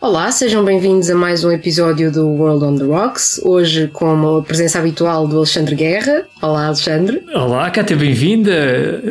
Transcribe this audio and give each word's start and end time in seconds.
Olá, 0.00 0.32
sejam 0.32 0.64
bem-vindos 0.64 1.10
a 1.10 1.14
mais 1.14 1.44
um 1.44 1.52
episódio 1.52 2.10
do 2.10 2.26
World 2.26 2.64
on 2.64 2.74
the 2.74 2.84
Rocks. 2.84 3.38
Hoje 3.44 3.86
com 3.88 4.38
a 4.38 4.42
presença 4.42 4.78
habitual 4.78 5.28
do 5.28 5.36
Alexandre 5.36 5.74
Guerra. 5.74 6.26
Olá, 6.40 6.68
Alexandre. 6.68 7.22
Olá, 7.34 7.70
Cátia, 7.70 7.94
bem-vinda. 7.98 8.50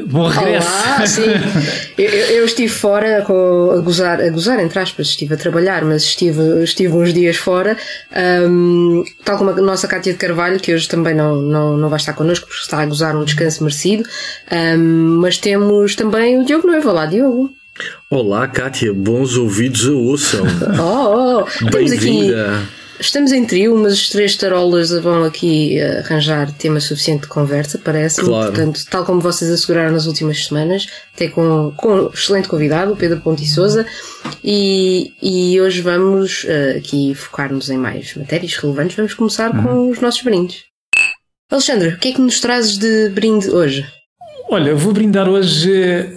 Bom 0.08 0.28
regresso. 0.28 0.68
Olá, 0.68 1.06
sim. 1.06 1.30
eu, 1.96 2.10
eu, 2.10 2.46
estive 2.46 2.74
fora 2.74 3.22
com, 3.22 3.70
a 3.78 3.82
gozar, 3.82 4.20
a 4.20 4.30
gozar, 4.30 4.60
entre 4.60 4.80
aspas, 4.80 5.10
estive 5.10 5.36
a 5.36 5.38
trabalhar, 5.38 5.86
mas 5.86 6.02
estive, 6.02 6.64
estive 6.64 6.92
uns 6.92 7.14
dias 7.14 7.38
fora, 7.38 7.78
um, 8.50 9.04
tal 9.24 9.38
como 9.38 9.52
a 9.52 9.62
nossa 9.62 9.88
Cátia 9.88 10.12
de 10.12 10.18
Carvalho, 10.18 10.60
que 10.60 10.74
hoje 10.74 10.88
também 10.88 11.14
não, 11.14 11.36
não, 11.36 11.78
não 11.78 11.90
vai 11.90 11.98
estar 11.98 12.14
connosco, 12.14 12.48
porque 12.48 12.64
está 12.64 12.82
a 12.82 12.86
gozar 12.88 13.16
um 13.16 13.24
descanso 13.24 13.64
merecido. 13.64 14.10
Um, 14.52 15.20
mas 15.22 15.38
temos 15.38 15.96
também 15.96 16.40
o 16.40 16.46
Diogo 16.46 16.66
Noivo. 16.66 16.90
Olá, 16.90 17.06
Diogo. 17.06 17.59
Olá, 18.10 18.48
Kátia, 18.48 18.94
bons 18.94 19.38
ouvidos 19.38 19.88
a 19.88 19.92
ouçam. 19.92 20.46
oh, 20.80 21.44
oh. 21.44 21.70
Temos 21.70 21.92
aqui. 21.92 22.32
Estamos 23.00 23.32
em 23.32 23.46
trio, 23.46 23.78
mas 23.78 23.94
os 23.94 24.10
três 24.10 24.36
tarolas 24.36 24.92
vão 24.92 25.24
aqui 25.24 25.80
arranjar 25.82 26.52
tema 26.52 26.82
suficiente 26.82 27.22
de 27.22 27.28
conversa, 27.28 27.80
parece-me. 27.82 28.28
Claro. 28.28 28.52
Portanto, 28.52 28.86
tal 28.90 29.06
como 29.06 29.22
vocês 29.22 29.50
asseguraram 29.50 29.94
nas 29.94 30.06
últimas 30.06 30.46
semanas, 30.46 30.88
até 31.16 31.30
com, 31.30 31.72
com 31.78 31.94
um 31.94 32.10
excelente 32.10 32.50
convidado, 32.50 32.92
o 32.92 32.98
Pedro 32.98 33.22
Ponte 33.22 33.44
e 33.44 33.48
Souza, 33.48 33.86
e, 34.44 35.14
e 35.22 35.62
hoje 35.62 35.82
vamos 35.82 36.44
uh, 36.44 36.78
aqui 36.78 37.16
focar-nos 37.16 37.70
em 37.70 37.78
mais 37.78 38.14
matérias 38.16 38.58
relevantes. 38.58 38.98
Vamos 38.98 39.14
começar 39.14 39.56
uhum. 39.56 39.64
com 39.64 39.90
os 39.92 40.02
nossos 40.02 40.22
brindes. 40.22 40.64
Alexandre, 41.50 41.90
o 41.90 41.98
que 41.98 42.10
é 42.10 42.12
que 42.12 42.22
nos 42.22 42.42
trazes 42.42 42.78
de 42.78 43.10
brinde 43.10 43.50
hoje? 43.50 43.88
Olha, 44.52 44.74
vou 44.74 44.92
brindar 44.92 45.30
hoje 45.30 45.72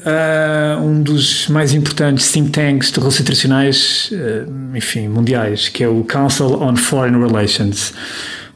a 0.06 0.78
uh, 0.80 0.83
um 0.83 1.02
dos 1.02 1.48
mais 1.48 1.75
importantes 1.75 2.33
think 2.33 2.50
tanks 2.50 2.91
de 2.91 2.98
relações 2.98 3.20
internacionais, 3.20 4.11
uh, 4.11 4.74
enfim, 4.74 5.06
mundiais, 5.06 5.69
que 5.69 5.84
é 5.84 5.89
o 5.89 6.02
Council 6.02 6.62
on 6.62 6.74
Foreign 6.74 7.19
Relations. 7.19 7.92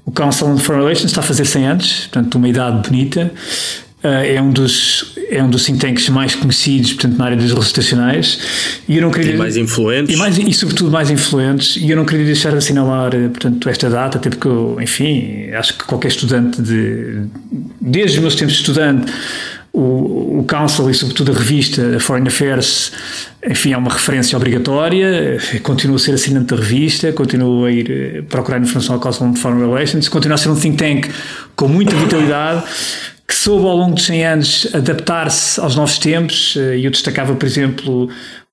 O 0.07 0.11
Council 0.11 0.47
on 0.47 0.57
Foreign 0.57 0.83
Relations 0.83 1.11
está 1.11 1.21
a 1.21 1.23
fazer 1.23 1.45
100 1.45 1.67
anos, 1.67 2.01
portanto, 2.07 2.37
uma 2.37 2.49
idade 2.49 2.89
bonita. 2.89 3.31
Uh, 4.03 4.09
é, 4.25 4.41
um 4.41 4.51
dos, 4.51 5.15
é 5.29 5.43
um 5.43 5.51
dos 5.51 5.67
think 5.67 5.79
tanks 5.79 6.09
mais 6.09 6.35
conhecidos, 6.35 6.95
portanto, 6.95 7.19
na 7.19 7.27
área 7.27 7.37
das 7.37 7.51
relações 7.51 7.73
internacionais. 7.73 8.39
E, 8.89 8.97
eu 8.97 9.03
não 9.03 9.11
queria, 9.11 9.35
e 9.35 9.37
mais 9.37 9.59
influentes. 9.59 10.15
E, 10.15 10.19
mais, 10.19 10.39
e, 10.39 10.55
sobretudo, 10.55 10.91
mais 10.91 11.11
influentes. 11.11 11.77
E 11.77 11.91
eu 11.91 11.99
não 11.99 12.07
queria 12.07 12.25
deixar 12.25 12.51
de 12.51 12.57
assinalar, 12.57 13.11
portanto, 13.11 13.69
esta 13.69 13.91
data, 13.91 14.17
até 14.17 14.31
porque, 14.31 14.49
eu, 14.49 14.79
enfim, 14.81 15.51
acho 15.51 15.77
que 15.77 15.85
qualquer 15.85 16.09
estudante, 16.09 16.63
de, 16.63 17.25
desde 17.79 18.17
os 18.17 18.23
meus 18.23 18.35
tempos 18.37 18.55
de 18.55 18.61
estudante, 18.61 19.13
o, 19.77 20.39
o 20.41 20.45
Council 20.45 20.89
e, 20.89 20.95
sobretudo, 20.95 21.33
a 21.33 21.35
revista 21.35 22.01
Foreign 22.01 22.27
Affairs, 22.27 22.93
enfim, 23.47 23.75
é 23.75 23.77
uma 23.77 23.91
referência 23.91 24.35
obrigatória. 24.35 25.39
Continuo 25.63 25.97
a 25.97 25.99
ser 25.99 26.15
assinante 26.15 26.47
da 26.47 26.57
revista, 26.57 27.13
continuo 27.13 27.67
a 27.67 27.71
ir 27.71 27.91
eh, 27.91 28.23
procurar 28.23 28.59
informação 28.59 28.95
ao 28.95 29.01
Council 29.01 29.27
on 29.27 29.37
Foreign 29.37 29.61
Relations, 29.61 30.09
continua 30.09 30.37
a 30.37 30.39
ser 30.39 30.49
um 30.49 30.57
think 30.57 30.79
tank 30.79 31.11
com 31.55 31.69
muita 31.69 31.95
vitalidade 31.95 32.65
que 33.29 33.35
soube 33.35 33.67
ao 33.67 33.77
longo 33.77 33.97
dos 33.97 34.07
100 34.07 34.27
anos 34.27 34.69
adaptar-se 34.73 35.61
aos 35.61 35.77
novos 35.77 35.99
tempos. 35.99 36.57
Eh, 36.57 36.79
e 36.79 36.85
eu 36.87 36.91
destacava, 36.91 37.35
por 37.35 37.45
exemplo, 37.45 38.09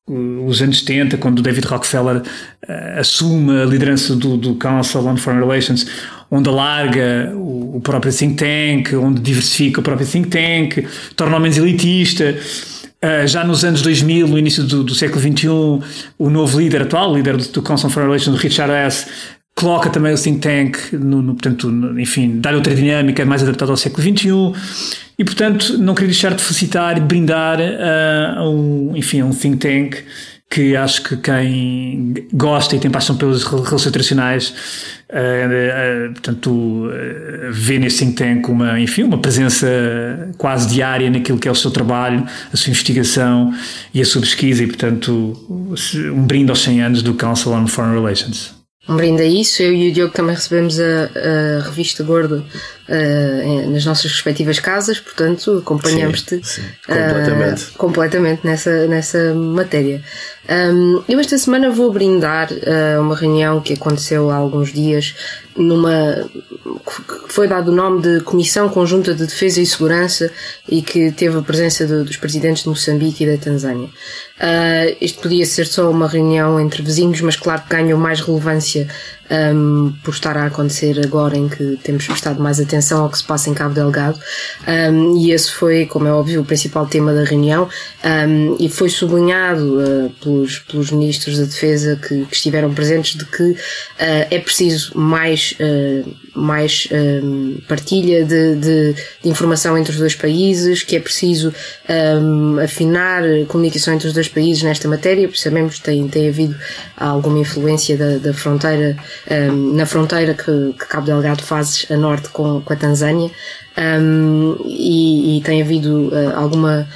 os 0.06 0.62
anos 0.62 0.80
70, 0.80 1.18
quando 1.18 1.42
David 1.42 1.66
Rockefeller 1.66 2.18
uh, 2.18 3.00
assume 3.00 3.62
a 3.62 3.66
liderança 3.66 4.14
do, 4.16 4.36
do 4.36 4.56
Council 4.56 5.08
on 5.08 5.16
Foreign 5.16 5.42
Relations, 5.42 5.86
onde 6.29 6.50
alarga 6.50 7.31
o, 7.35 7.79
próprio 7.81 8.11
think 8.11 8.35
tank, 8.35 8.95
onde 8.95 9.22
diversifica 9.22 9.79
o 9.79 9.84
próprio 9.84 10.07
think 10.07 10.29
tank, 10.29 10.88
torna-o 11.16 11.39
menos 11.39 11.57
elitista. 11.57 12.35
Uh, 13.03 13.28
já 13.28 13.44
nos 13.44 13.66
anos 13.66 13.81
2000, 13.81 14.28
no 14.28 14.39
início 14.39 14.63
do, 14.63 14.84
do, 14.84 14.95
século 14.95 15.19
XXI, 15.19 15.47
o 16.17 16.29
novo 16.29 16.57
líder 16.57 16.84
atual, 16.84 17.11
o 17.11 17.16
líder 17.16 17.35
do, 17.35 17.47
do 17.50 17.61
Council 17.61 17.89
Foreign 17.89 18.09
Relations, 18.09 18.39
Richard 18.39 18.72
S., 18.72 19.07
coloca 19.53 19.89
também 19.89 20.13
o 20.13 20.17
think 20.17 20.39
tank, 20.39 20.78
no, 20.94 21.22
no 21.22 21.34
portanto, 21.34 21.69
no, 21.69 22.00
enfim, 22.00 22.40
dá-lhe 22.40 22.55
outra 22.55 22.73
dinâmica 22.73 23.25
mais 23.25 23.44
adaptada 23.44 23.72
ao 23.72 23.78
século 23.78 24.01
XXI. 24.01 24.29
E, 25.19 25.23
portanto, 25.23 25.78
não 25.78 25.94
queria 25.94 26.09
deixar 26.09 26.34
de 26.34 26.41
felicitar 26.41 26.97
e 26.97 27.01
brindar 27.01 27.59
a 28.35 28.50
um, 28.50 28.94
enfim, 28.95 29.19
a 29.19 29.25
um 29.25 29.31
think 29.31 29.57
tank 29.57 29.97
que 30.50 30.75
acho 30.75 31.03
que 31.03 31.17
quem 31.17 32.13
gosta 32.31 32.75
e 32.75 32.79
tem 32.79 32.91
paixão 32.91 33.17
pelas 33.17 33.44
relações 33.44 33.88
internacionais, 33.88 34.53
uh, 35.13 36.09
uh, 36.09 36.13
portanto, 36.13 36.50
uh, 36.50 37.51
vê 37.51 37.79
nesse 37.79 38.00
think 38.00 38.16
tank 38.16 38.50
uma, 38.50 38.79
enfim, 38.79 39.03
uma 39.03 39.18
presença 39.18 39.68
quase 40.38 40.68
diária 40.68 41.09
naquilo 41.09 41.38
que 41.38 41.47
é 41.47 41.51
o 41.51 41.56
seu 41.56 41.72
trabalho, 41.72 42.25
a 42.51 42.57
sua 42.57 42.72
investigação 42.72 43.53
e 43.94 44.02
a 44.02 44.06
sua 44.06 44.22
pesquisa 44.22 44.63
e, 44.63 44.68
portanto, 44.68 45.38
um 46.13 46.25
brinde 46.25 46.50
aos 46.50 46.62
100 46.63 46.81
anos 46.81 47.03
do 47.03 47.13
Council 47.13 47.52
on 47.52 47.68
Foreign 47.68 47.96
Relations. 47.96 48.63
Um 48.88 48.97
brinde 48.97 49.22
a 49.22 49.25
isso. 49.25 49.63
Eu 49.63 49.73
e 49.73 49.90
o 49.90 49.94
Diogo 49.94 50.13
também 50.13 50.35
recebemos 50.35 50.78
a, 50.79 51.09
a 51.16 51.63
revista 51.63 52.03
Gordo 52.03 52.44
uh, 52.90 53.70
nas 53.72 53.86
nossas 53.86 54.12
respectivas 54.12 54.60
casas, 54.60 55.00
portanto 55.00 55.60
acompanhamos-te 55.60 56.42
completamente, 56.86 57.62
uh, 57.64 57.74
completamente 57.78 58.42
nessa, 58.46 58.88
nessa 58.88 59.34
matéria. 59.34 60.02
Um, 60.50 61.02
eu 61.08 61.20
esta 61.20 61.38
semana 61.38 61.70
vou 61.70 61.92
brindar 61.92 62.50
uh, 62.52 63.02
uma 63.02 63.16
reunião 63.16 63.62
que 63.62 63.74
aconteceu 63.74 64.30
há 64.30 64.36
alguns 64.36 64.74
dias 64.74 65.16
numa 65.56 66.30
que 66.64 67.34
foi 67.34 67.48
dado 67.48 67.72
o 67.72 67.76
nome 67.76 68.02
de 68.02 68.22
Comissão 68.22 68.68
Conjunta 68.68 69.14
de 69.14 69.26
Defesa 69.26 69.62
e 69.62 69.66
Segurança 69.66 70.32
e 70.68 70.82
que 70.82 71.12
teve 71.12 71.38
a 71.38 71.42
presença 71.42 71.86
de, 71.86 72.04
dos 72.04 72.18
presidentes 72.18 72.64
de 72.64 72.70
Moçambique 72.70 73.24
e 73.24 73.28
da 73.28 73.38
Tanzânia. 73.38 73.88
Uh, 73.88 74.98
isto 75.00 75.22
podia 75.22 75.46
ser 75.46 75.68
só 75.68 75.90
uma 75.90 76.08
reunião 76.08 76.60
entre 76.60 76.82
vizinhos, 76.82 77.22
mas 77.22 77.36
claro 77.36 77.62
que 77.62 77.70
ganhou 77.70 77.98
mais 77.98 78.20
relevância 78.20 78.88
um, 79.29 79.94
por 80.03 80.13
estar 80.13 80.38
a 80.38 80.45
acontecer 80.45 81.00
agora 81.03 81.38
em 81.38 81.47
que 81.47 81.78
temos 81.84 82.06
prestado 82.06 82.41
mais 82.41 82.59
atenção 82.59 83.03
ao 83.03 83.09
que 83.09 83.17
se 83.17 83.23
passa 83.23 83.50
em 83.50 83.53
Cabo 83.53 83.73
Delgado. 83.73 84.19
Um, 84.67 85.17
e 85.17 85.31
esse 85.31 85.51
foi, 85.51 85.85
como 85.85 86.07
é 86.07 86.11
óbvio, 86.11 86.41
o 86.41 86.45
principal 86.45 86.85
tema 86.85 87.13
da 87.13 87.23
reunião 87.23 87.69
um, 88.03 88.57
e 88.59 88.69
foi 88.69 88.89
sublinhado 88.89 89.79
uh, 89.79 90.09
pelos, 90.22 90.59
pelos 90.59 90.91
ministros 90.91 91.38
da 91.38 91.45
Defesa 91.45 92.00
que, 92.01 92.25
que 92.25 92.35
estiveram 92.35 92.73
presentes 92.73 93.17
de 93.17 93.25
que 93.25 93.44
uh, 93.51 93.57
é 94.00 94.39
preciso 94.39 94.97
mais, 94.97 95.55
uh, 95.59 96.13
mais 96.35 96.90
partilha 97.67 98.25
de, 98.25 98.55
de, 98.55 98.94
de, 98.94 99.29
informação 99.29 99.78
entre 99.78 99.91
os 99.91 100.00
dois 100.00 100.16
países, 100.16 100.84
que 100.84 100.95
é 100.95 101.00
preciso 101.00 101.53
afinar 102.63 103.23
a 103.23 103.45
comunicação 103.45 103.94
entre 103.94 104.07
os 104.07 104.13
dois 104.13 104.28
países 104.28 104.63
nesta 104.63 104.88
matéria, 104.88 105.28
porque 105.28 105.41
sabemos 105.41 105.78
que 105.78 105.84
tem, 105.84 106.07
tem 106.07 106.28
havido 106.28 106.55
alguma 106.97 107.40
influência 107.40 107.95
da, 107.97 108.17
da 108.17 108.34
fronteira 108.34 108.97
um, 109.29 109.74
na 109.75 109.85
fronteira 109.85 110.34
que, 110.34 110.74
que, 110.78 110.85
Cabo 110.88 111.06
Delgado 111.06 111.44
faz 111.44 111.85
a 111.90 111.96
norte 111.96 112.29
com, 112.29 112.62
com 112.62 112.74
a 112.74 112.75
Tanzânia 112.75 113.31
um, 113.78 114.57
e, 114.66 115.38
e, 115.38 115.41
tem 115.41 115.62
havido 115.62 116.09
uh, 116.09 116.35
alguma 116.35 116.88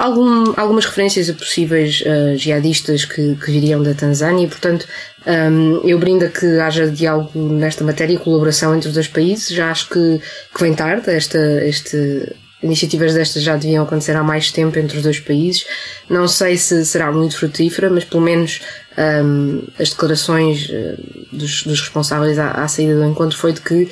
algum, 0.00 0.54
algumas 0.56 0.86
referências 0.86 1.28
a 1.28 1.34
possíveis 1.34 2.02
uh, 2.02 2.36
jihadistas 2.36 3.04
que, 3.04 3.36
que 3.36 3.50
viriam 3.50 3.82
da 3.82 3.92
Tanzânia 3.92 4.44
e, 4.44 4.48
portanto, 4.48 4.86
um, 5.26 5.86
eu 5.86 5.98
brindo 5.98 6.28
que 6.30 6.58
haja 6.58 6.90
diálogo 6.90 7.38
nesta 7.38 7.84
matéria 7.84 8.14
e 8.14 8.18
colaboração 8.18 8.74
entre 8.74 8.88
os 8.88 8.94
dois 8.94 9.06
países. 9.06 9.48
Já 9.48 9.70
acho 9.70 9.90
que, 9.90 10.20
que 10.54 10.62
vem 10.62 10.74
tarde 10.74 11.10
esta, 11.10 11.38
este, 11.64 12.34
iniciativas 12.62 13.12
destas 13.12 13.42
já 13.42 13.56
deviam 13.56 13.84
acontecer 13.84 14.16
há 14.16 14.22
mais 14.22 14.50
tempo 14.50 14.78
entre 14.78 14.96
os 14.96 15.02
dois 15.02 15.20
países. 15.20 15.66
Não 16.08 16.26
sei 16.26 16.56
se 16.56 16.84
será 16.86 17.12
muito 17.12 17.36
frutífera, 17.36 17.90
mas 17.90 18.04
pelo 18.04 18.22
menos 18.22 18.60
um, 19.00 19.62
as 19.78 19.90
declarações 19.90 20.68
uh, 20.68 21.02
dos, 21.32 21.62
dos, 21.64 21.80
responsáveis 21.80 22.38
à, 22.38 22.50
à, 22.50 22.68
saída 22.68 22.96
do 22.96 23.04
encontro 23.04 23.36
foi 23.36 23.52
de 23.52 23.60
que 23.60 23.88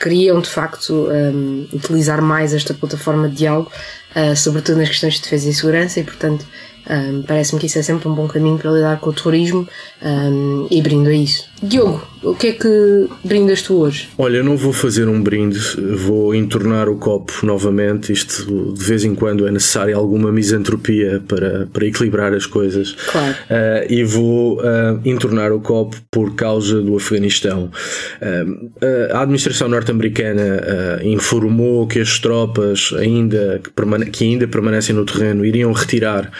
queriam 0.00 0.40
de 0.40 0.48
facto 0.48 1.08
um, 1.10 1.66
utilizar 1.72 2.22
mais 2.22 2.54
esta 2.54 2.74
plataforma 2.74 3.28
de 3.28 3.36
diálogo 3.36 3.70
uh, 4.14 4.36
sobretudo 4.36 4.78
nas 4.78 4.88
questões 4.88 5.14
de 5.14 5.22
defesa 5.22 5.48
e 5.48 5.54
segurança, 5.54 6.00
e 6.00 6.04
portanto 6.04 6.46
um, 6.88 7.22
parece-me 7.22 7.60
que 7.60 7.66
isso 7.66 7.78
é 7.78 7.82
sempre 7.82 8.08
um 8.08 8.14
bom 8.14 8.26
caminho 8.28 8.58
para 8.58 8.70
lidar 8.70 8.98
com 8.98 9.10
o 9.10 9.12
terrorismo 9.12 9.68
e 10.68 10.82
brindo 10.82 11.08
a 11.08 11.14
isso. 11.14 11.51
Diogo, 11.62 12.02
o 12.24 12.34
que 12.34 12.48
é 12.48 12.52
que 12.52 13.08
brindas 13.24 13.62
tu 13.62 13.74
hoje? 13.74 14.08
Olha, 14.16 14.38
eu 14.38 14.44
não 14.44 14.56
vou 14.56 14.72
fazer 14.72 15.08
um 15.08 15.20
brinde, 15.20 15.58
vou 15.96 16.34
entornar 16.34 16.88
o 16.88 16.96
copo 16.96 17.32
novamente. 17.42 18.12
Isto 18.12 18.72
de 18.72 18.84
vez 18.84 19.04
em 19.04 19.14
quando 19.14 19.46
é 19.46 19.50
necessário 19.50 19.96
alguma 19.96 20.30
misantropia 20.30 21.22
para, 21.26 21.66
para 21.72 21.86
equilibrar 21.86 22.32
as 22.32 22.46
coisas. 22.46 22.92
Claro. 23.10 23.32
Uh, 23.32 23.92
e 23.92 24.04
vou 24.04 24.58
uh, 24.58 25.00
entornar 25.04 25.52
o 25.52 25.60
copo 25.60 25.96
por 26.10 26.34
causa 26.34 26.80
do 26.80 26.96
Afeganistão. 26.96 27.70
Uh, 28.20 28.68
a 29.12 29.22
administração 29.22 29.68
norte-americana 29.68 31.02
informou 31.02 31.86
que 31.86 31.98
as 31.98 32.18
tropas 32.18 32.94
ainda, 32.98 33.60
que, 33.62 34.10
que, 34.10 34.24
ainda 34.24 34.46
permanecem 34.46 34.94
no 34.94 35.04
terreno 35.04 35.44
iriam 35.44 35.72
retirar 35.72 36.30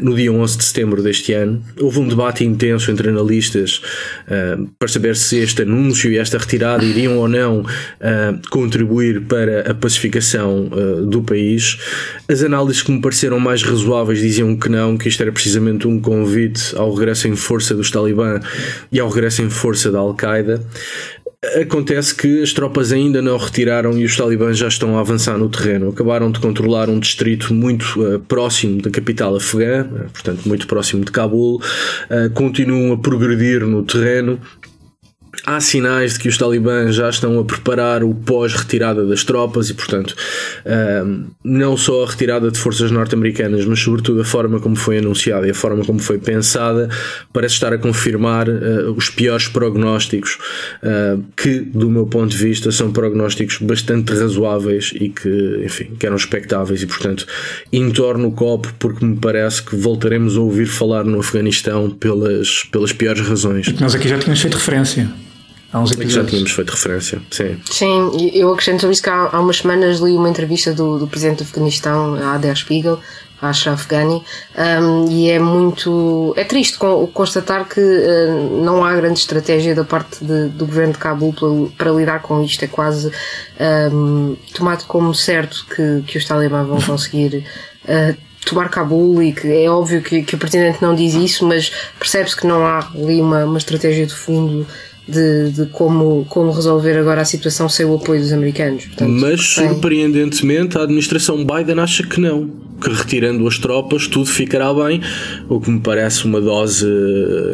no 0.00 0.14
dia 0.14 0.32
11 0.32 0.58
de 0.58 0.64
setembro 0.64 1.02
deste 1.02 1.32
ano. 1.32 1.62
Houve 1.80 2.00
um 2.00 2.08
debate 2.08 2.44
intenso 2.44 2.90
entre 2.90 3.08
analistas 3.08 3.80
para 4.78 4.88
saber 4.88 5.16
se 5.16 5.38
este 5.38 5.62
anúncio 5.62 6.10
e 6.10 6.18
esta 6.18 6.38
retirada 6.38 6.84
iriam 6.84 7.18
ou 7.18 7.28
não 7.28 7.60
uh, 7.60 8.48
contribuir 8.50 9.22
para 9.22 9.70
a 9.70 9.74
pacificação 9.74 10.68
uh, 10.72 11.06
do 11.06 11.22
país. 11.22 11.78
As 12.28 12.42
análises 12.42 12.82
que 12.82 12.92
me 12.92 13.00
pareceram 13.00 13.38
mais 13.38 13.62
razoáveis 13.62 14.20
diziam 14.20 14.56
que 14.56 14.68
não, 14.68 14.96
que 14.96 15.08
isto 15.08 15.22
era 15.22 15.32
precisamente 15.32 15.86
um 15.86 16.00
convite 16.00 16.74
ao 16.76 16.92
regresso 16.94 17.28
em 17.28 17.36
força 17.36 17.74
dos 17.74 17.90
Talibã 17.90 18.40
e 18.90 19.00
ao 19.00 19.08
regresso 19.08 19.42
em 19.42 19.50
força 19.50 19.90
da 19.90 19.98
Al-Qaeda. 19.98 20.62
Acontece 21.60 22.14
que 22.14 22.40
as 22.40 22.52
tropas 22.52 22.92
ainda 22.92 23.20
não 23.20 23.36
retiraram 23.36 23.98
e 23.98 24.04
os 24.04 24.16
talibãs 24.16 24.56
já 24.56 24.68
estão 24.68 24.96
a 24.96 25.00
avançar 25.00 25.36
no 25.36 25.48
terreno. 25.48 25.88
Acabaram 25.88 26.30
de 26.30 26.38
controlar 26.38 26.88
um 26.88 27.00
distrito 27.00 27.52
muito 27.52 28.00
uh, 28.00 28.20
próximo 28.20 28.80
da 28.80 28.88
capital 28.90 29.34
afegã, 29.34 29.84
portanto, 30.12 30.46
muito 30.46 30.68
próximo 30.68 31.04
de 31.04 31.10
Cabul. 31.10 31.60
Uh, 32.08 32.30
continuam 32.32 32.92
a 32.92 32.96
progredir 32.96 33.66
no 33.66 33.82
terreno 33.82 34.38
há 35.44 35.60
sinais 35.60 36.14
de 36.14 36.20
que 36.20 36.28
os 36.28 36.38
talibãs 36.38 36.94
já 36.94 37.08
estão 37.08 37.38
a 37.38 37.44
preparar 37.44 38.04
o 38.04 38.14
pós-retirada 38.14 39.04
das 39.06 39.24
tropas 39.24 39.70
e, 39.70 39.74
portanto, 39.74 40.14
não 41.42 41.76
só 41.76 42.04
a 42.04 42.06
retirada 42.06 42.50
de 42.50 42.58
forças 42.58 42.90
norte-americanas, 42.90 43.64
mas 43.64 43.80
sobretudo 43.80 44.20
a 44.20 44.24
forma 44.24 44.60
como 44.60 44.76
foi 44.76 44.98
anunciada 44.98 45.46
e 45.46 45.50
a 45.50 45.54
forma 45.54 45.84
como 45.84 45.98
foi 45.98 46.18
pensada, 46.18 46.88
parece 47.32 47.54
estar 47.54 47.72
a 47.72 47.78
confirmar 47.78 48.48
ah, 48.48 48.90
os 48.96 49.10
piores 49.10 49.48
prognósticos, 49.48 50.38
ah, 50.82 51.18
que, 51.36 51.60
do 51.60 51.90
meu 51.90 52.06
ponto 52.06 52.30
de 52.30 52.36
vista, 52.36 52.70
são 52.70 52.92
prognósticos 52.92 53.58
bastante 53.58 54.12
razoáveis 54.12 54.92
e 54.94 55.08
que, 55.08 55.62
enfim, 55.64 55.94
que 55.98 56.06
eram 56.06 56.16
expectáveis 56.16 56.82
e, 56.82 56.86
portanto, 56.86 57.26
entorno 57.72 58.28
o 58.28 58.32
copo 58.32 58.72
porque 58.78 59.04
me 59.04 59.16
parece 59.16 59.62
que 59.62 59.74
voltaremos 59.74 60.36
a 60.36 60.40
ouvir 60.40 60.66
falar 60.66 61.04
no 61.04 61.20
Afeganistão 61.20 61.90
pelas, 61.90 62.64
pelas 62.70 62.92
piores 62.92 63.26
razões. 63.26 63.72
Nós 63.80 63.94
aqui 63.94 64.08
já 64.08 64.18
tínhamos 64.18 64.40
feito 64.40 64.54
referência 64.54 65.10
Há 65.72 65.80
uns 65.80 65.90
episódios. 65.92 66.12
Já 66.12 66.24
tínhamos 66.24 66.52
feito 66.52 66.70
referência, 66.70 67.22
sim. 67.30 67.58
Sim, 67.64 68.30
eu 68.34 68.52
acrescento 68.52 68.82
sobre 68.82 68.92
isso 68.92 69.02
que 69.02 69.08
há, 69.08 69.30
há 69.32 69.40
umas 69.40 69.58
semanas 69.58 70.00
li 70.00 70.12
uma 70.12 70.28
entrevista 70.28 70.74
do, 70.74 70.98
do 70.98 71.06
presidente 71.06 71.38
do 71.38 71.44
Afeganistão, 71.44 72.14
a 72.14 72.36
Der 72.36 72.54
Spiegel, 72.54 73.00
a 73.40 73.48
Ashraf 73.48 73.88
Ghani, 73.88 74.22
um, 74.82 75.10
e 75.10 75.30
é 75.30 75.38
muito. 75.38 76.34
É 76.36 76.44
triste 76.44 76.78
constatar 77.14 77.66
que 77.66 77.80
uh, 77.80 78.62
não 78.62 78.84
há 78.84 78.94
grande 78.94 79.18
estratégia 79.18 79.74
da 79.74 79.82
parte 79.82 80.22
de, 80.22 80.48
do 80.48 80.66
governo 80.66 80.92
de 80.92 80.98
Cabul 80.98 81.32
para, 81.32 81.48
para, 81.76 81.90
lidar 81.90 82.20
com 82.20 82.44
isto. 82.44 82.62
É 82.64 82.68
quase 82.68 83.10
um, 83.92 84.36
tomado 84.54 84.84
como 84.84 85.14
certo 85.14 85.66
que, 85.74 86.04
que 86.06 86.18
os 86.18 86.24
talibãs 86.26 86.68
vão 86.68 86.80
conseguir. 86.80 87.46
Uh, 87.84 88.16
tomar 88.44 88.68
Cabul 88.68 89.22
e 89.22 89.32
que 89.32 89.46
é 89.46 89.70
óbvio 89.70 90.02
que, 90.02 90.22
que 90.22 90.34
o 90.34 90.38
presidente 90.38 90.82
não 90.82 90.96
diz 90.96 91.14
isso, 91.14 91.46
mas 91.46 91.72
percebe-se 91.96 92.36
que 92.36 92.44
não 92.44 92.66
há 92.66 92.90
ali 92.92 93.20
uma, 93.20 93.44
uma 93.44 93.58
estratégia 93.58 94.04
de 94.04 94.12
fundo 94.12 94.66
de, 95.06 95.50
de, 95.50 95.66
como, 95.66 96.24
como 96.28 96.52
resolver 96.52 96.96
agora 96.98 97.22
a 97.22 97.24
situação 97.24 97.68
sem 97.68 97.84
o 97.86 97.94
apoio 97.94 98.20
dos 98.20 98.32
americanos. 98.32 98.84
Portanto, 98.86 99.10
Mas, 99.10 99.40
surpreendentemente, 99.40 100.78
a 100.78 100.82
administração 100.82 101.44
Biden 101.44 101.80
acha 101.80 102.04
que 102.04 102.20
não, 102.20 102.48
que 102.80 102.90
retirando 102.90 103.46
as 103.46 103.58
tropas 103.58 104.06
tudo 104.06 104.26
ficará 104.26 104.72
bem, 104.72 105.00
o 105.48 105.60
que 105.60 105.70
me 105.70 105.80
parece 105.80 106.24
uma 106.24 106.40
dose, 106.40 106.86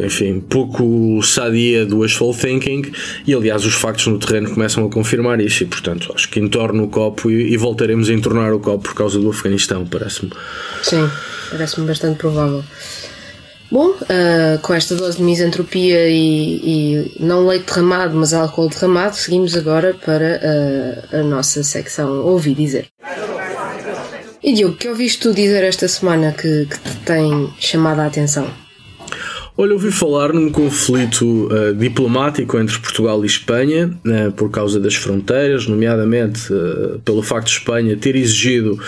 enfim, 0.05 0.39
pouco 0.39 1.21
sadia 1.23 1.85
do 1.85 1.99
wishful 1.99 2.33
thinking, 2.33 2.91
e 3.25 3.33
aliás 3.33 3.65
os 3.65 3.73
factos 3.73 4.07
no 4.07 4.19
terreno 4.19 4.51
começam 4.51 4.85
a 4.85 4.89
confirmar 4.89 5.39
isso, 5.39 5.63
e 5.63 5.65
portanto 5.65 6.11
acho 6.13 6.29
que 6.29 6.39
entorno 6.39 6.83
o 6.83 6.87
copo 6.87 7.29
e, 7.29 7.53
e 7.53 7.57
voltaremos 7.57 8.09
a 8.09 8.13
entornar 8.13 8.53
o 8.53 8.59
copo 8.59 8.83
por 8.83 8.93
causa 8.93 9.19
do 9.19 9.29
Afeganistão, 9.29 9.85
parece-me. 9.85 10.31
Sim, 10.83 11.09
parece-me 11.51 11.87
bastante 11.87 12.17
provável. 12.17 12.63
Bom, 13.71 13.89
uh, 13.89 14.59
com 14.63 14.73
esta 14.73 14.95
dose 14.95 15.17
de 15.17 15.23
misantropia 15.23 16.09
e, 16.09 16.55
e, 16.63 17.15
não 17.19 17.45
leite 17.45 17.67
derramado, 17.67 18.15
mas 18.15 18.33
álcool 18.33 18.67
derramado, 18.67 19.15
seguimos 19.15 19.55
agora 19.55 19.93
para 19.93 20.41
uh, 21.13 21.17
a 21.17 21.23
nossa 21.23 21.63
secção 21.63 22.25
Ouvi 22.25 22.55
Dizer. 22.55 22.87
E 24.41 24.53
Diogo, 24.53 24.75
que 24.75 24.87
ouviste 24.87 25.19
tu 25.19 25.33
dizer 25.33 25.63
esta 25.63 25.87
semana 25.87 26.31
que, 26.31 26.65
que 26.65 26.79
te 26.79 26.95
tem 27.05 27.53
chamado 27.59 27.99
a 27.99 28.07
atenção? 28.07 28.49
Olha, 29.61 29.73
ouvi 29.73 29.91
falar 29.91 30.31
num 30.31 30.49
conflito 30.49 31.49
uh, 31.51 31.75
diplomático 31.75 32.57
entre 32.57 32.79
Portugal 32.79 33.21
e 33.25 33.27
Espanha 33.27 33.91
uh, 34.05 34.31
por 34.31 34.49
causa 34.49 34.79
das 34.79 34.95
fronteiras, 34.95 35.67
nomeadamente 35.67 36.53
uh, 36.53 36.97
pelo 37.03 37.21
facto 37.21 37.47
de 37.47 37.55
Espanha 37.55 37.97
ter 37.97 38.15
exigido 38.15 38.79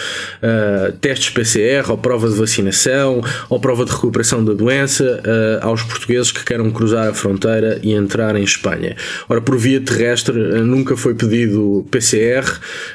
testes 1.01 1.29
PCR 1.29 1.89
ou 1.89 1.97
prova 1.97 2.29
de 2.29 2.35
vacinação 2.35 3.21
ou 3.49 3.59
prova 3.59 3.83
de 3.83 3.91
recuperação 3.91 4.43
da 4.43 4.53
doença 4.53 5.21
aos 5.61 5.83
portugueses 5.83 6.31
que 6.31 6.43
queiram 6.43 6.71
cruzar 6.71 7.09
a 7.09 7.13
fronteira 7.13 7.79
e 7.83 7.93
entrar 7.93 8.35
em 8.35 8.43
Espanha. 8.43 8.95
Ora, 9.27 9.41
por 9.41 9.57
via 9.57 9.79
terrestre 9.81 10.33
nunca 10.61 10.95
foi 10.95 11.13
pedido 11.13 11.85
PCR, 11.91 12.45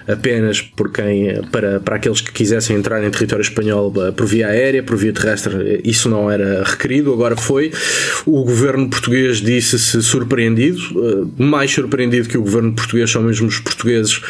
apenas 0.08 0.61
por 0.62 0.90
quem, 0.90 1.43
para, 1.52 1.81
para 1.81 1.96
aqueles 1.96 2.20
que 2.20 2.32
quisessem 2.32 2.76
entrar 2.76 3.05
em 3.05 3.11
território 3.11 3.43
espanhol 3.43 3.93
por 4.17 4.26
via 4.26 4.49
aérea, 4.49 4.82
por 4.82 4.96
via 4.96 5.12
terrestre 5.12 5.81
isso 5.84 6.08
não 6.08 6.31
era 6.31 6.64
requerido, 6.64 7.12
agora 7.12 7.37
foi 7.37 7.65
foi. 7.70 8.22
O 8.26 8.44
governo 8.44 8.88
português 8.88 9.38
disse-se 9.40 10.02
surpreendido, 10.02 10.80
eh, 10.80 11.42
mais 11.42 11.70
surpreendido 11.70 12.28
que 12.28 12.38
o 12.38 12.42
governo 12.42 12.72
português 12.74 13.10
são 13.10 13.22
mesmo 13.22 13.46
os 13.46 13.58
portugueses 13.58 14.20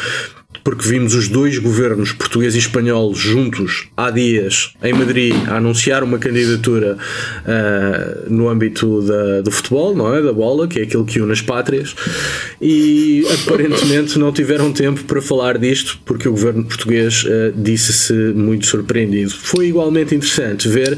porque 0.63 0.85
vimos 0.85 1.13
os 1.13 1.29
dois 1.29 1.57
governos, 1.59 2.11
português 2.11 2.53
e 2.53 2.57
espanhol, 2.57 3.13
juntos 3.13 3.87
há 3.95 4.11
dias 4.11 4.73
em 4.83 4.91
Madrid 4.91 5.33
a 5.47 5.55
anunciar 5.55 6.03
uma 6.03 6.17
candidatura 6.17 6.97
uh, 6.97 8.29
no 8.33 8.49
âmbito 8.49 9.01
da, 9.01 9.41
do 9.41 9.49
futebol, 9.49 9.95
não 9.95 10.13
é? 10.13 10.21
Da 10.21 10.33
bola, 10.33 10.67
que 10.67 10.79
é 10.79 10.83
aquilo 10.83 11.05
que 11.05 11.21
une 11.21 11.31
as 11.31 11.41
pátrias, 11.41 11.95
e 12.61 13.23
aparentemente 13.45 14.19
não 14.19 14.33
tiveram 14.33 14.73
tempo 14.73 15.05
para 15.05 15.21
falar 15.21 15.57
disto 15.57 15.99
porque 16.03 16.27
o 16.27 16.31
governo 16.31 16.65
português 16.65 17.23
uh, 17.23 17.53
disse-se 17.55 18.13
muito 18.13 18.65
surpreendido. 18.65 19.31
Foi 19.31 19.67
igualmente 19.67 20.15
interessante 20.15 20.67
ver 20.67 20.97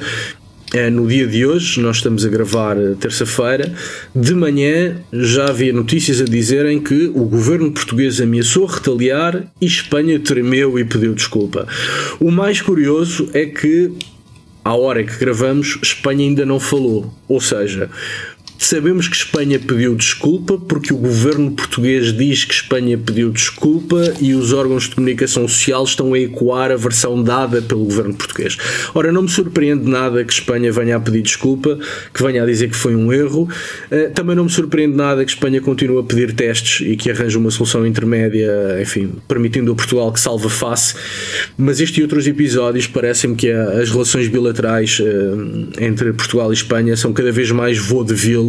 no 0.91 1.07
dia 1.07 1.25
de 1.25 1.45
hoje, 1.45 1.81
nós 1.81 1.97
estamos 1.97 2.23
a 2.23 2.29
gravar 2.29 2.77
eh, 2.77 2.93
terça-feira, 2.99 3.73
de 4.15 4.35
manhã 4.35 4.97
já 5.11 5.49
havia 5.49 5.73
notícias 5.73 6.21
a 6.21 6.25
dizerem 6.25 6.79
que 6.79 7.07
o 7.07 7.25
governo 7.25 7.71
português 7.71 8.21
ameaçou 8.21 8.67
retaliar 8.67 9.51
e 9.59 9.65
Espanha 9.65 10.19
tremeu 10.19 10.77
e 10.77 10.85
pediu 10.85 11.15
desculpa. 11.15 11.67
O 12.19 12.29
mais 12.29 12.61
curioso 12.61 13.31
é 13.33 13.47
que, 13.47 13.91
à 14.63 14.75
hora 14.75 15.03
que 15.03 15.17
gravamos, 15.17 15.79
Espanha 15.81 16.23
ainda 16.23 16.45
não 16.45 16.59
falou. 16.59 17.11
Ou 17.27 17.41
seja, 17.41 17.89
Sabemos 18.61 19.07
que 19.07 19.15
Espanha 19.15 19.57
pediu 19.57 19.95
desculpa 19.95 20.57
porque 20.57 20.93
o 20.93 20.97
governo 20.97 21.49
português 21.51 22.11
diz 22.11 22.43
que 22.43 22.53
Espanha 22.53 22.97
pediu 22.97 23.31
desculpa 23.31 24.13
e 24.19 24.35
os 24.35 24.51
órgãos 24.51 24.83
de 24.83 24.95
comunicação 24.95 25.47
social 25.47 25.85
estão 25.85 26.13
a 26.13 26.19
ecoar 26.19 26.69
a 26.69 26.75
versão 26.75 27.23
dada 27.23 27.61
pelo 27.61 27.85
governo 27.85 28.13
português. 28.15 28.57
Ora, 28.93 29.13
não 29.13 29.21
me 29.21 29.29
surpreende 29.29 29.89
nada 29.89 30.25
que 30.25 30.33
Espanha 30.33 30.73
venha 30.73 30.97
a 30.97 30.99
pedir 30.99 31.21
desculpa, 31.21 31.79
que 32.13 32.21
venha 32.21 32.43
a 32.43 32.45
dizer 32.45 32.69
que 32.69 32.75
foi 32.75 32.97
um 32.97 33.13
erro. 33.13 33.47
Eh, 33.89 34.09
também 34.09 34.35
não 34.35 34.43
me 34.43 34.49
surpreende 34.49 34.95
nada 34.95 35.23
que 35.23 35.31
Espanha 35.31 35.61
continue 35.61 36.01
a 36.01 36.03
pedir 36.03 36.33
testes 36.33 36.85
e 36.85 36.97
que 36.97 37.09
arranje 37.09 37.37
uma 37.37 37.51
solução 37.51 37.87
intermédia, 37.87 38.77
enfim, 38.81 39.13
permitindo 39.25 39.71
a 39.71 39.75
Portugal 39.75 40.11
que 40.11 40.19
salva 40.19 40.49
face. 40.49 40.95
Mas 41.57 41.79
este 41.79 42.01
e 42.01 42.03
outros 42.03 42.27
episódios 42.27 42.87
parecem-me 42.87 43.37
que 43.37 43.49
as 43.49 43.89
relações 43.89 44.27
bilaterais 44.27 45.01
eh, 45.01 45.85
entre 45.85 46.11
Portugal 46.11 46.51
e 46.51 46.55
Espanha 46.55 46.97
são 46.97 47.13
cada 47.13 47.31
vez 47.31 47.51
mais 47.51 47.77
vaudeville 47.77 48.48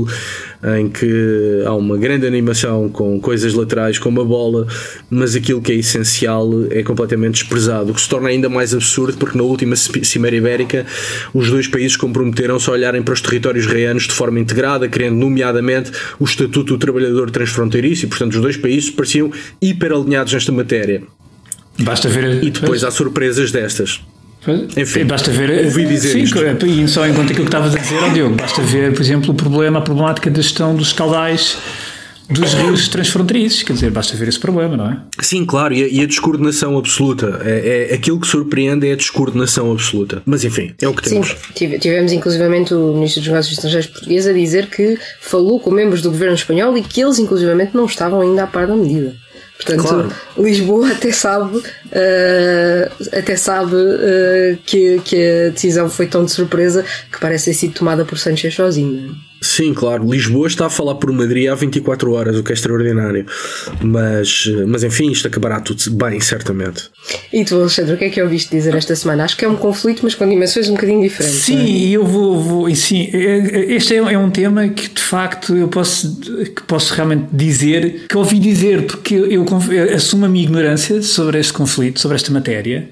em 0.79 0.89
que 0.89 1.63
há 1.67 1.75
uma 1.75 1.97
grande 1.97 2.27
animação 2.27 2.89
com 2.89 3.19
coisas 3.21 3.55
laterais 3.55 3.99
como 3.99 4.21
a 4.21 4.25
bola, 4.25 4.67
mas 5.09 5.35
aquilo 5.35 5.61
que 5.61 5.73
é 5.73 5.75
essencial 5.77 6.51
é 6.71 6.83
completamente 6.83 7.43
desprezado, 7.43 7.93
o 7.93 7.95
que 7.95 8.01
se 8.01 8.09
torna 8.09 8.29
ainda 8.29 8.49
mais 8.49 8.75
absurdo 8.75 9.17
porque 9.17 9.37
na 9.37 9.45
última 9.45 9.75
Cimeira 9.77 10.37
Ibérica 10.37 10.87
os 11.33 11.51
dois 11.51 11.67
países 11.67 11.97
comprometeram-se 11.97 12.69
a 12.69 12.73
olharem 12.73 13.03
para 13.03 13.15
os 13.15 13.21
territórios 13.21 13.67
reanos 13.67 14.07
de 14.07 14.13
forma 14.13 14.39
integrada, 14.39 14.89
querendo 14.89 15.17
nomeadamente 15.17 15.91
o 16.19 16.25
Estatuto 16.25 16.75
do 16.75 16.79
Trabalhador 16.79 17.31
Transfronteiriço 17.31 18.05
e 18.05 18.09
portanto 18.09 18.35
os 18.35 18.41
dois 18.41 18.57
países 18.57 18.91
pareciam 18.91 19.31
hiper 19.61 19.93
alinhados 19.93 20.33
nesta 20.33 20.53
matéria. 20.53 21.03
Basta 21.79 22.09
ver. 22.09 22.43
E 22.45 22.51
depois 22.51 22.85
há 22.85 22.91
surpresas 22.91 23.51
destas. 23.51 24.01
Enfim, 24.77 25.05
basta 25.05 25.31
ver. 25.31 25.67
Ouvi 25.67 25.87
dizer 25.87 26.13
sim, 26.13 26.21
isto. 26.21 26.67
E 26.67 26.89
só 26.89 27.07
conta 27.09 27.23
aquilo 27.23 27.37
que 27.37 27.43
estavas 27.43 27.75
a 27.75 27.79
dizer, 27.79 27.99
oh, 28.03 28.11
Diogo, 28.11 28.35
basta 28.37 28.63
ver, 28.63 28.93
por 28.93 29.03
exemplo, 29.03 29.33
o 29.33 29.35
problema, 29.35 29.79
a 29.79 29.83
problemática 29.83 30.31
da 30.31 30.41
gestão 30.41 30.75
dos 30.75 30.93
caudais 30.93 31.59
dos 32.31 32.55
rios 32.55 32.89
transfronteiriços, 32.89 33.65
quer 33.65 33.73
dizer, 33.73 33.91
basta 33.91 34.17
ver 34.17 34.29
esse 34.29 34.39
problema, 34.39 34.77
não 34.77 34.89
é? 34.89 34.99
Sim, 35.21 35.45
claro, 35.45 35.75
e 35.75 35.83
a, 35.83 35.89
e 35.89 36.01
a 36.03 36.07
descoordenação 36.07 36.79
absoluta. 36.79 37.41
É, 37.45 37.89
é, 37.91 37.95
aquilo 37.95 38.21
que 38.21 38.27
surpreende 38.27 38.89
é 38.89 38.93
a 38.93 38.97
descoordenação 38.97 39.73
absoluta. 39.73 40.23
Mas 40.25 40.45
enfim, 40.45 40.73
é 40.81 40.87
o 40.87 40.95
que 40.95 41.03
temos. 41.03 41.37
Sim, 41.55 41.79
tivemos 41.79 42.13
inclusivamente 42.13 42.73
o 42.73 42.95
Ministro 42.95 43.21
dos 43.21 43.29
Negócios 43.29 43.55
Estrangeiros 43.55 43.91
português 43.91 44.27
a 44.27 44.33
dizer 44.33 44.67
que 44.69 44.97
falou 45.21 45.59
com 45.59 45.71
membros 45.71 46.03
do 46.03 46.11
governo 46.11 46.35
espanhol 46.35 46.77
e 46.79 46.83
que 46.83 47.01
eles 47.01 47.19
inclusivamente 47.19 47.75
não 47.75 47.87
estavam 47.87 48.21
ainda 48.21 48.45
a 48.45 48.47
par 48.47 48.67
da 48.67 48.77
medida. 48.77 49.15
Portanto, 49.61 49.83
Claro. 49.83 50.13
Lisboa 50.39 50.91
até 50.93 51.13
sabe, 51.13 51.63
eh, 51.93 52.91
até 53.13 53.37
sabe 53.37 53.77
eh, 53.77 54.59
que, 54.65 55.01
que 55.05 55.47
a 55.47 55.51
decisão 55.51 55.91
foi 55.91 56.07
tão 56.07 56.25
de 56.25 56.33
surpresa 56.33 56.85
que 57.13 57.21
parece 57.21 57.47
ter 57.47 57.55
sido 57.55 57.75
tomada 57.75 58.05
por 58.05 58.19
Sanchez 58.19 58.55
sozinho. 58.55 59.15
Sim, 59.41 59.73
claro. 59.73 60.09
Lisboa 60.09 60.47
está 60.47 60.67
a 60.67 60.71
falar 60.71 60.97
por 60.97 61.11
Madrid 61.13 61.49
há 61.49 61.55
24 61.55 62.13
horas, 62.13 62.37
o 62.37 62.43
que 62.43 62.53
é 62.53 62.55
extraordinário. 62.55 63.25
Mas, 63.83 64.45
mas 64.67 64.85
enfim, 64.85 65.11
isto 65.11 65.27
acabará 65.27 65.61
tudo 65.61 65.91
bem, 65.93 66.21
certamente. 66.21 66.91
E 67.33 67.45
tu, 67.45 67.57
Alexandre, 67.57 67.95
o 67.95 67.97
que 67.97 68.05
é 68.05 68.11
que 68.11 68.23
ouviste 68.23 68.51
dizer 68.51 68.75
esta 68.75 68.95
semana? 68.95 69.25
Acho 69.25 69.37
que 69.37 69.45
é 69.45 69.49
um 69.49 69.57
conflito, 69.57 70.01
mas 70.03 70.15
com 70.15 70.29
dimensões 70.29 70.69
um 70.69 70.75
bocadinho 70.75 71.01
diferentes. 71.03 71.39
Sim, 71.39 71.57
não 71.57 71.63
é? 71.63 71.89
eu 71.91 72.05
vou, 72.05 72.41
vou 72.41 72.69
e 72.69 72.77
sim, 72.77 73.09
é- 73.13 73.73
este 73.75 73.95
é, 73.95 73.99
é 73.99 74.19
um 74.19 74.31
tema 74.31 74.69
que 74.69 74.89
de 74.89 75.03
facto 75.03 75.57
eu 75.57 75.69
posso, 75.69 76.21
que 76.21 76.63
posso 76.65 76.95
realmente 76.95 77.27
dizer, 77.33 78.07
que 78.09 78.17
ouvi 78.17 78.39
dizer, 78.39 78.87
porque 78.87 79.15
eu, 79.15 79.27
eu 79.31 79.95
assumo 79.95 80.27
a 80.27 80.29
minha 80.29 80.45
ignorância 80.45 81.01
sobre 81.03 81.39
este 81.39 81.53
conflito, 81.53 81.99
sobre 82.01 82.17
esta 82.17 82.31
matéria, 82.31 82.89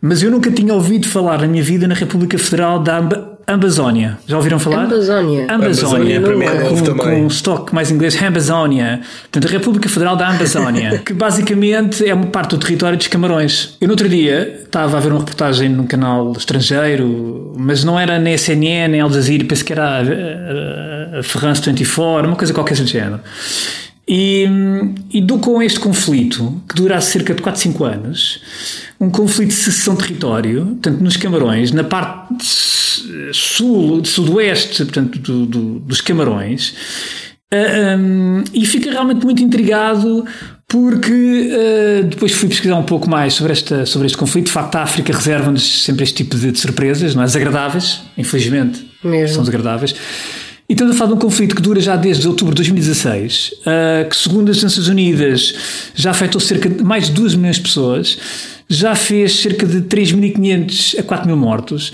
mas 0.00 0.22
eu 0.22 0.30
nunca 0.30 0.50
tinha 0.50 0.74
ouvido 0.74 1.06
falar 1.08 1.40
na 1.40 1.46
minha 1.46 1.62
vida 1.62 1.86
na 1.86 1.94
República 1.94 2.36
Federal 2.38 2.82
da 2.82 3.35
Ambazónia. 3.48 4.18
Já 4.26 4.36
ouviram 4.36 4.58
falar? 4.58 4.84
Ambazónia. 4.84 5.46
Ambazónia, 5.48 6.18
Ambazónia, 6.18 6.20
para 6.20 6.36
mim 6.36 6.44
é 6.44 6.68
novo 6.68 6.84
com, 6.84 6.98
com 6.98 7.22
um 7.22 7.26
estoque 7.28 7.72
mais 7.72 7.92
inglês, 7.92 8.20
Ambazónia. 8.20 9.00
Portanto, 9.22 9.46
a 9.46 9.50
República 9.50 9.88
Federal 9.88 10.16
da 10.16 10.28
Ambazónia, 10.28 10.98
que 11.06 11.12
basicamente 11.12 12.04
é 12.04 12.12
uma 12.12 12.26
parte 12.26 12.50
do 12.50 12.58
território 12.58 12.98
dos 12.98 13.06
Camarões. 13.06 13.76
Eu 13.80 13.86
no 13.86 13.92
outro 13.92 14.08
dia 14.08 14.62
estava 14.64 14.96
a 14.96 15.00
ver 15.00 15.12
uma 15.12 15.20
reportagem 15.20 15.68
num 15.68 15.86
canal 15.86 16.32
estrangeiro, 16.32 17.52
mas 17.56 17.84
não 17.84 17.98
era 17.98 18.18
na 18.18 18.36
CNN, 18.36 18.88
nem 18.88 19.00
Al 19.00 19.10
Jazeera, 19.10 19.44
penso 19.44 19.64
que 19.64 19.72
era 19.72 20.00
a, 20.00 21.16
a, 21.16 21.20
a 21.20 21.22
France 21.22 21.62
24, 21.62 22.26
uma 22.26 22.36
coisa 22.36 22.52
qualquer 22.52 22.76
do 22.76 22.86
género. 22.86 23.20
E, 24.08 24.46
e 25.12 25.20
do 25.20 25.38
com 25.38 25.60
este 25.60 25.80
conflito, 25.80 26.62
que 26.68 26.76
dura 26.76 27.00
cerca 27.00 27.34
de 27.34 27.42
4, 27.42 27.60
5 27.60 27.84
anos, 27.84 28.40
um 29.00 29.10
conflito 29.10 29.48
de 29.48 29.54
secessão 29.56 29.94
de 29.94 30.02
território, 30.04 30.64
portanto, 30.66 31.00
nos 31.00 31.16
Camarões, 31.16 31.72
na 31.72 31.82
parte 31.82 32.34
sul, 33.32 34.04
sudoeste, 34.04 34.84
portanto, 34.84 35.18
do- 35.18 35.46
do- 35.46 35.78
dos 35.80 36.00
Camarões, 36.00 36.74
ah, 37.52 37.96
hum, 37.98 38.44
e 38.54 38.64
fica 38.64 38.90
realmente 38.90 39.24
muito 39.24 39.42
intrigado 39.42 40.24
porque 40.68 41.50
ah, 41.52 42.02
depois 42.06 42.32
fui 42.32 42.48
pesquisar 42.48 42.76
um 42.76 42.82
pouco 42.84 43.08
mais 43.10 43.34
sobre, 43.34 43.52
esta, 43.52 43.84
sobre 43.86 44.06
este 44.06 44.18
conflito. 44.18 44.46
De 44.46 44.52
facto, 44.52 44.76
a 44.76 44.82
África 44.82 45.12
reserva-nos 45.12 45.82
sempre 45.82 46.04
este 46.04 46.14
tipo 46.22 46.36
de, 46.36 46.52
de 46.52 46.58
surpresas, 46.60 47.14
não 47.14 47.22
é? 47.22 47.26
Desagradáveis, 47.26 48.02
infelizmente. 48.16 48.86
Mesmo. 49.04 49.34
São 49.34 49.42
desagradáveis. 49.42 49.94
E 50.68 50.72
estamos 50.72 50.96
a 50.96 50.98
falar 50.98 51.10
de 51.10 51.16
um 51.16 51.20
conflito 51.20 51.54
que 51.54 51.62
dura 51.62 51.80
já 51.80 51.94
desde 51.96 52.26
outubro 52.26 52.52
de 52.52 52.62
2016, 52.62 53.54
ah, 53.66 54.04
que 54.08 54.16
segundo 54.16 54.50
as 54.50 54.62
Nações 54.62 54.88
Unidas 54.88 55.54
já 55.94 56.10
afetou 56.10 56.40
cerca 56.40 56.68
de 56.68 56.82
mais 56.82 57.06
de 57.06 57.12
2 57.12 57.36
milhões 57.36 57.56
de 57.56 57.62
pessoas, 57.62 58.18
já 58.68 58.94
fez 58.96 59.40
cerca 59.40 59.64
de 59.64 59.82
3.500 59.82 60.98
a 60.98 61.02
4.000 61.04 61.36
mortos. 61.36 61.92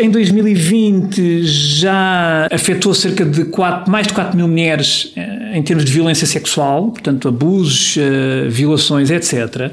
Em 0.00 0.10
2020 0.10 1.42
já 1.44 2.46
afetou 2.50 2.94
cerca 2.94 3.24
de 3.24 3.46
4, 3.46 3.90
mais 3.90 4.06
de 4.06 4.14
4 4.14 4.36
mil 4.36 4.48
mulheres 4.48 5.12
eh, 5.14 5.58
em 5.58 5.62
termos 5.62 5.84
de 5.84 5.92
violência 5.92 6.26
sexual, 6.26 6.90
portanto 6.90 7.28
abusos, 7.28 7.96
eh, 7.98 8.48
violações, 8.48 9.10
etc. 9.10 9.70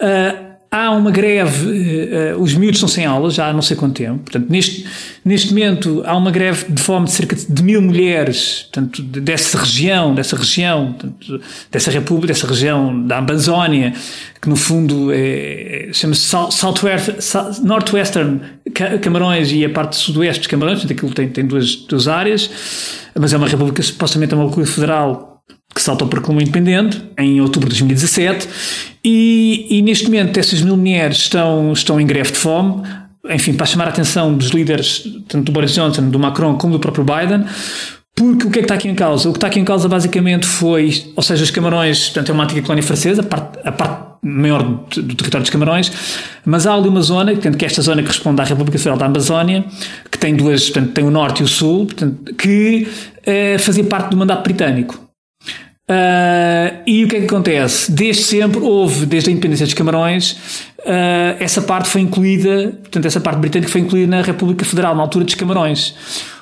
Ah, 0.00 0.47
há 0.70 0.90
uma 0.90 1.10
greve, 1.10 1.70
eh, 1.70 2.08
eh, 2.32 2.36
os 2.36 2.54
miúdos 2.54 2.76
estão 2.76 2.88
sem 2.88 3.06
aulas 3.06 3.34
já 3.34 3.48
há 3.48 3.52
não 3.54 3.62
sei 3.62 3.74
quanto 3.76 3.94
tempo, 3.96 4.18
portanto 4.18 4.46
neste, 4.50 4.84
neste 5.24 5.48
momento 5.48 6.02
há 6.04 6.14
uma 6.14 6.30
greve 6.30 6.70
de 6.70 6.82
fome 6.82 7.06
de 7.06 7.12
cerca 7.12 7.34
de 7.36 7.62
mil 7.62 7.80
mulheres, 7.80 8.64
portanto 8.70 9.02
de- 9.02 9.20
dessa 9.20 9.56
região, 9.58 10.14
dessa 10.14 10.36
região, 10.36 10.92
portanto, 10.92 11.40
dessa 11.72 11.90
república, 11.90 12.28
dessa 12.34 12.46
região 12.46 13.06
da 13.06 13.16
Amazónia, 13.18 13.94
que 14.42 14.48
no 14.48 14.56
fundo 14.56 15.10
é, 15.10 15.88
é- 15.88 15.90
chama-se 15.92 16.30
Northwestern 17.64 18.40
Ca- 18.74 18.98
Camarões 18.98 19.50
e 19.52 19.64
a 19.64 19.70
parte 19.70 19.96
sudoeste 19.96 20.40
dos 20.40 20.46
Camarões, 20.48 20.80
portanto 20.80 20.96
aquilo 20.98 21.14
tem, 21.14 21.28
tem 21.28 21.46
duas, 21.46 21.74
duas 21.76 22.08
áreas, 22.08 22.50
mas 23.18 23.32
é 23.32 23.36
uma 23.36 23.48
república, 23.48 23.82
supostamente 23.82 24.34
é 24.34 24.36
uma 24.36 24.44
república 24.44 24.70
federal 24.70 25.37
que 25.78 25.82
se 25.84 25.88
autoproclamou 25.88 26.42
independente 26.42 27.00
em 27.16 27.40
outubro 27.40 27.68
de 27.68 27.76
2017 27.76 28.48
e, 29.04 29.78
e 29.78 29.80
neste 29.80 30.06
momento 30.06 30.36
essas 30.36 30.60
mil 30.60 30.76
mulheres 30.76 31.18
estão, 31.18 31.72
estão 31.72 32.00
em 32.00 32.06
greve 32.06 32.32
de 32.32 32.38
fome 32.38 32.82
enfim, 33.30 33.52
para 33.52 33.64
chamar 33.64 33.84
a 33.84 33.90
atenção 33.90 34.34
dos 34.34 34.48
líderes 34.48 35.04
tanto 35.28 35.44
do 35.44 35.52
Boris 35.52 35.72
Johnson, 35.72 36.10
do 36.10 36.18
Macron 36.18 36.58
como 36.58 36.72
do 36.72 36.80
próprio 36.80 37.04
Biden 37.04 37.44
porque 38.12 38.48
o 38.48 38.50
que 38.50 38.58
é 38.58 38.62
que 38.62 38.64
está 38.64 38.74
aqui 38.74 38.88
em 38.88 38.96
causa? 38.96 39.28
O 39.28 39.32
que 39.32 39.36
está 39.36 39.46
aqui 39.46 39.60
em 39.60 39.64
causa 39.64 39.88
basicamente 39.88 40.44
foi, 40.44 41.12
ou 41.14 41.22
seja, 41.22 41.44
os 41.44 41.52
Camarões, 41.52 42.06
portanto 42.06 42.30
é 42.30 42.32
uma 42.32 42.42
antiga 42.42 42.62
colónia 42.62 42.82
francesa, 42.82 43.22
a 43.22 43.24
parte, 43.24 43.58
a 43.62 43.70
parte 43.70 44.08
maior 44.20 44.64
do, 44.64 45.02
do 45.02 45.14
território 45.14 45.44
dos 45.44 45.50
Camarões, 45.50 45.92
mas 46.44 46.66
há 46.66 46.74
ali 46.74 46.88
uma 46.88 47.00
zona, 47.00 47.30
portanto, 47.30 47.56
que 47.56 47.64
é 47.64 47.68
esta 47.68 47.80
zona 47.80 48.02
que 48.02 48.08
responde 48.08 48.40
à 48.40 48.44
República 48.44 48.76
Federal 48.76 48.98
da 48.98 49.06
Amazónia, 49.06 49.64
que 50.10 50.18
tem 50.18 50.34
duas, 50.34 50.68
portanto, 50.68 50.92
tem 50.94 51.04
o 51.04 51.10
norte 51.12 51.42
e 51.42 51.44
o 51.44 51.46
sul, 51.46 51.86
portanto, 51.86 52.34
que 52.34 52.88
eh, 53.24 53.56
fazia 53.58 53.84
parte 53.84 54.10
do 54.10 54.16
mandato 54.16 54.42
britânico. 54.42 55.07
Ah, 55.88 56.82
e 56.86 57.04
o 57.04 57.08
que 57.08 57.16
é 57.16 57.20
que 57.20 57.26
acontece? 57.26 57.90
Desde 57.90 58.22
sempre 58.22 58.60
houve, 58.60 59.06
desde 59.06 59.30
a 59.30 59.32
independência 59.32 59.64
dos 59.64 59.74
Camarões, 59.74 60.36
ah, 60.86 61.36
essa 61.40 61.62
parte 61.62 61.88
foi 61.88 62.02
incluída, 62.02 62.76
portanto, 62.82 63.06
essa 63.06 63.20
parte 63.20 63.38
britânica 63.38 63.72
foi 63.72 63.80
incluída 63.80 64.16
na 64.16 64.22
República 64.22 64.64
Federal, 64.64 64.94
na 64.94 65.02
altura 65.02 65.24
dos 65.24 65.34
Camarões. 65.34 65.94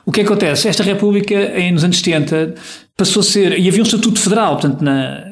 O 0.05 0.13
que 0.13 0.21
é 0.21 0.25
que 0.25 0.31
acontece? 0.31 0.69
Esta 0.69 0.83
República, 0.83 1.35
em, 1.59 1.73
nos 1.73 1.85
anos 1.85 1.99
70, 1.99 2.55
passou 2.97 3.21
a 3.21 3.25
ser. 3.25 3.59
E 3.59 3.69
havia 3.69 3.83
um 3.83 3.87
estatuto 3.87 4.21
federal, 4.21 4.57
portanto, 4.57 4.83
na, 4.83 5.25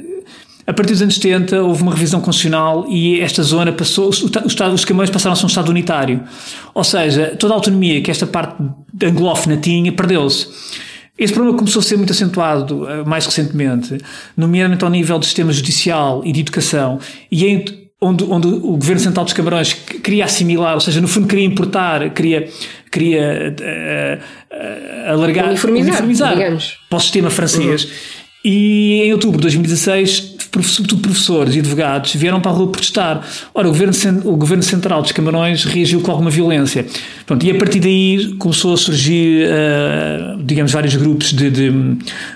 a 0.66 0.72
partir 0.72 0.92
dos 0.92 1.02
anos 1.02 1.16
70 1.16 1.62
houve 1.62 1.82
uma 1.82 1.92
revisão 1.92 2.20
constitucional 2.20 2.86
e 2.88 3.20
esta 3.20 3.42
zona 3.42 3.70
passou, 3.70 4.08
os, 4.08 4.22
os 4.22 4.84
Camarões 4.84 5.10
passaram 5.10 5.34
a 5.34 5.36
ser 5.36 5.44
um 5.44 5.48
Estado 5.48 5.68
unitário. 5.68 6.22
Ou 6.72 6.82
seja, 6.82 7.36
toda 7.38 7.52
a 7.52 7.56
autonomia 7.56 8.00
que 8.00 8.10
esta 8.10 8.26
parte 8.26 8.56
anglófona 9.02 9.56
tinha 9.56 9.92
perdeu-se. 9.92 10.48
Esse 11.18 11.32
problema 11.32 11.56
começou 11.56 11.80
a 11.80 11.82
ser 11.82 11.96
muito 11.96 12.12
acentuado 12.12 12.88
eh, 12.88 13.04
mais 13.04 13.24
recentemente, 13.24 13.98
nomeadamente 14.36 14.82
ao 14.84 14.90
nível 14.90 15.18
do 15.18 15.24
sistema 15.24 15.52
judicial 15.52 16.22
e 16.24 16.32
de 16.32 16.40
educação, 16.40 16.98
e 17.30 17.46
em, 17.46 17.64
onde, 18.00 18.24
onde 18.24 18.48
o 18.48 18.76
governo 18.76 19.00
central 19.00 19.24
dos 19.24 19.32
Camarões 19.32 19.72
queria 19.72 20.24
assimilar, 20.24 20.74
ou 20.74 20.80
seja, 20.80 21.00
no 21.00 21.06
fundo 21.06 21.28
queria 21.28 21.44
importar, 21.46 22.10
queria, 22.10 22.48
queria 22.90 23.54
eh, 23.60 24.18
eh, 24.50 25.04
alargar, 25.08 25.48
Uniformizar, 25.50 26.34
digamos. 26.34 26.78
para 26.90 26.96
o 26.96 27.00
sistema 27.00 27.30
francês. 27.30 27.88
E 28.44 29.00
em 29.04 29.12
outubro 29.12 29.38
de 29.38 29.42
2016, 29.42 30.20
prof- 30.20 30.33
sobretudo 30.62 31.02
professores 31.02 31.56
e 31.56 31.58
advogados 31.58 32.14
vieram 32.14 32.40
para 32.40 32.50
a 32.52 32.54
rua 32.54 32.68
protestar. 32.70 33.26
Ora, 33.52 33.68
o 33.68 33.70
governo, 33.72 33.94
o 34.24 34.36
governo 34.36 34.62
central 34.62 35.02
dos 35.02 35.12
Camarões 35.12 35.64
reagiu 35.64 36.00
com 36.00 36.10
alguma 36.10 36.30
violência. 36.30 36.86
Pronto, 37.26 37.44
e 37.44 37.50
a 37.50 37.54
partir 37.56 37.80
daí 37.80 38.34
começou 38.38 38.74
a 38.74 38.76
surgir, 38.76 39.46
ah, 39.48 40.36
digamos, 40.44 40.72
vários 40.72 40.94
grupos 40.96 41.32
de, 41.32 41.50
de, 41.50 41.72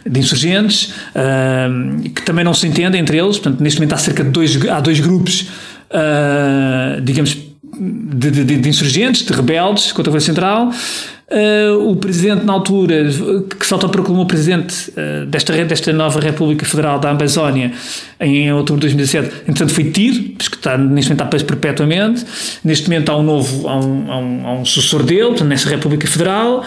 de 0.06 0.20
insurgentes 0.20 0.92
ah, 1.14 1.68
que 2.14 2.22
também 2.22 2.44
não 2.44 2.54
se 2.54 2.66
entendem 2.66 3.00
entre 3.00 3.18
eles. 3.18 3.38
Portanto, 3.38 3.60
neste 3.62 3.78
momento 3.78 3.94
há 3.94 3.98
cerca 3.98 4.24
de 4.24 4.30
dois, 4.30 4.68
há 4.68 4.80
dois 4.80 5.00
grupos, 5.00 5.46
ah, 5.90 6.98
digamos, 7.02 7.36
de, 7.80 8.30
de- 8.30 8.56
de 8.56 8.68
insurgentes, 8.68 9.24
de 9.24 9.32
rebeldes 9.32 9.92
contra 9.92 10.10
o 10.10 10.12
governo 10.12 10.26
central. 10.26 10.70
Uh, 11.30 11.90
o 11.90 11.96
presidente, 11.96 12.46
na 12.46 12.54
altura, 12.54 13.04
que 13.60 13.66
se 13.66 13.74
autoproclamou 13.74 14.24
presidente 14.24 14.90
uh, 14.92 15.26
desta, 15.26 15.52
desta 15.62 15.92
nova 15.92 16.18
República 16.20 16.64
Federal 16.64 16.98
da 16.98 17.10
Amazónia 17.10 17.70
em 18.20 18.52
outubro 18.52 18.80
de 18.80 18.94
2017, 18.94 19.42
entretanto 19.42 19.74
foi 19.74 19.84
detido, 19.84 20.30
porque 20.36 20.56
está, 20.56 20.76
neste 20.76 21.10
momento 21.10 21.12
está 21.12 21.26
preso 21.26 21.44
perpetuamente. 21.44 22.24
Neste 22.64 22.88
momento 22.88 23.10
há 23.10 23.16
um 23.16 23.22
novo, 23.22 23.68
há 23.68 23.76
um, 23.76 24.10
há 24.10 24.18
um, 24.18 24.46
há 24.46 24.52
um 24.54 24.64
sucessor 24.64 25.02
dele, 25.04 25.42
nessa 25.44 25.68
República 25.68 26.06
Federal. 26.06 26.64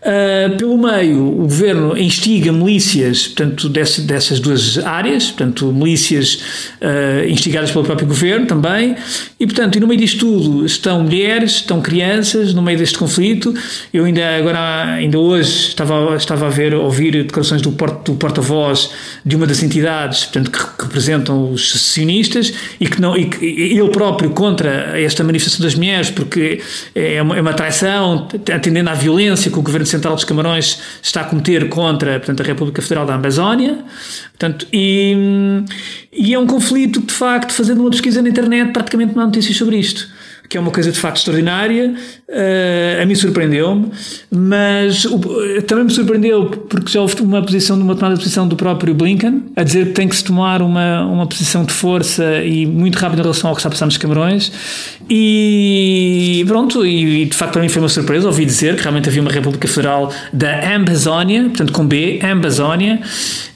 Uh, 0.00 0.56
pelo 0.56 0.78
meio, 0.78 1.22
o 1.22 1.42
governo 1.42 1.96
instiga 1.96 2.50
milícias, 2.50 3.28
portanto, 3.28 3.68
desse, 3.68 4.00
dessas 4.00 4.40
duas 4.40 4.78
áreas, 4.78 5.26
portanto, 5.26 5.70
milícias 5.70 6.42
uh, 6.80 7.28
instigadas 7.28 7.70
pelo 7.70 7.84
próprio 7.84 8.08
governo 8.08 8.46
também, 8.46 8.96
e 9.38 9.46
portanto, 9.46 9.76
e 9.76 9.80
no 9.80 9.86
meio 9.86 10.00
disto 10.00 10.20
tudo 10.20 10.64
estão 10.64 11.02
mulheres, 11.02 11.56
estão 11.56 11.82
crianças, 11.82 12.54
no 12.54 12.62
meio 12.62 12.78
deste 12.78 12.96
conflito. 12.96 13.54
Eu 13.92 14.06
ainda 14.06 14.36
agora, 14.38 14.84
ainda 14.84 15.18
hoje, 15.18 15.68
estava, 15.68 16.16
estava 16.16 16.46
a 16.46 16.50
ver, 16.50 16.72
ouvir 16.74 17.22
declarações 17.24 17.60
do, 17.60 17.70
do 17.70 18.14
porta-voz 18.14 18.90
de 19.22 19.36
uma 19.36 19.46
das 19.46 19.62
entidades, 19.62 20.24
portanto, 20.24 20.50
que, 20.50 20.82
que 20.82 20.89
representam 20.90 21.52
os 21.52 21.70
secessionistas 21.70 22.52
e 22.80 22.88
que 22.88 23.00
não, 23.00 23.16
e 23.16 23.26
que 23.26 23.44
ele 23.46 23.88
próprio 23.90 24.30
contra 24.30 25.00
esta 25.00 25.22
manifestação 25.22 25.64
das 25.64 25.76
mulheres, 25.76 26.10
porque 26.10 26.60
é 26.94 27.22
uma, 27.22 27.36
é 27.36 27.40
uma 27.40 27.54
traição, 27.54 28.28
atendendo 28.52 28.90
à 28.90 28.94
violência 28.94 29.50
que 29.50 29.58
o 29.58 29.62
governo 29.62 29.86
Central 29.86 30.16
dos 30.16 30.24
Camarões 30.24 30.80
está 31.00 31.20
a 31.20 31.24
cometer 31.24 31.68
contra 31.68 32.18
portanto, 32.18 32.42
a 32.42 32.44
República 32.44 32.82
Federal 32.82 33.06
da 33.06 33.14
Amazónia. 33.14 33.78
Portanto, 34.30 34.66
e, 34.72 35.14
e 36.12 36.34
é 36.34 36.38
um 36.38 36.46
conflito 36.46 37.00
que, 37.00 37.06
de 37.06 37.14
facto, 37.14 37.52
fazendo 37.52 37.80
uma 37.80 37.90
pesquisa 37.90 38.20
na 38.20 38.28
internet, 38.28 38.72
praticamente 38.72 39.14
não 39.14 39.22
há 39.22 39.26
notícias 39.26 39.56
sobre 39.56 39.78
isto 39.78 40.19
que 40.50 40.58
é 40.58 40.60
uma 40.60 40.72
coisa 40.72 40.90
de 40.90 40.98
facto 40.98 41.18
extraordinária, 41.18 41.94
uh, 42.28 43.02
a 43.02 43.06
mim 43.06 43.14
surpreendeu-me, 43.14 43.92
mas 44.28 45.04
uh, 45.04 45.62
também 45.64 45.84
me 45.84 45.92
surpreendeu 45.92 46.46
porque 46.68 46.90
já 46.90 47.00
houve 47.00 47.22
uma 47.22 47.40
posição, 47.40 47.80
uma 47.80 47.94
tomada 47.94 48.16
de 48.16 48.20
posição 48.20 48.48
do 48.48 48.56
próprio 48.56 48.92
Blinken, 48.92 49.44
a 49.54 49.62
dizer 49.62 49.86
que 49.86 49.92
tem 49.92 50.08
que 50.08 50.16
se 50.16 50.24
tomar 50.24 50.60
uma, 50.60 51.06
uma 51.06 51.24
posição 51.24 51.64
de 51.64 51.72
força 51.72 52.42
e 52.42 52.66
muito 52.66 52.98
rápido 52.98 53.20
em 53.20 53.22
relação 53.22 53.48
ao 53.48 53.54
que 53.54 53.60
está 53.60 53.68
a 53.68 53.70
passar 53.70 53.86
nos 53.86 53.96
Camarões, 53.96 54.50
e 55.12 56.44
pronto, 56.46 56.86
e, 56.86 57.22
e 57.22 57.24
de 57.26 57.36
facto 57.36 57.54
para 57.54 57.62
mim 57.62 57.68
foi 57.68 57.82
uma 57.82 57.88
surpresa, 57.88 58.28
ouvi 58.28 58.46
dizer 58.46 58.76
que 58.76 58.82
realmente 58.82 59.08
havia 59.08 59.20
uma 59.20 59.32
República 59.32 59.66
Federal 59.66 60.12
da 60.32 60.74
Amazónia, 60.76 61.42
portanto 61.44 61.72
com 61.72 61.84
B, 61.84 62.20
Amazónia, 62.22 63.00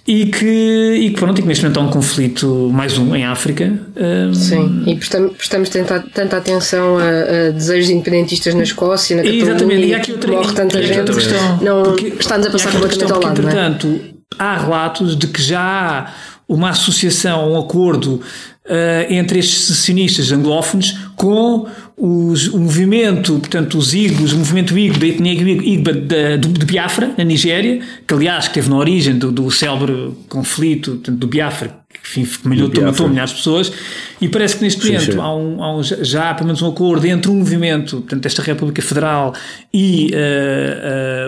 e 0.05 0.27
que, 0.27 0.45
e 0.45 1.11
que 1.11 1.17
pronto, 1.17 1.39
e 1.39 1.43
que 1.43 1.47
neste 1.47 1.63
momento 1.63 1.79
há 1.79 1.83
um 1.85 1.91
conflito, 1.91 2.71
mais 2.73 2.99
um, 2.99 3.15
em 3.15 3.25
África. 3.25 3.73
Um... 3.97 4.35
Sim, 4.35 4.83
e 4.85 4.97
prestamos, 4.97 5.37
prestamos 5.37 5.69
tanta, 5.69 6.05
tanta 6.13 6.37
atenção 6.39 6.99
a, 6.99 7.03
a, 7.03 7.51
desejos 7.53 7.89
independentistas 7.89 8.53
na 8.53 8.65
Escócia, 8.65 9.17
na 9.17 9.23
Catalunha, 9.23 9.45
Exatamente, 9.45 9.87
e, 9.87 9.95
aqui 9.95 10.13
outra, 10.13 10.33
morre 10.33 10.55
tanta 10.55 10.83
gente, 10.83 11.13
questão, 11.13 11.59
não 11.63 11.95
está-nos 11.97 12.49
a 12.49 12.51
passar 12.51 12.73
completamente 12.73 13.13
ao 13.13 13.23
lado. 13.23 13.41
Entretanto, 13.41 13.87
não 13.87 13.95
é? 13.95 14.01
há 14.39 14.59
relatos 14.59 15.17
de 15.17 15.29
que 15.29 15.41
já 15.41 15.61
há 15.61 16.13
uma 16.49 16.71
associação, 16.71 17.53
um 17.53 17.59
acordo 17.59 18.21
uh, 18.67 19.13
entre 19.13 19.39
estes 19.39 19.65
secessionistas 19.65 20.33
anglófonos 20.33 20.97
com 21.17 21.67
os, 21.97 22.49
o 22.49 22.59
movimento, 22.59 23.39
portanto, 23.39 23.79
os 23.79 23.95
Igos, 23.95 24.33
o 24.33 24.39
movimento 24.39 24.77
Igbo 24.77 24.99
da 24.99 25.07
etnia 25.07 25.33
Igbo 25.33 25.93
de, 25.93 26.65
Biafra, 26.65 27.15
na 27.17 27.25
Nigéria, 27.25 27.81
que 28.07 28.15
aliás 28.15 28.49
que 28.49 28.55
teve 28.55 28.69
na 28.69 28.77
origem 28.77 29.17
do, 29.17 29.31
do 29.31 29.51
célebre 29.51 30.13
conflito 30.29 30.93
portanto, 30.93 31.19
do 31.19 31.27
Biafra, 31.27 31.84
enfim, 32.05 32.27
matou, 32.45 32.85
matou 32.85 33.09
milhares 33.09 33.31
de 33.31 33.37
pessoas, 33.39 33.73
e 34.21 34.29
parece 34.29 34.57
que 34.57 34.63
neste 34.63 34.87
momento 34.87 35.21
há, 35.21 35.35
um, 35.35 35.63
há 35.63 35.77
um, 35.77 35.83
já 35.83 36.31
há 36.31 36.35
pelo 36.35 36.47
menos 36.47 36.61
um 36.61 36.69
acordo 36.69 37.07
entre 37.07 37.31
um 37.31 37.37
movimento, 37.37 37.97
portanto, 38.03 38.27
esta 38.27 38.43
República 38.43 38.83
Federal 38.83 39.35
e 39.73 40.11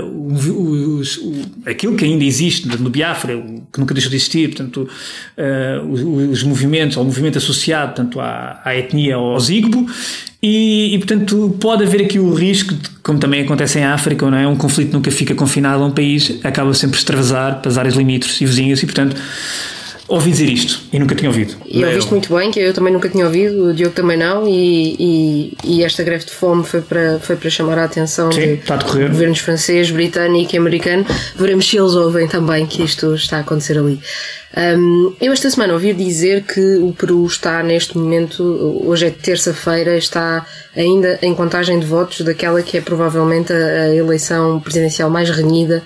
uh, 0.00 0.06
uh, 0.06 0.98
os, 0.98 1.16
o, 1.16 1.32
aquilo 1.64 1.96
que 1.96 2.04
ainda 2.04 2.24
existe 2.24 2.68
no 2.68 2.90
Biafra, 2.90 3.34
que 3.72 3.80
nunca 3.80 3.94
deixou 3.94 4.10
de 4.10 4.16
existir, 4.16 4.48
portanto, 4.48 4.88
uh, 5.38 5.86
os, 5.90 6.02
os, 6.38 6.42
movimentos, 6.42 6.96
ou 6.96 7.02
o 7.02 7.06
movimento 7.06 7.38
associado, 7.38 7.94
portanto, 7.94 8.20
à, 8.20 8.60
à 8.64 8.76
etnia, 8.76 9.16
ao 9.16 9.40
Zigbo, 9.40 9.86
e, 10.42 10.94
e, 10.94 10.98
portanto, 10.98 11.56
pode 11.58 11.84
haver 11.84 12.02
aqui 12.02 12.18
o 12.18 12.32
risco, 12.32 12.74
de, 12.74 12.90
como 13.02 13.18
também 13.18 13.42
acontece 13.42 13.78
em 13.78 13.84
África, 13.84 14.30
não 14.30 14.36
é? 14.36 14.46
Um 14.46 14.56
conflito 14.56 14.92
nunca 14.92 15.10
fica 15.10 15.34
confinado 15.34 15.82
a 15.82 15.86
um 15.86 15.90
país, 15.90 16.38
acaba 16.44 16.72
sempre 16.74 16.98
extravasar 16.98 17.60
para 17.60 17.70
as 17.70 17.78
áreas 17.78 17.94
limítrofes 17.94 18.40
e 18.40 18.46
vizinhas, 18.46 18.82
e 18.82 18.86
portanto, 18.86 19.16
ouvi 20.08 20.30
dizer 20.30 20.48
isto 20.48 20.82
e 20.92 20.98
nunca 20.98 21.14
tinha 21.14 21.28
ouvido. 21.28 21.56
E 21.66 21.84
ouviste 21.84 22.10
muito 22.10 22.34
bem, 22.34 22.50
que 22.50 22.60
eu 22.60 22.72
também 22.72 22.92
nunca 22.92 23.08
tinha 23.08 23.24
ouvido, 23.24 23.70
o 23.70 23.74
Diogo 23.74 23.94
também 23.94 24.16
não, 24.16 24.46
e, 24.46 24.96
e, 24.98 25.56
e, 25.64 25.84
esta 25.84 26.02
greve 26.02 26.24
de 26.24 26.30
fome 26.30 26.64
foi 26.64 26.80
para, 26.80 27.18
foi 27.20 27.36
para 27.36 27.50
chamar 27.50 27.78
a 27.78 27.84
atenção 27.84 28.30
Sim, 28.30 28.40
de, 28.40 28.56
de 28.56 29.08
governos 29.08 29.38
francês, 29.40 29.90
britânico 29.90 30.54
e 30.54 30.58
americano. 30.58 31.04
Veremos 31.34 31.68
se 31.68 31.76
eles 31.76 31.92
ouvem 31.92 32.28
também 32.28 32.66
que 32.66 32.82
isto 32.82 33.14
está 33.14 33.38
a 33.38 33.40
acontecer 33.40 33.78
ali. 33.78 34.00
Um, 34.56 35.14
eu 35.20 35.32
esta 35.32 35.50
semana 35.50 35.72
ouvi 35.72 35.92
dizer 35.92 36.44
que 36.44 36.76
o 36.76 36.92
Peru 36.92 37.26
está 37.26 37.62
neste 37.62 37.98
momento, 37.98 38.42
hoje 38.84 39.06
é 39.06 39.10
terça-feira, 39.10 39.96
está 39.96 40.46
ainda 40.74 41.18
em 41.20 41.34
contagem 41.34 41.78
de 41.80 41.86
votos 41.86 42.20
daquela 42.20 42.62
que 42.62 42.78
é 42.78 42.80
provavelmente 42.80 43.52
a, 43.52 43.56
a 43.56 43.94
eleição 43.94 44.60
presidencial 44.60 45.10
mais 45.10 45.30
renhida 45.30 45.82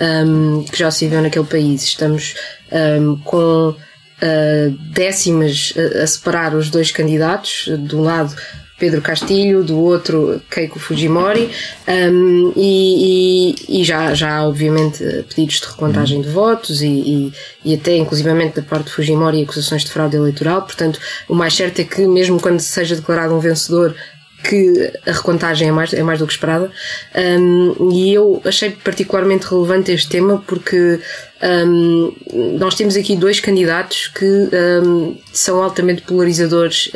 um, 0.00 0.62
que 0.64 0.78
já 0.78 0.90
se 0.90 1.08
viu 1.08 1.22
naquele 1.22 1.46
país. 1.46 1.82
Estamos 1.84 2.34
um, 2.70 3.16
com 3.16 3.70
uh, 3.70 4.70
décimas 4.92 5.72
a, 5.76 6.02
a, 6.02 6.06
separar 6.06 6.54
os 6.54 6.70
dois 6.70 6.90
candidatos, 6.90 7.68
de 7.78 7.96
um 7.96 8.02
lado 8.02 8.34
Pedro 8.82 9.00
Castilho, 9.00 9.62
do 9.62 9.78
outro 9.78 10.42
Keiko 10.50 10.80
Fujimori, 10.80 11.48
um, 11.86 12.52
e, 12.56 13.54
e, 13.68 13.80
e, 13.80 13.84
já, 13.84 14.12
já 14.12 14.38
há 14.38 14.48
obviamente 14.48 14.98
pedidos 15.28 15.60
de 15.60 15.66
recontagem 15.68 16.20
de 16.20 16.28
votos 16.28 16.82
e, 16.82 16.88
e, 16.88 17.32
e, 17.64 17.74
até 17.74 17.96
inclusivamente 17.96 18.56
da 18.56 18.62
parte 18.62 18.86
de 18.86 18.94
Fujimori 18.94 19.40
acusações 19.40 19.84
de 19.84 19.92
fraude 19.92 20.16
eleitoral, 20.16 20.62
portanto 20.62 20.98
o 21.28 21.34
mais 21.34 21.54
certo 21.54 21.80
é 21.80 21.84
que 21.84 22.08
mesmo 22.08 22.40
quando 22.40 22.58
seja 22.58 22.96
declarado 22.96 23.32
um 23.32 23.38
vencedor 23.38 23.94
que 24.42 24.92
a 25.06 25.12
recontagem 25.12 25.68
é 25.68 25.72
mais, 25.72 25.94
é 25.94 26.02
mais 26.02 26.18
do 26.18 26.26
que 26.26 26.32
esperada. 26.32 26.68
Um, 27.14 27.92
e 27.92 28.12
eu 28.12 28.42
achei 28.44 28.70
particularmente 28.70 29.46
relevante 29.46 29.92
este 29.92 30.08
tema 30.08 30.42
porque 30.44 30.98
um, 31.42 32.12
nós 32.58 32.74
temos 32.76 32.94
aqui 32.94 33.16
dois 33.16 33.40
candidatos 33.40 34.06
que 34.08 34.48
um, 34.84 35.16
são 35.32 35.60
altamente 35.62 36.02
polarizadores 36.02 36.90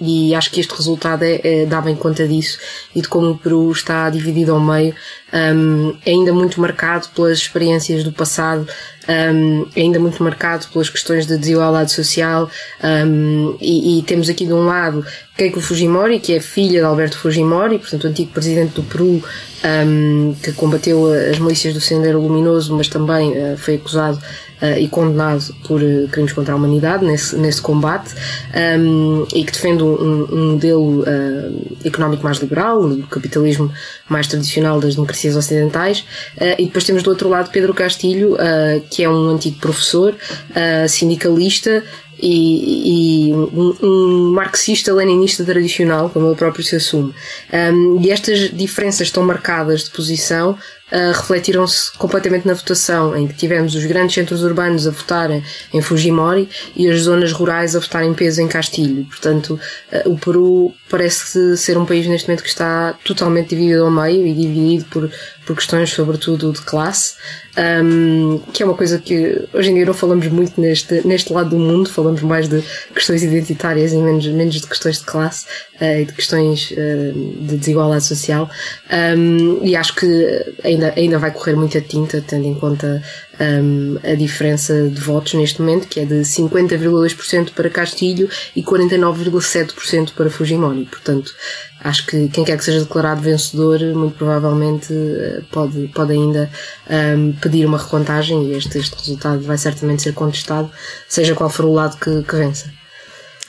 e 0.00 0.34
acho 0.34 0.50
que 0.50 0.60
este 0.60 0.74
resultado 0.74 1.22
é, 1.24 1.40
é, 1.44 1.66
dá 1.66 1.80
bem 1.80 1.94
conta 1.94 2.26
disso 2.26 2.58
e 2.94 3.02
de 3.02 3.08
como 3.08 3.30
o 3.30 3.38
Peru 3.38 3.70
está 3.70 4.08
dividido 4.08 4.52
ao 4.52 4.60
meio, 4.60 4.94
ainda 6.06 6.32
muito 6.32 6.60
marcado 6.60 7.08
pelas 7.14 7.38
experiências 7.38 8.02
do 8.02 8.12
passado 8.12 8.66
um, 9.08 9.66
é 9.74 9.80
ainda 9.80 9.98
muito 9.98 10.22
marcado 10.22 10.66
pelas 10.68 10.88
questões 10.88 11.26
de 11.26 11.36
desigualdade 11.36 11.90
social 11.92 12.48
um, 13.06 13.56
e, 13.60 13.98
e, 13.98 14.02
temos 14.02 14.28
aqui 14.28 14.46
de 14.46 14.52
um 14.52 14.64
lado 14.64 15.04
Keiko 15.36 15.60
Fujimori, 15.60 16.20
que 16.20 16.34
é 16.34 16.40
filha 16.40 16.80
de 16.80 16.84
Alberto 16.84 17.18
Fujimori, 17.18 17.78
portanto 17.78 18.04
o 18.04 18.06
antigo 18.08 18.30
presidente 18.32 18.74
do 18.74 18.82
Peru 18.82 19.22
um, 19.64 20.34
que 20.42 20.52
combateu 20.52 21.06
as 21.12 21.38
milícias 21.38 21.74
do 21.74 21.80
Sendero 21.80 22.20
Luminoso, 22.20 22.74
mas 22.76 22.88
também 22.88 23.30
uh, 23.30 23.56
foi 23.56 23.76
acusado 23.76 24.18
uh, 24.18 24.78
e 24.78 24.88
condenado 24.88 25.54
por 25.66 25.80
uh, 25.80 26.08
crimes 26.08 26.32
contra 26.32 26.52
a 26.52 26.56
humanidade 26.56 27.04
nesse, 27.04 27.36
nesse 27.36 27.60
combate 27.60 28.14
um, 28.78 29.26
e 29.34 29.44
que 29.44 29.52
defende 29.52 29.82
um, 29.82 30.24
um 30.30 30.52
modelo 30.52 31.04
económico 31.84 32.24
mais 32.24 32.38
liberal, 32.38 32.88
do 32.88 33.06
capitalismo 33.06 33.72
mais 34.08 34.26
tradicional 34.26 34.80
das 34.80 34.94
democracias 34.94 35.36
ocidentais. 35.36 36.04
e 36.58 36.64
depois 36.64 36.84
temos 36.84 37.02
do 37.02 37.10
outro 37.10 37.28
lado 37.28 37.50
Pedro 37.50 37.72
Castilho, 37.72 38.36
que 38.90 39.02
é 39.02 39.08
um 39.08 39.30
antigo 39.30 39.58
professor, 39.58 40.14
sindicalista, 40.88 41.82
e, 42.22 43.28
e 43.28 43.34
um, 43.34 43.76
um 43.82 44.32
marxista-leninista 44.32 45.44
tradicional, 45.44 46.08
como 46.08 46.28
ele 46.28 46.36
próprio 46.36 46.64
se 46.64 46.76
assume. 46.76 47.12
Um, 47.52 48.00
e 48.00 48.10
estas 48.10 48.50
diferenças 48.50 49.10
tão 49.10 49.24
marcadas 49.24 49.84
de 49.84 49.90
posição 49.90 50.52
uh, 50.52 51.12
refletiram-se 51.12 51.92
completamente 51.98 52.46
na 52.46 52.54
votação, 52.54 53.16
em 53.16 53.26
que 53.26 53.34
tivemos 53.34 53.74
os 53.74 53.84
grandes 53.84 54.14
centros 54.14 54.44
urbanos 54.44 54.86
a 54.86 54.92
votarem 54.92 55.42
em 55.74 55.82
Fujimori 55.82 56.48
e 56.76 56.88
as 56.88 57.00
zonas 57.00 57.32
rurais 57.32 57.74
a 57.74 57.80
votarem 57.80 58.10
em 58.10 58.14
peso 58.14 58.40
em 58.40 58.46
Castilho. 58.46 59.04
Portanto, 59.06 59.58
uh, 59.92 60.08
o 60.08 60.16
Peru 60.16 60.72
parece 60.88 61.56
ser 61.56 61.76
um 61.76 61.84
país 61.84 62.06
neste 62.06 62.28
momento 62.28 62.44
que 62.44 62.48
está 62.48 62.94
totalmente 63.04 63.48
dividido 63.48 63.84
ao 63.84 63.90
meio 63.90 64.24
e 64.24 64.32
dividido 64.32 64.84
por, 64.84 65.10
por 65.44 65.56
questões, 65.56 65.90
sobretudo, 65.90 66.52
de 66.52 66.60
classe, 66.62 67.14
um, 67.84 68.38
que 68.52 68.62
é 68.62 68.66
uma 68.66 68.74
coisa 68.74 68.98
que 68.98 69.46
hoje 69.52 69.70
em 69.70 69.74
dia 69.74 69.84
não 69.84 69.94
falamos 69.94 70.26
muito 70.28 70.60
neste, 70.60 71.06
neste 71.06 71.32
lado 71.32 71.50
do 71.50 71.58
mundo, 71.58 71.90
falamos 71.90 72.22
mais 72.22 72.48
de 72.48 72.62
questões 72.94 73.22
identitárias 73.22 73.92
e 73.92 73.96
menos, 73.96 74.26
menos 74.28 74.54
de 74.54 74.66
questões 74.66 74.98
de 74.98 75.04
classe 75.04 75.46
uh, 75.80 76.00
e 76.00 76.04
de 76.04 76.12
questões 76.12 76.70
uh, 76.70 77.12
de 77.40 77.56
desigualdade 77.56 78.04
social. 78.04 78.48
Um, 79.16 79.64
e 79.64 79.76
acho 79.76 79.94
que 79.94 80.54
ainda, 80.64 80.94
ainda 80.96 81.18
vai 81.18 81.30
correr 81.30 81.54
muita 81.54 81.80
tinta, 81.80 82.24
tendo 82.26 82.46
em 82.46 82.54
conta 82.54 83.02
um, 83.40 83.98
a 84.02 84.14
diferença 84.14 84.88
de 84.88 85.00
votos 85.00 85.34
neste 85.34 85.60
momento, 85.60 85.88
que 85.88 86.00
é 86.00 86.04
de 86.04 86.20
50,2% 86.20 87.52
para 87.52 87.70
Castilho 87.70 88.28
e 88.54 88.62
49,7% 88.62 90.12
para 90.14 90.30
Fujimori. 90.30 90.86
Portanto, 90.86 91.32
acho 91.80 92.06
que 92.06 92.28
quem 92.28 92.44
quer 92.44 92.56
que 92.56 92.64
seja 92.64 92.80
declarado 92.80 93.20
vencedor, 93.20 93.80
muito 93.94 94.16
provavelmente 94.16 94.92
eh, 94.92 95.42
pode, 95.50 95.88
pode 95.88 96.12
ainda 96.12 96.50
um, 96.88 97.32
pedir 97.32 97.66
uma 97.66 97.78
recontagem 97.78 98.46
e 98.46 98.56
este, 98.56 98.78
este 98.78 98.96
resultado 98.96 99.42
vai 99.42 99.58
certamente 99.58 100.02
ser 100.02 100.12
contestado, 100.12 100.70
seja 101.08 101.34
qual 101.34 101.50
for 101.50 101.64
o 101.64 101.72
lado 101.72 101.96
que, 101.98 102.22
que 102.22 102.36
vença. 102.36 102.70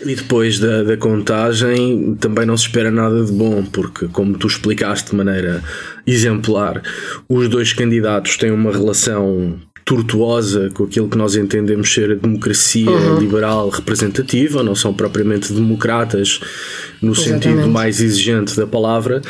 E 0.06 0.16
depois 0.16 0.60
da, 0.60 0.84
da, 0.84 0.98
contagem 0.98 2.16
também 2.16 2.46
não 2.46 2.58
se 2.58 2.66
espera 2.66 2.90
nada 2.90 3.24
de 3.24 3.32
bom, 3.32 3.64
porque, 3.64 4.08
como 4.08 4.38
tu 4.38 4.48
explicaste 4.48 5.12
de 5.12 5.16
maneira 5.16 5.64
exemplar, 6.06 6.82
os 7.30 7.48
dois 7.48 7.74
candidatos 7.74 8.36
têm 8.36 8.52
uma 8.52 8.72
relação 8.72 9.60
tortuosa 9.94 10.72
com 10.74 10.86
aquilo 10.86 11.08
que 11.08 11.18
nós 11.18 11.36
entendemos 11.36 11.94
ser 11.94 12.12
a 12.12 12.16
democracia 12.16 12.90
uhum. 12.90 13.20
liberal 13.20 13.70
representativa, 13.70 14.64
não 14.64 14.74
são 14.74 14.94
propriamente 14.94 15.54
democratas 15.54 16.40
no 17.02 17.12
Exatamente. 17.12 17.44
sentido 17.44 17.68
mais 17.70 18.02
exigente 18.02 18.58
da 18.58 18.66
palavra. 18.66 19.22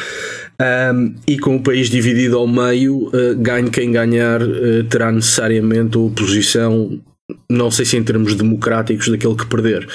Um, 0.93 1.15
e 1.27 1.37
com 1.37 1.57
o 1.57 1.63
país 1.63 1.89
dividido 1.89 2.37
ao 2.37 2.47
meio, 2.47 3.07
uh, 3.07 3.35
ganhe 3.37 3.69
quem 3.69 3.91
ganhar 3.91 4.41
uh, 4.41 4.83
terá 4.89 5.11
necessariamente 5.11 5.97
a 5.97 5.99
oposição 5.99 7.01
não 7.49 7.69
sei 7.69 7.85
se 7.85 7.97
em 7.97 8.03
termos 8.03 8.35
democráticos 8.35 9.09
daquele 9.09 9.35
que 9.35 9.45
perder. 9.45 9.87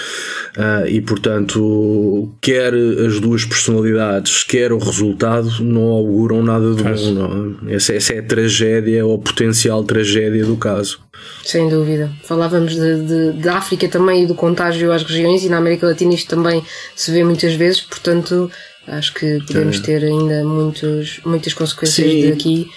Uh, 0.56 0.86
e 0.88 1.00
portanto, 1.00 2.30
quer 2.40 2.72
as 2.74 3.20
duas 3.20 3.44
personalidades, 3.44 4.42
quer 4.44 4.72
o 4.72 4.78
resultado, 4.78 5.62
não 5.62 5.82
auguram 5.82 6.42
nada 6.42 6.74
de 6.74 6.82
bom. 6.82 7.12
Não. 7.12 7.56
É? 7.68 7.74
Essa, 7.74 7.94
essa 7.94 8.14
é 8.14 8.18
a 8.20 8.22
tragédia 8.22 9.04
ou 9.04 9.18
potencial 9.18 9.82
tragédia 9.84 10.44
do 10.44 10.56
caso. 10.56 11.00
Sem 11.42 11.68
dúvida. 11.68 12.10
Falávamos 12.24 12.74
de, 12.74 13.02
de, 13.02 13.32
de, 13.32 13.48
África 13.48 13.88
também 13.88 14.24
e 14.24 14.26
do 14.26 14.34
contágio 14.34 14.92
às 14.92 15.02
regiões, 15.02 15.44
e 15.44 15.48
na 15.48 15.58
América 15.58 15.86
Latina 15.86 16.14
isto 16.14 16.28
também 16.28 16.62
se 16.94 17.10
vê 17.10 17.24
muitas 17.24 17.54
vezes, 17.54 17.80
portanto, 17.80 18.50
acho 18.86 19.14
que 19.14 19.38
podemos 19.46 19.80
ter 19.80 20.04
ainda 20.04 20.44
muitos, 20.44 21.20
muitas 21.24 21.52
consequências 21.54 22.10
Sim. 22.10 22.30
daqui 22.30 22.70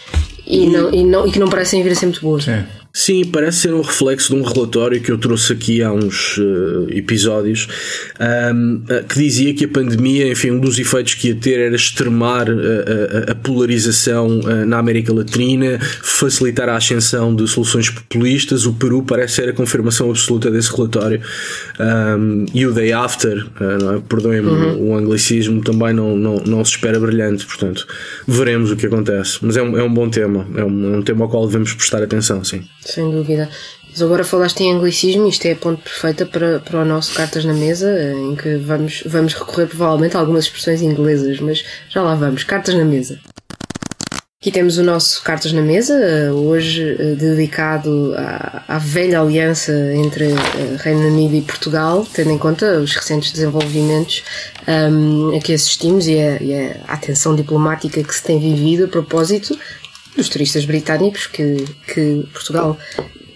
e, 0.46 0.66
e, 0.66 0.70
não, 0.70 0.94
e, 0.94 1.04
não, 1.04 1.28
e 1.28 1.32
que 1.32 1.40
não 1.40 1.50
parecem 1.50 1.84
vir 1.84 1.92
a 1.92 1.96
ser 1.96 2.08
muito 2.08 2.22
boas. 2.22 2.44
Sim. 2.44 2.64
Sim, 2.94 3.24
parece 3.26 3.60
ser 3.60 3.74
um 3.74 3.82
reflexo 3.82 4.36
de 4.36 4.42
um 4.42 4.44
relatório 4.44 5.00
que 5.00 5.12
eu 5.12 5.18
trouxe 5.18 5.54
aqui 5.54 5.82
há 5.82 5.94
uns 5.94 6.38
uh, 6.38 6.88
episódios 6.90 7.68
um, 8.54 8.76
uh, 8.76 9.04
que 9.08 9.18
dizia 9.18 9.54
que 9.54 9.64
a 9.64 9.68
pandemia, 9.68 10.28
enfim, 10.28 10.52
um 10.52 10.60
dos 10.60 10.78
efeitos 10.78 11.14
que 11.14 11.30
ia 11.30 11.36
ter 11.36 11.58
era 11.60 11.76
extremar 11.76 12.50
uh, 12.50 12.60
a, 13.30 13.32
a, 13.32 13.36
polarização 13.36 14.42
na 14.68 14.78
América 14.78 15.14
Latina, 15.14 15.80
facilitar 16.02 16.68
a 16.68 16.76
ascensão 16.76 17.34
de 17.34 17.48
soluções 17.48 17.90
populistas. 17.90 18.66
O 18.66 18.74
Peru 18.74 19.04
parece 19.04 19.36
ser 19.36 19.50
a 19.50 19.54
confirmação 19.54 20.10
absoluta 20.10 20.52
desse 20.52 20.76
relatório. 20.76 21.22
Um, 21.80 22.46
e 22.54 22.66
o 22.66 22.74
Day 22.74 22.92
After, 22.92 23.38
uh, 23.38 23.98
é? 23.98 24.02
perdoem-me 24.08 24.50
uhum. 24.50 24.90
o 24.90 24.98
anglicismo, 24.98 25.62
também 25.62 25.94
não, 25.94 26.16
não, 26.18 26.36
não 26.46 26.66
se 26.66 26.72
espera 26.72 27.00
brilhante, 27.00 27.46
portanto, 27.46 27.88
veremos 28.28 28.70
o 28.70 28.76
que 28.76 28.86
acontece. 28.86 29.40
Mas 29.42 29.56
é 29.56 29.64
um, 29.64 29.78
é 29.78 29.84
um 29.84 29.94
bom 29.94 30.10
tema, 30.10 30.46
é 30.56 30.64
um, 30.64 30.96
é 30.96 30.98
um 30.98 31.02
tema 31.02 31.26
ao 31.26 31.30
qual 31.30 31.46
devemos 31.46 31.74
prestar 31.74 32.04
atenção, 32.04 32.44
sim. 32.44 32.64
Sem 32.84 33.10
dúvida. 33.12 33.50
Mas 33.90 34.02
agora 34.02 34.24
falaste 34.24 34.62
em 34.62 34.74
anglicismo, 34.74 35.28
isto 35.28 35.46
é 35.46 35.52
a 35.52 35.56
ponte 35.56 35.82
perfeita 35.82 36.26
para, 36.26 36.60
para 36.60 36.82
o 36.82 36.86
nosso 36.86 37.14
Cartas 37.14 37.44
na 37.44 37.54
Mesa, 37.54 38.14
em 38.14 38.36
que 38.36 38.56
vamos, 38.56 39.04
vamos 39.06 39.34
recorrer 39.34 39.68
provavelmente 39.68 40.16
a 40.16 40.20
algumas 40.20 40.46
expressões 40.46 40.82
inglesas, 40.82 41.40
mas 41.42 41.64
já 41.90 42.02
lá 42.02 42.16
vamos. 42.16 42.44
Cartas 42.46 42.74
na 42.74 42.86
Mesa. 42.86 43.20
Aqui 44.42 44.50
temos 44.50 44.80
o 44.80 44.84
nosso 44.84 45.22
Cartas 45.22 45.54
na 45.54 45.62
Mesa, 45.62 45.94
hoje 46.34 46.98
eh, 46.98 47.14
dedicado 47.14 48.16
à, 48.18 48.64
à 48.70 48.78
velha 48.80 49.22
aliança 49.22 49.72
entre 49.94 50.32
eh, 50.32 50.78
Reino 50.80 51.10
Unido 51.10 51.36
e 51.36 51.42
Portugal, 51.42 52.08
tendo 52.12 52.32
em 52.32 52.40
conta 52.40 52.80
os 52.80 52.96
recentes 52.96 53.32
desenvolvimentos 53.34 54.24
um, 54.68 55.38
a 55.38 55.40
que 55.40 55.54
assistimos 55.54 56.08
e 56.08 56.18
a, 56.18 56.42
e 56.42 56.56
a 56.56 56.76
atenção 56.88 57.36
diplomática 57.36 58.04
que 58.04 58.16
se 58.16 58.24
tem 58.24 58.40
vivido 58.40 58.86
a 58.86 58.88
propósito 58.88 59.56
dos 60.16 60.30
turistas 60.30 60.66
britânicos 60.66 61.28
que, 61.28 61.66
que 61.88 62.28
Portugal 62.34 62.78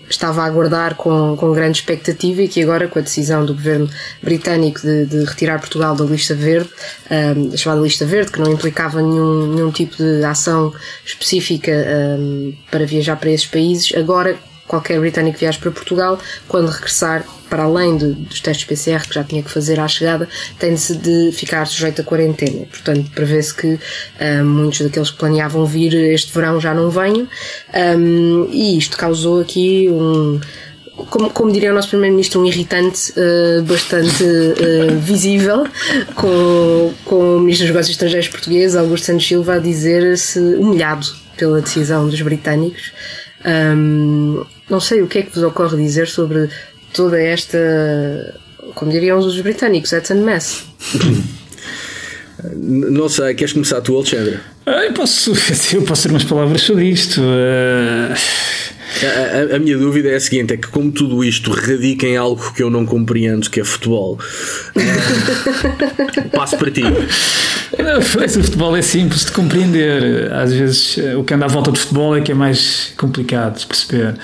estava 0.10 0.44
a 0.44 0.46
aguardar 0.46 0.96
com, 0.96 1.36
com 1.36 1.52
grande 1.52 1.80
expectativa 1.80 2.42
e 2.42 2.48
que 2.48 2.62
agora, 2.62 2.88
com 2.88 3.00
a 3.00 3.02
decisão 3.02 3.46
do 3.46 3.54
governo 3.54 3.90
britânico 4.22 4.82
de, 4.82 5.06
de 5.06 5.24
retirar 5.26 5.60
Portugal 5.60 5.96
da 5.96 6.06
lista 6.06 6.36
verde, 6.36 6.70
um, 7.10 7.50
da 7.50 7.58
chamada 7.58 7.82
lista 7.82 8.06
verde, 8.06 8.32
que 8.32 8.40
não 8.40 8.52
implicava 8.52 9.02
nenhum, 9.02 9.54
nenhum 9.54 9.72
tipo 9.72 9.96
de 9.98 10.24
ação 10.24 10.74
específica 11.06 11.72
um, 12.20 12.54
para 12.70 12.86
viajar 12.86 13.16
para 13.16 13.32
esses 13.32 13.48
países, 13.48 13.94
agora 13.96 14.38
qualquer 14.68 15.00
britânico 15.00 15.38
que 15.38 15.42
viaje 15.42 15.60
para 15.60 15.72
Portugal, 15.72 16.20
quando 16.48 16.70
regressar, 16.70 17.26
para 17.50 17.64
além 17.64 17.98
de, 17.98 18.14
dos 18.14 18.40
testes 18.40 18.66
PCR 18.66 19.08
que 19.08 19.14
já 19.14 19.24
tinha 19.24 19.42
que 19.44 19.50
fazer 19.50 19.80
à 19.80 19.88
chegada, 19.88 20.28
tem-se 20.60 20.96
de 20.96 21.32
ficar 21.32 21.66
sujeito 21.68 22.02
a 22.02 22.04
quarentena. 22.04 22.66
Portanto, 22.66 23.10
prevê-se 23.14 23.54
que 23.54 23.80
um, 24.20 24.46
muitos 24.46 24.82
daqueles 24.82 25.12
que 25.12 25.18
planeavam 25.18 25.66
vir 25.66 25.94
este 25.94 26.34
verão 26.34 26.60
já 26.60 26.74
não 26.74 26.90
venham, 26.90 27.28
um, 27.98 28.50
e 28.52 28.78
isto 28.78 28.98
causou 28.98 29.42
aqui 29.42 29.88
um. 29.90 30.40
Como, 31.10 31.30
como, 31.30 31.52
diria 31.52 31.72
o 31.72 31.76
nosso 31.76 31.90
Primeiro-Ministro, 31.90 32.40
um 32.40 32.46
irritante 32.46 33.12
uh, 33.12 33.62
bastante 33.64 34.24
uh, 34.24 34.98
visível, 34.98 35.68
com, 36.16 36.94
com 37.04 37.36
o 37.36 37.40
Ministro 37.42 37.68
dos 37.68 37.74
Negócios 37.74 37.90
Estrangeiros 37.90 38.30
português, 38.30 38.78
Augusto 38.78 39.08
Santos 39.08 39.28
Silva, 39.28 39.56
a 39.56 39.60
dizer-se 39.60 40.40
humilhado 40.40 41.06
pela 41.36 41.60
decisão 41.60 42.08
dos 42.08 42.22
britânicos. 42.22 42.94
Um, 43.46 44.44
não 44.70 44.80
sei 44.80 45.02
o 45.02 45.08
que 45.08 45.20
é 45.20 45.22
que 45.22 45.36
vos 45.36 45.44
ocorre 45.44 45.78
dizer 45.78 46.08
sobre 46.08 46.50
toda 46.94 47.22
esta, 47.22 47.60
como 48.74 48.92
diriam 48.92 49.20
os 49.20 49.40
britânicos, 49.42 49.92
that's 49.92 50.12
a 50.12 50.16
mess. 50.16 50.66
Não 52.54 53.08
sei, 53.08 53.34
queres 53.34 53.54
começar 53.54 53.82
tu, 53.82 53.96
Alexandre? 53.96 54.40
Eu 54.66 54.94
posso, 54.94 55.32
eu 55.74 55.84
posso 55.84 56.04
ter 56.04 56.10
umas 56.10 56.24
palavras 56.24 56.62
sobre 56.62 56.90
isto. 56.90 57.22
Uh... 57.22 58.14
A, 59.04 59.54
a, 59.54 59.56
a, 59.56 59.60
minha 59.60 59.78
dúvida 59.78 60.10
é 60.10 60.16
a 60.16 60.20
seguinte: 60.20 60.54
é 60.54 60.58
que, 60.58 60.68
como 60.68 60.92
tudo 60.92 61.24
isto 61.24 61.52
radica 61.52 62.06
em 62.06 62.18
algo 62.18 62.54
que 62.54 62.64
eu 62.64 62.70
não 62.70 62.86
compreendo, 62.86 63.50
que 63.50 63.60
é 63.60 63.64
futebol, 63.64 64.20
uh, 64.76 66.30
passo 66.32 66.58
para 66.58 66.72
ti. 66.72 66.84
O 66.84 68.44
futebol 68.44 68.76
é 68.76 68.82
simples 68.82 69.26
de 69.26 69.32
compreender. 69.32 70.32
Às 70.32 70.54
vezes, 70.54 70.98
o 71.18 71.24
que 71.24 71.34
anda 71.34 71.46
à 71.46 71.48
volta 71.48 71.72
do 71.72 71.78
futebol 71.78 72.16
é 72.16 72.22
que 72.22 72.32
é 72.32 72.36
mais 72.36 72.94
complicado 72.98 73.60
de 73.60 73.66
perceber. 73.66 74.16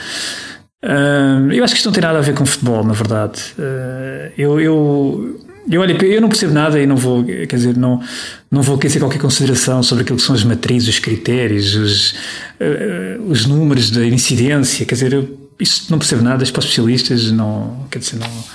Uh, 0.83 1.51
eu 1.51 1.63
acho 1.63 1.73
que 1.73 1.77
isto 1.77 1.85
não 1.85 1.93
tem 1.93 2.01
nada 2.01 2.17
a 2.17 2.21
ver 2.21 2.33
com 2.33 2.45
futebol, 2.45 2.83
na 2.83 2.93
verdade. 2.93 3.39
Uh, 3.57 4.31
eu, 4.37 4.59
eu, 4.59 5.39
eu, 5.69 5.81
olha, 5.81 5.93
eu 6.05 6.21
não 6.21 6.29
percebo 6.29 6.53
nada 6.53 6.79
e 6.79 6.87
não 6.87 6.95
vou, 6.95 7.23
quer 7.23 7.55
dizer, 7.55 7.77
não, 7.77 8.01
não 8.49 8.61
vou 8.61 8.75
aquecer 8.75 9.01
qualquer 9.01 9.19
consideração 9.19 9.83
sobre 9.83 10.03
aquilo 10.03 10.17
que 10.17 10.23
são 10.23 10.35
as 10.35 10.43
matrizes, 10.43 10.89
os 10.89 10.99
critérios, 10.99 11.75
os, 11.75 12.11
uh, 12.11 13.21
os 13.27 13.45
números 13.45 13.91
da 13.91 14.05
incidência. 14.05 14.85
Quer 14.85 14.95
dizer, 14.95 15.13
eu, 15.13 15.49
isso 15.59 15.85
não 15.89 15.99
percebo 15.99 16.23
nada, 16.23 16.37
para 16.37 16.63
especialistas, 16.63 17.31
não, 17.31 17.85
quer 17.91 17.99
dizer, 17.99 18.17
não, 18.17 18.45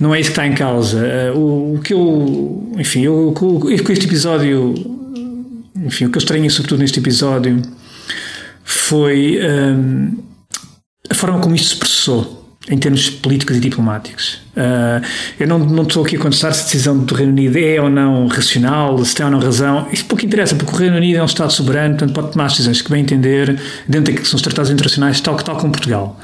não 0.00 0.14
é 0.14 0.20
isso 0.20 0.30
que 0.30 0.32
está 0.32 0.46
em 0.46 0.54
causa. 0.54 1.32
O, 1.34 1.74
o 1.74 1.80
que 1.80 1.94
eu, 1.94 2.72
enfim, 2.78 3.02
eu, 3.02 3.32
com, 3.34 3.70
este 3.70 4.06
episódio, 4.06 4.74
enfim, 5.76 6.06
o 6.06 6.10
que 6.10 6.18
eu 6.18 6.20
estranho 6.20 6.50
sobretudo 6.50 6.80
neste 6.80 6.98
episódio 6.98 7.62
foi. 8.64 9.38
Um, 9.42 10.26
a 11.08 11.14
forma 11.14 11.38
como 11.38 11.54
isto 11.54 11.68
se 11.68 11.76
processou 11.76 12.35
em 12.68 12.78
termos 12.78 13.08
políticos 13.08 13.56
e 13.56 13.60
diplomáticos. 13.60 14.40
Uh, 14.56 15.04
eu 15.38 15.46
não, 15.46 15.58
não 15.58 15.84
estou 15.84 16.04
aqui 16.04 16.16
a 16.16 16.18
contestar 16.18 16.52
se 16.52 16.62
a 16.62 16.64
decisão 16.64 16.98
do 16.98 17.14
Reino 17.14 17.32
Unido 17.32 17.56
é 17.58 17.80
ou 17.80 17.88
não 17.88 18.26
racional, 18.26 19.02
se 19.04 19.14
tem 19.14 19.24
ou 19.24 19.30
não 19.30 19.38
razão. 19.38 19.86
Isso 19.92 20.04
pouco 20.06 20.24
interessa, 20.24 20.54
porque 20.56 20.74
o 20.74 20.76
Reino 20.76 20.96
Unido 20.96 21.18
é 21.18 21.22
um 21.22 21.26
Estado 21.26 21.52
soberano, 21.52 21.96
portanto 21.96 22.14
pode 22.14 22.32
tomar 22.32 22.46
as 22.46 22.52
decisões 22.52 22.82
que 22.82 22.90
bem 22.90 23.02
entender 23.02 23.60
dentro 23.86 24.06
daquilo 24.06 24.22
que 24.22 24.28
são 24.28 24.36
os 24.36 24.42
tratados 24.42 24.70
internacionais, 24.70 25.20
tal 25.20 25.36
que 25.36 25.44
tal 25.44 25.56
como 25.56 25.72
Portugal. 25.72 26.18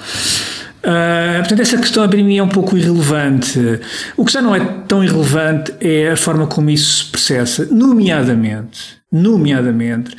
Uh, 0.82 1.38
portanto, 1.38 1.60
essa 1.60 1.78
questão 1.78 2.08
para 2.08 2.22
mim 2.22 2.38
é 2.38 2.42
um 2.42 2.48
pouco 2.48 2.76
irrelevante. 2.76 3.60
O 4.16 4.24
que 4.24 4.32
já 4.32 4.42
não 4.42 4.54
é 4.54 4.58
tão 4.88 5.04
irrelevante 5.04 5.72
é 5.80 6.10
a 6.10 6.16
forma 6.16 6.48
como 6.48 6.70
isso 6.70 7.04
se 7.04 7.10
processa, 7.10 7.68
nomeadamente, 7.70 8.96
nomeadamente 9.10 10.16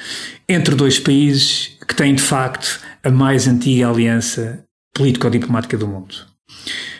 entre 0.47 0.73
dois 0.73 0.99
países 0.99 1.71
que 1.85 1.93
têm 1.93 2.15
de 2.15 2.21
facto 2.21 2.79
a 3.03 3.09
mais 3.09 3.45
antiga 3.45 3.89
aliança 3.89 4.62
político-diplomática 4.93 5.77
do 5.77 5.87
mundo. 5.87 6.33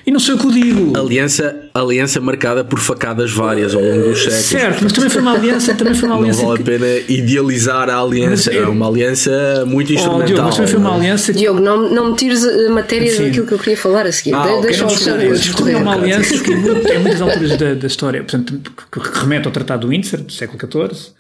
E 0.06 0.12
não 0.12 0.20
sei 0.20 0.34
o 0.34 0.38
que 0.38 0.46
eu 0.48 0.52
digo. 0.52 0.98
Aliança, 0.98 1.70
aliança 1.74 2.20
marcada 2.20 2.62
por 2.62 2.78
facadas 2.80 3.32
várias 3.32 3.74
ao 3.74 3.82
longo 3.82 4.10
dos 4.10 4.20
séculos. 4.20 4.46
Certo, 4.46 4.84
mas 4.84 4.92
também 4.92 5.10
foi 5.10 5.22
uma 5.22 5.34
aliança. 5.34 5.74
Também 5.76 5.94
foi 5.94 6.10
uma 6.10 6.18
aliança 6.18 6.42
não 6.42 6.50
vale 6.50 6.62
a 6.62 6.66
pena 6.66 6.88
idealizar 7.08 7.90
a 7.90 7.98
aliança. 7.98 8.52
Mas, 8.52 8.62
é 8.62 8.68
uma 8.68 8.88
aliança 8.88 9.64
muito 9.66 9.94
instrumental. 9.94 10.24
Oh, 10.24 10.28
Diogo, 10.28 10.44
mas 10.44 10.56
também 10.56 10.72
foi 10.72 10.80
uma 10.80 10.96
aliança. 10.96 11.32
Que... 11.32 11.40
Diogo, 11.40 11.60
não, 11.62 11.90
não 11.90 12.12
me 12.12 12.18
tires 12.18 12.44
a 12.44 12.70
matéria 12.70 13.10
Sim. 13.16 13.26
daquilo 13.28 13.48
que 13.48 13.54
eu 13.54 13.60
queria 13.60 13.78
falar 13.78 14.06
a 14.06 14.12
seguir. 14.12 14.36
Ah, 14.36 14.46
de, 14.46 14.62
deixa 14.64 14.86
okay, 14.86 15.32
discorrer. 15.32 15.76
É 15.76 15.78
uma 15.78 15.94
aliança 15.94 16.38
que 16.38 16.52
em 16.52 17.00
muitas 17.00 17.22
alturas 17.22 17.58
da, 17.58 17.74
da 17.74 17.88
história, 17.88 18.22
portanto, 18.24 18.60
que 18.92 19.20
remete 19.20 19.48
ao 19.48 19.54
Tratado 19.54 19.88
do 19.88 19.88
Windsor, 19.88 20.20
do 20.20 20.34
século 20.34 20.60
XIV, 20.60 21.12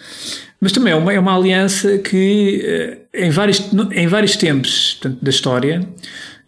mas 0.59 0.73
também 0.73 0.91
é 0.91 0.95
uma, 0.95 1.13
é 1.13 1.19
uma 1.19 1.37
aliança 1.37 1.99
que 1.99 2.61
eh, 2.65 3.25
em 3.25 3.29
vários, 3.29 3.63
em 3.93 4.07
vários 4.07 4.35
tempos 4.35 4.97
portanto, 4.99 5.23
da 5.23 5.29
história 5.29 5.87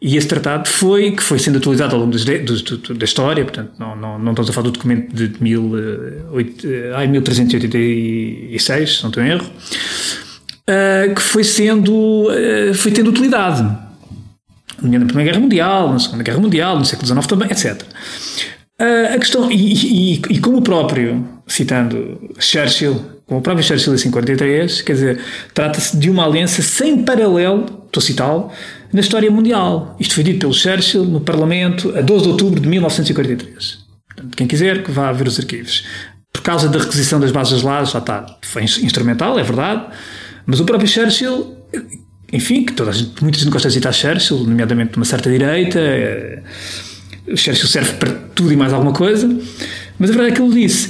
e 0.08 0.18
esse 0.18 0.28
tratado 0.28 0.70
foi, 0.70 1.14
que 1.14 1.24
foi 1.24 1.40
sendo 1.40 1.58
atualizado 1.58 1.96
ao 1.96 2.02
longo 2.02 2.16
de, 2.16 2.38
do, 2.38 2.94
da 2.94 3.06
história, 3.06 3.44
portanto, 3.44 3.72
não, 3.80 3.96
não, 3.96 4.20
não 4.20 4.32
estamos 4.34 4.52
a 4.52 4.54
falar 4.54 4.66
do 4.66 4.72
documento 4.72 5.12
de 5.16 5.34
mil, 5.42 5.72
oito, 6.32 6.68
ai, 6.94 7.08
1386, 7.08 8.98
se 8.98 9.04
não 9.04 9.10
tenho 9.10 9.26
erro, 9.26 9.50
uh, 10.70 11.16
que 11.16 11.20
foi 11.20 11.44
sendo, 11.44 11.92
uh, 11.92 12.74
foi 12.76 12.92
tendo 12.92 13.10
utilidade. 13.10 13.64
Na 14.80 15.06
Primeira 15.06 15.24
Guerra 15.24 15.40
Mundial, 15.40 15.92
na 15.92 15.98
Segunda 15.98 16.22
Guerra 16.22 16.40
Mundial, 16.40 16.78
no 16.78 16.86
século 16.86 17.08
XIX 17.08 17.26
também, 17.26 17.50
etc. 17.50 17.82
a 19.12 19.18
questão, 19.18 19.52
e, 19.52 19.56
e, 19.56 20.22
e 20.30 20.40
como 20.40 20.58
o 20.58 20.62
próprio, 20.62 21.28
citando 21.48 22.30
Churchill, 22.38 23.02
como 23.26 23.40
o 23.40 23.42
próprio 23.42 23.66
Churchill 23.66 23.96
em 23.96 24.12
43, 24.12 24.84
quer 24.84 24.94
dizer, 24.94 25.22
trata-se 25.52 25.98
de 25.98 26.12
uma 26.12 26.28
aliança 26.28 26.62
sem 26.62 27.04
paralelo, 27.04 27.66
estou 27.88 28.00
a 28.00 28.02
citá-lo, 28.02 28.52
na 28.96 29.02
história 29.02 29.30
mundial. 29.30 29.98
Isto 30.00 30.16
foi 30.16 30.24
dito 30.24 30.40
pelo 30.40 30.54
Churchill 30.54 31.04
no 31.04 31.20
Parlamento 31.20 31.94
a 31.98 32.02
12 32.02 32.24
de 32.24 32.30
outubro 32.30 32.62
de 32.62 32.68
1943. 32.70 33.80
Portanto, 34.08 34.38
quem 34.38 34.48
quiser 34.48 34.84
que 34.84 34.90
vá 34.90 35.12
ver 35.12 35.28
os 35.28 35.38
arquivos. 35.38 35.84
Por 36.32 36.42
causa 36.42 36.70
da 36.70 36.80
requisição 36.80 37.20
das 37.20 37.30
bases 37.30 37.62
lá, 37.62 37.84
já 37.84 38.00
está, 38.00 38.26
foi 38.42 38.64
instrumental, 38.64 39.38
é 39.38 39.44
verdade, 39.44 39.86
mas 40.46 40.62
o 40.62 40.66
próprio 40.66 40.88
Churchill, 40.88 41.58
enfim, 42.32 42.64
que 42.64 42.72
toda 42.72 42.92
a 42.92 42.94
gente, 42.94 43.22
muita 43.22 43.38
gente 43.38 43.50
gosta 43.50 43.68
de 43.68 43.74
citar 43.74 43.94
Churchill, 43.94 44.38
nomeadamente 44.46 44.92
de 44.92 44.98
uma 44.98 45.06
certa 45.06 45.30
direita, 45.30 45.78
é, 45.78 46.42
Churchill 47.36 47.68
serve 47.68 47.94
para 47.94 48.14
tudo 48.34 48.54
e 48.54 48.56
mais 48.56 48.72
alguma 48.72 48.94
coisa, 48.94 49.28
mas 50.00 50.10
a 50.10 50.14
verdade 50.14 50.32
é 50.32 50.36
que 50.36 50.42
ele 50.42 50.62
disse. 50.62 50.90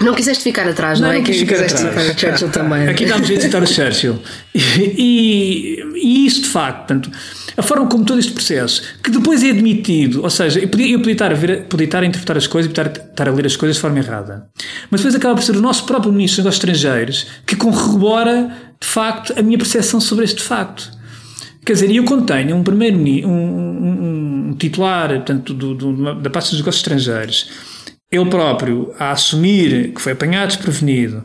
Não 0.00 0.14
quiseste 0.14 0.44
ficar 0.44 0.68
atrás, 0.68 1.00
não, 1.00 1.08
não 1.08 1.14
é? 1.14 1.18
Não 1.18 1.24
quis 1.24 1.38
ficar 1.38 1.64
atrás. 1.64 2.18
Churchill 2.18 2.50
também. 2.50 2.88
Aqui 2.88 3.06
dá-me 3.06 3.24
jeito 3.24 3.40
de 3.40 3.46
citar 3.46 3.62
o 3.62 3.66
Churchill. 3.66 4.18
E, 4.54 5.82
e, 5.96 6.26
isso, 6.26 6.42
de 6.42 6.48
facto, 6.48 6.78
portanto, 6.78 7.10
a 7.56 7.62
forma 7.62 7.86
como 7.86 8.04
todo 8.04 8.18
este 8.18 8.32
processo, 8.32 8.82
que 9.02 9.10
depois 9.10 9.42
é 9.42 9.50
admitido, 9.50 10.22
ou 10.22 10.28
seja, 10.28 10.60
eu 10.60 10.68
podia, 10.68 10.88
eu 10.92 10.98
podia, 10.98 11.12
estar, 11.12 11.30
a 11.30 11.34
ver, 11.34 11.64
podia 11.64 11.86
estar 11.86 12.02
a 12.02 12.06
interpretar 12.06 12.36
as 12.36 12.46
coisas 12.46 12.70
e 12.70 12.74
podia 12.74 12.92
estar 12.92 13.28
a 13.28 13.32
ler 13.32 13.46
as 13.46 13.56
coisas 13.56 13.76
de 13.76 13.80
forma 13.80 13.98
errada, 13.98 14.46
mas 14.90 15.00
depois 15.00 15.14
acaba 15.14 15.34
por 15.34 15.42
ser 15.42 15.56
o 15.56 15.60
nosso 15.60 15.84
próprio 15.86 16.12
Ministro 16.12 16.42
dos 16.42 16.54
Estrangeiros 16.54 17.26
que 17.46 17.56
corrobora, 17.56 18.50
de 18.78 18.86
facto, 18.86 19.32
a 19.38 19.42
minha 19.42 19.56
percepção 19.56 20.00
sobre 20.00 20.24
este 20.24 20.42
facto. 20.42 20.90
Quer 21.64 21.72
dizer, 21.72 21.90
eu 21.90 22.04
quando 22.04 22.26
tenho 22.26 22.54
um 22.54 22.62
primeiro 22.62 22.96
um, 22.96 23.30
um, 23.30 24.50
um 24.50 24.56
titular 24.56 25.08
portanto, 25.08 25.52
do, 25.52 25.74
do, 25.74 26.14
da 26.20 26.30
pasta 26.30 26.50
dos 26.50 26.60
negócios 26.60 26.76
estrangeiros, 26.76 27.50
ele 28.10 28.26
próprio 28.26 28.92
a 28.98 29.10
assumir 29.10 29.92
que 29.92 30.00
foi 30.00 30.12
apanhado 30.12 30.48
desprevenido, 30.48 31.24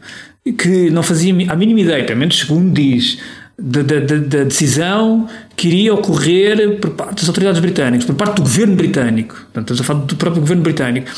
que 0.57 0.89
não 0.89 1.03
fazia 1.03 1.33
a 1.51 1.55
mínima 1.55 1.81
ideia, 1.81 2.03
pelo 2.03 2.19
menos 2.19 2.39
segundo 2.39 2.73
diz, 2.73 3.19
da, 3.57 3.83
da, 3.83 3.99
da, 3.99 4.43
decisão 4.43 5.27
que 5.55 5.67
iria 5.67 5.93
ocorrer 5.93 6.79
por 6.79 6.91
parte 6.91 7.17
das 7.17 7.27
autoridades 7.27 7.61
britânicas, 7.61 8.05
por 8.05 8.15
parte 8.15 8.37
do 8.37 8.41
governo 8.41 8.75
britânico. 8.75 9.35
Portanto, 9.35 9.73
estamos 9.73 9.81
a 9.81 9.83
falar 9.83 9.99
do 10.05 10.15
próprio 10.15 10.41
governo 10.41 10.63
britânico. 10.63 11.11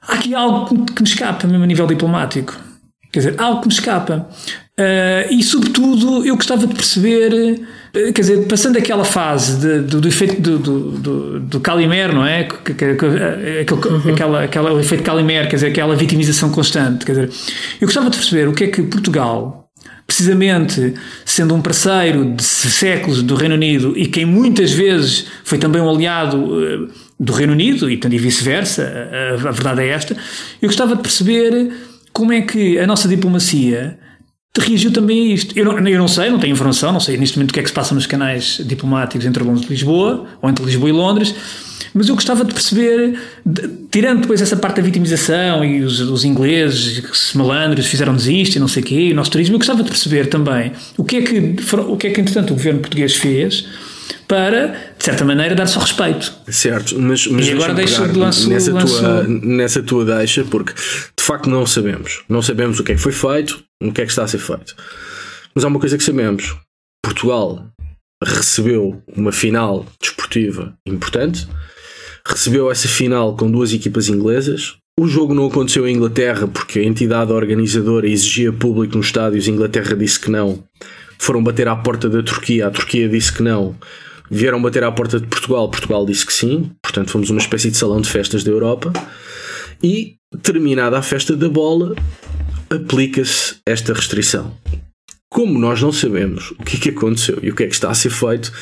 Há 0.00 0.14
aqui 0.14 0.34
algo 0.34 0.84
que 0.84 1.02
me 1.02 1.08
escapa, 1.08 1.46
mesmo 1.46 1.64
a 1.64 1.66
nível 1.66 1.86
diplomático. 1.86 2.54
Quer 3.10 3.18
dizer, 3.18 3.34
algo 3.40 3.62
que 3.62 3.68
me 3.68 3.74
escapa. 3.74 4.28
Uh, 4.78 5.32
e, 5.32 5.42
sobretudo, 5.42 6.24
eu 6.24 6.36
gostava 6.36 6.66
de 6.66 6.74
perceber, 6.74 7.60
quer 7.94 8.20
dizer, 8.20 8.46
passando 8.46 8.76
aquela 8.76 9.04
fase 9.04 9.60
de, 9.60 9.80
do, 9.80 10.00
do, 10.00 10.08
efeito 10.08 10.40
do, 10.40 10.58
do, 10.58 11.40
do, 11.40 11.60
Calimero, 11.60 12.12
não 12.14 12.26
é? 12.26 12.40
Aquele, 12.40 12.92
uhum. 12.92 14.12
aquela, 14.12 14.42
aquela, 14.42 14.72
o 14.72 14.80
efeito 14.80 15.04
Calimero, 15.04 15.48
quer 15.48 15.56
dizer, 15.56 15.68
aquela 15.68 15.94
vitimização 15.94 16.50
constante. 16.50 17.04
Quer 17.04 17.12
dizer, 17.12 17.30
eu 17.80 17.86
gostava 17.86 18.10
de 18.10 18.16
perceber 18.16 18.48
o 18.48 18.52
que 18.52 18.64
é 18.64 18.66
que 18.66 18.82
Portugal, 18.82 19.70
precisamente 20.08 20.94
sendo 21.24 21.54
um 21.54 21.62
parceiro 21.62 22.34
de 22.34 22.42
séculos 22.42 23.22
do 23.22 23.36
Reino 23.36 23.54
Unido 23.54 23.96
e 23.96 24.06
quem 24.06 24.24
muitas 24.24 24.72
vezes 24.72 25.26
foi 25.44 25.58
também 25.58 25.80
um 25.80 25.88
aliado 25.88 26.36
uh, 26.36 26.88
do 27.18 27.32
Reino 27.32 27.52
Unido, 27.52 27.88
e, 27.88 27.94
e 27.94 28.18
vice-versa, 28.18 28.82
a, 28.84 29.48
a 29.48 29.52
verdade 29.52 29.82
é 29.82 29.88
esta, 29.88 30.16
eu 30.60 30.68
gostava 30.68 30.96
de 30.96 31.02
perceber 31.02 31.70
como 32.12 32.32
é 32.32 32.42
que 32.42 32.76
a 32.76 32.86
nossa 32.88 33.06
diplomacia 33.06 33.98
reagiu 34.60 34.92
também 34.92 35.30
a 35.30 35.34
isto. 35.34 35.58
Eu 35.58 35.64
não, 35.64 35.78
eu 35.88 35.98
não 35.98 36.08
sei, 36.08 36.30
não 36.30 36.38
tenho 36.38 36.52
informação, 36.52 36.92
não 36.92 37.00
sei 37.00 37.16
neste 37.16 37.36
momento 37.36 37.50
o 37.50 37.54
que 37.54 37.60
é 37.60 37.62
que 37.62 37.68
se 37.68 37.74
passa 37.74 37.94
nos 37.94 38.06
canais 38.06 38.60
diplomáticos 38.64 39.26
entre 39.26 39.42
Londres 39.42 39.66
e 39.66 39.70
Lisboa, 39.70 40.26
ou 40.40 40.48
entre 40.48 40.64
Lisboa 40.64 40.88
e 40.88 40.92
Londres, 40.92 41.34
mas 41.92 42.08
eu 42.08 42.14
gostava 42.14 42.44
de 42.44 42.52
perceber, 42.52 43.18
de, 43.44 43.68
tirando 43.90 44.22
depois 44.22 44.40
essa 44.40 44.56
parte 44.56 44.76
da 44.76 44.82
vitimização 44.82 45.64
e 45.64 45.82
os, 45.82 46.00
os 46.00 46.24
ingleses, 46.24 47.02
os 47.08 47.34
malandros 47.34 47.86
fizeram-nos 47.86 48.26
isto 48.26 48.56
e 48.56 48.58
não 48.58 48.68
sei 48.68 48.82
o 48.82 48.86
quê, 48.86 48.94
e 48.94 49.12
o 49.12 49.14
nosso 49.14 49.30
turismo, 49.30 49.54
eu 49.54 49.58
gostava 49.58 49.82
de 49.82 49.88
perceber 49.88 50.26
também 50.26 50.72
o 50.96 51.04
que 51.04 51.16
é 51.16 51.22
que, 51.22 51.56
o 51.88 51.96
que, 51.96 52.06
é 52.08 52.10
que 52.10 52.20
entretanto, 52.20 52.52
o 52.52 52.54
governo 52.54 52.80
português 52.80 53.14
fez 53.14 53.66
para, 54.26 54.68
de 54.98 55.04
certa 55.04 55.24
maneira, 55.24 55.54
dar-se 55.54 55.76
ao 55.76 55.82
respeito. 55.82 56.32
Certo, 56.48 56.98
mas, 56.98 57.26
mas 57.26 57.46
e 57.46 57.52
agora 57.52 57.74
deixa 57.74 58.08
de 58.08 58.18
lançar 58.18 58.48
nessa, 58.48 58.72
tua, 58.72 59.24
nessa 59.28 59.82
tua 59.82 60.04
deixa, 60.04 60.44
porque 60.44 60.72
de 61.24 61.28
facto 61.28 61.48
não 61.48 61.64
sabemos. 61.64 62.22
Não 62.28 62.42
sabemos 62.42 62.78
o 62.78 62.84
que 62.84 62.92
é 62.92 62.94
que 62.96 63.00
foi 63.00 63.10
feito, 63.10 63.64
o 63.82 63.90
que 63.90 64.02
é 64.02 64.04
que 64.04 64.10
está 64.10 64.24
a 64.24 64.28
ser 64.28 64.36
feito. 64.36 64.76
Mas 65.54 65.64
há 65.64 65.68
uma 65.68 65.80
coisa 65.80 65.96
que 65.96 66.04
sabemos: 66.04 66.54
Portugal 67.02 67.66
recebeu 68.22 69.02
uma 69.16 69.32
final 69.32 69.86
desportiva 69.98 70.74
importante, 70.86 71.48
recebeu 72.26 72.70
essa 72.70 72.86
final 72.86 73.34
com 73.38 73.50
duas 73.50 73.72
equipas 73.72 74.10
inglesas. 74.10 74.76
O 75.00 75.08
jogo 75.08 75.32
não 75.32 75.46
aconteceu 75.46 75.88
em 75.88 75.96
Inglaterra 75.96 76.46
porque 76.46 76.80
a 76.80 76.84
entidade 76.84 77.32
organizadora 77.32 78.06
exigia 78.06 78.52
público 78.52 78.94
nos 78.94 79.06
estádios. 79.06 79.48
A 79.48 79.50
Inglaterra 79.50 79.96
disse 79.96 80.20
que 80.20 80.30
não. 80.30 80.62
Foram 81.18 81.42
bater 81.42 81.66
à 81.68 81.74
porta 81.74 82.06
da 82.06 82.22
Turquia, 82.22 82.66
a 82.66 82.70
Turquia 82.70 83.08
disse 83.08 83.32
que 83.32 83.42
não 83.42 83.74
vieram 84.30 84.60
bater 84.60 84.84
à 84.84 84.92
porta 84.92 85.20
de 85.20 85.26
Portugal, 85.26 85.70
Portugal 85.70 86.04
disse 86.04 86.26
que 86.26 86.32
sim, 86.32 86.70
portanto 86.82 87.10
fomos 87.10 87.30
uma 87.30 87.40
espécie 87.40 87.70
de 87.70 87.76
salão 87.76 88.00
de 88.00 88.10
festas 88.10 88.42
da 88.42 88.50
Europa. 88.50 88.92
E, 89.82 90.16
terminada 90.42 90.98
a 90.98 91.02
festa 91.02 91.36
da 91.36 91.48
bola, 91.48 91.94
aplica-se 92.70 93.56
esta 93.66 93.92
restrição. 93.92 94.56
Como 95.28 95.58
nós 95.58 95.82
não 95.82 95.92
sabemos 95.92 96.52
o 96.52 96.62
que 96.62 96.76
é 96.76 96.80
que 96.80 96.88
aconteceu 96.90 97.38
e 97.42 97.50
o 97.50 97.54
que 97.54 97.64
é 97.64 97.66
que 97.66 97.74
está 97.74 97.90
a 97.90 97.94
ser 97.94 98.10
feito, 98.10 98.52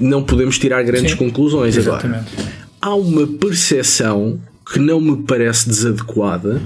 não 0.00 0.22
podemos 0.22 0.58
tirar 0.58 0.82
grandes 0.82 1.12
sim, 1.12 1.16
conclusões 1.16 1.76
exatamente. 1.76 2.32
agora. 2.32 2.52
Há 2.80 2.94
uma 2.94 3.26
percepção 3.26 4.40
que 4.72 4.78
não 4.78 5.00
me 5.00 5.24
parece 5.24 5.68
desadequada 5.68 6.60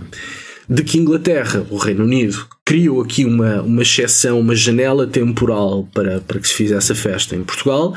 de 0.68 0.82
que 0.82 0.98
Inglaterra, 0.98 1.66
o 1.70 1.76
Reino 1.76 2.04
Unido, 2.04 2.46
criou 2.64 3.02
aqui 3.02 3.24
uma, 3.24 3.62
uma 3.62 3.82
exceção, 3.82 4.40
uma 4.40 4.54
janela 4.54 5.06
temporal 5.06 5.88
para, 5.92 6.20
para 6.20 6.40
que 6.40 6.48
se 6.48 6.54
fizesse 6.54 6.92
a 6.92 6.94
festa 6.94 7.36
em 7.36 7.42
Portugal 7.42 7.94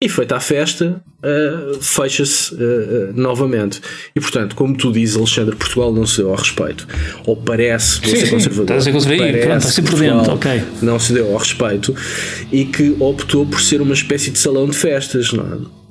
e 0.00 0.08
feita 0.08 0.36
a 0.36 0.40
festa, 0.40 1.02
uh, 1.22 1.82
fecha-se 1.82 2.54
uh, 2.54 3.12
novamente. 3.14 3.80
E 4.14 4.20
portanto, 4.20 4.54
como 4.54 4.76
tu 4.76 4.92
dizes, 4.92 5.16
Alexandre, 5.16 5.56
Portugal 5.56 5.92
não 5.92 6.06
se 6.06 6.18
deu 6.18 6.30
ao 6.30 6.36
respeito. 6.36 6.86
Ou 7.26 7.36
parece, 7.36 8.00
vou 8.00 8.10
sim, 8.10 8.16
ser 8.16 8.30
conservador, 8.30 8.64
estás 8.64 8.86
a 8.86 8.92
conservador, 8.92 9.40
parece 9.40 9.82
pronto, 9.82 9.90
por 9.90 10.00
dentro, 10.00 10.32
ok. 10.32 10.62
Não 10.82 10.98
se 10.98 11.12
deu 11.12 11.32
ao 11.32 11.38
respeito 11.38 11.94
e 12.52 12.64
que 12.64 12.96
optou 13.00 13.46
por 13.46 13.60
ser 13.60 13.80
uma 13.80 13.94
espécie 13.94 14.30
de 14.30 14.38
salão 14.38 14.68
de 14.68 14.76
festas, 14.76 15.32
não 15.32 15.44
é? 15.44 15.84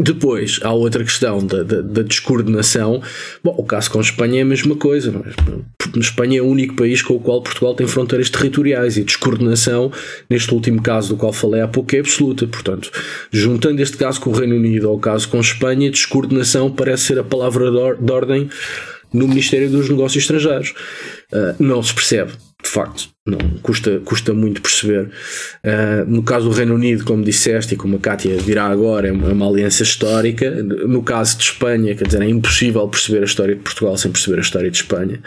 Depois, 0.00 0.58
há 0.62 0.72
outra 0.72 1.04
questão 1.04 1.44
da, 1.46 1.62
da, 1.62 1.82
da, 1.82 2.02
descoordenação. 2.02 3.02
Bom, 3.44 3.54
o 3.58 3.62
caso 3.62 3.90
com 3.90 3.98
a 3.98 4.00
Espanha 4.00 4.38
é 4.38 4.42
a 4.42 4.46
mesma 4.46 4.74
coisa. 4.74 5.12
Não 5.12 5.20
é? 5.96 6.00
Espanha 6.00 6.38
é 6.38 6.42
o 6.42 6.46
único 6.46 6.74
país 6.74 7.02
com 7.02 7.14
o 7.14 7.20
qual 7.20 7.42
Portugal 7.42 7.74
tem 7.74 7.86
fronteiras 7.86 8.30
territoriais 8.30 8.96
e 8.96 9.04
descoordenação, 9.04 9.90
neste 10.28 10.52
último 10.54 10.82
caso 10.82 11.10
do 11.10 11.16
qual 11.16 11.32
falei 11.32 11.60
há 11.60 11.68
pouco, 11.68 11.94
é 11.94 12.00
absoluta. 12.00 12.46
Portanto, 12.46 12.90
juntando 13.30 13.82
este 13.82 13.96
caso 13.96 14.20
com 14.20 14.30
o 14.30 14.32
Reino 14.32 14.56
Unido 14.56 14.88
ao 14.88 14.98
caso 14.98 15.28
com 15.28 15.40
Espanha, 15.40 15.90
descoordenação 15.90 16.70
parece 16.70 17.04
ser 17.04 17.18
a 17.18 17.24
palavra 17.24 17.70
de 17.70 18.12
ordem 18.12 18.48
no 19.12 19.28
Ministério 19.28 19.70
dos 19.70 19.88
Negócios 19.88 20.24
Estrangeiros. 20.24 20.74
Uh, 21.32 21.62
não 21.62 21.82
se 21.82 21.94
percebe 21.94 22.32
de 22.62 22.68
facto, 22.68 23.08
não 23.26 23.38
custa, 23.60 24.00
custa 24.04 24.32
muito 24.32 24.62
perceber. 24.62 25.10
Uh, 25.64 26.08
no 26.08 26.22
caso 26.22 26.48
do 26.48 26.54
Reino 26.54 26.74
Unido, 26.74 27.04
como 27.04 27.24
disseste, 27.24 27.74
e 27.74 27.76
como 27.76 27.96
a 27.96 27.98
Kátia 27.98 28.36
dirá 28.36 28.66
agora, 28.66 29.08
é 29.08 29.12
uma, 29.12 29.28
é 29.28 29.32
uma, 29.32 29.48
aliança 29.48 29.82
histórica. 29.82 30.50
No 30.62 31.02
caso 31.02 31.36
de 31.38 31.44
Espanha, 31.44 31.94
quer 31.96 32.06
dizer, 32.06 32.22
é 32.22 32.28
impossível 32.28 32.86
perceber 32.86 33.22
a 33.22 33.24
história 33.24 33.54
de 33.56 33.60
Portugal 33.60 33.96
sem 33.96 34.12
perceber 34.12 34.38
a 34.38 34.42
história 34.42 34.70
de 34.70 34.76
Espanha. 34.76 35.20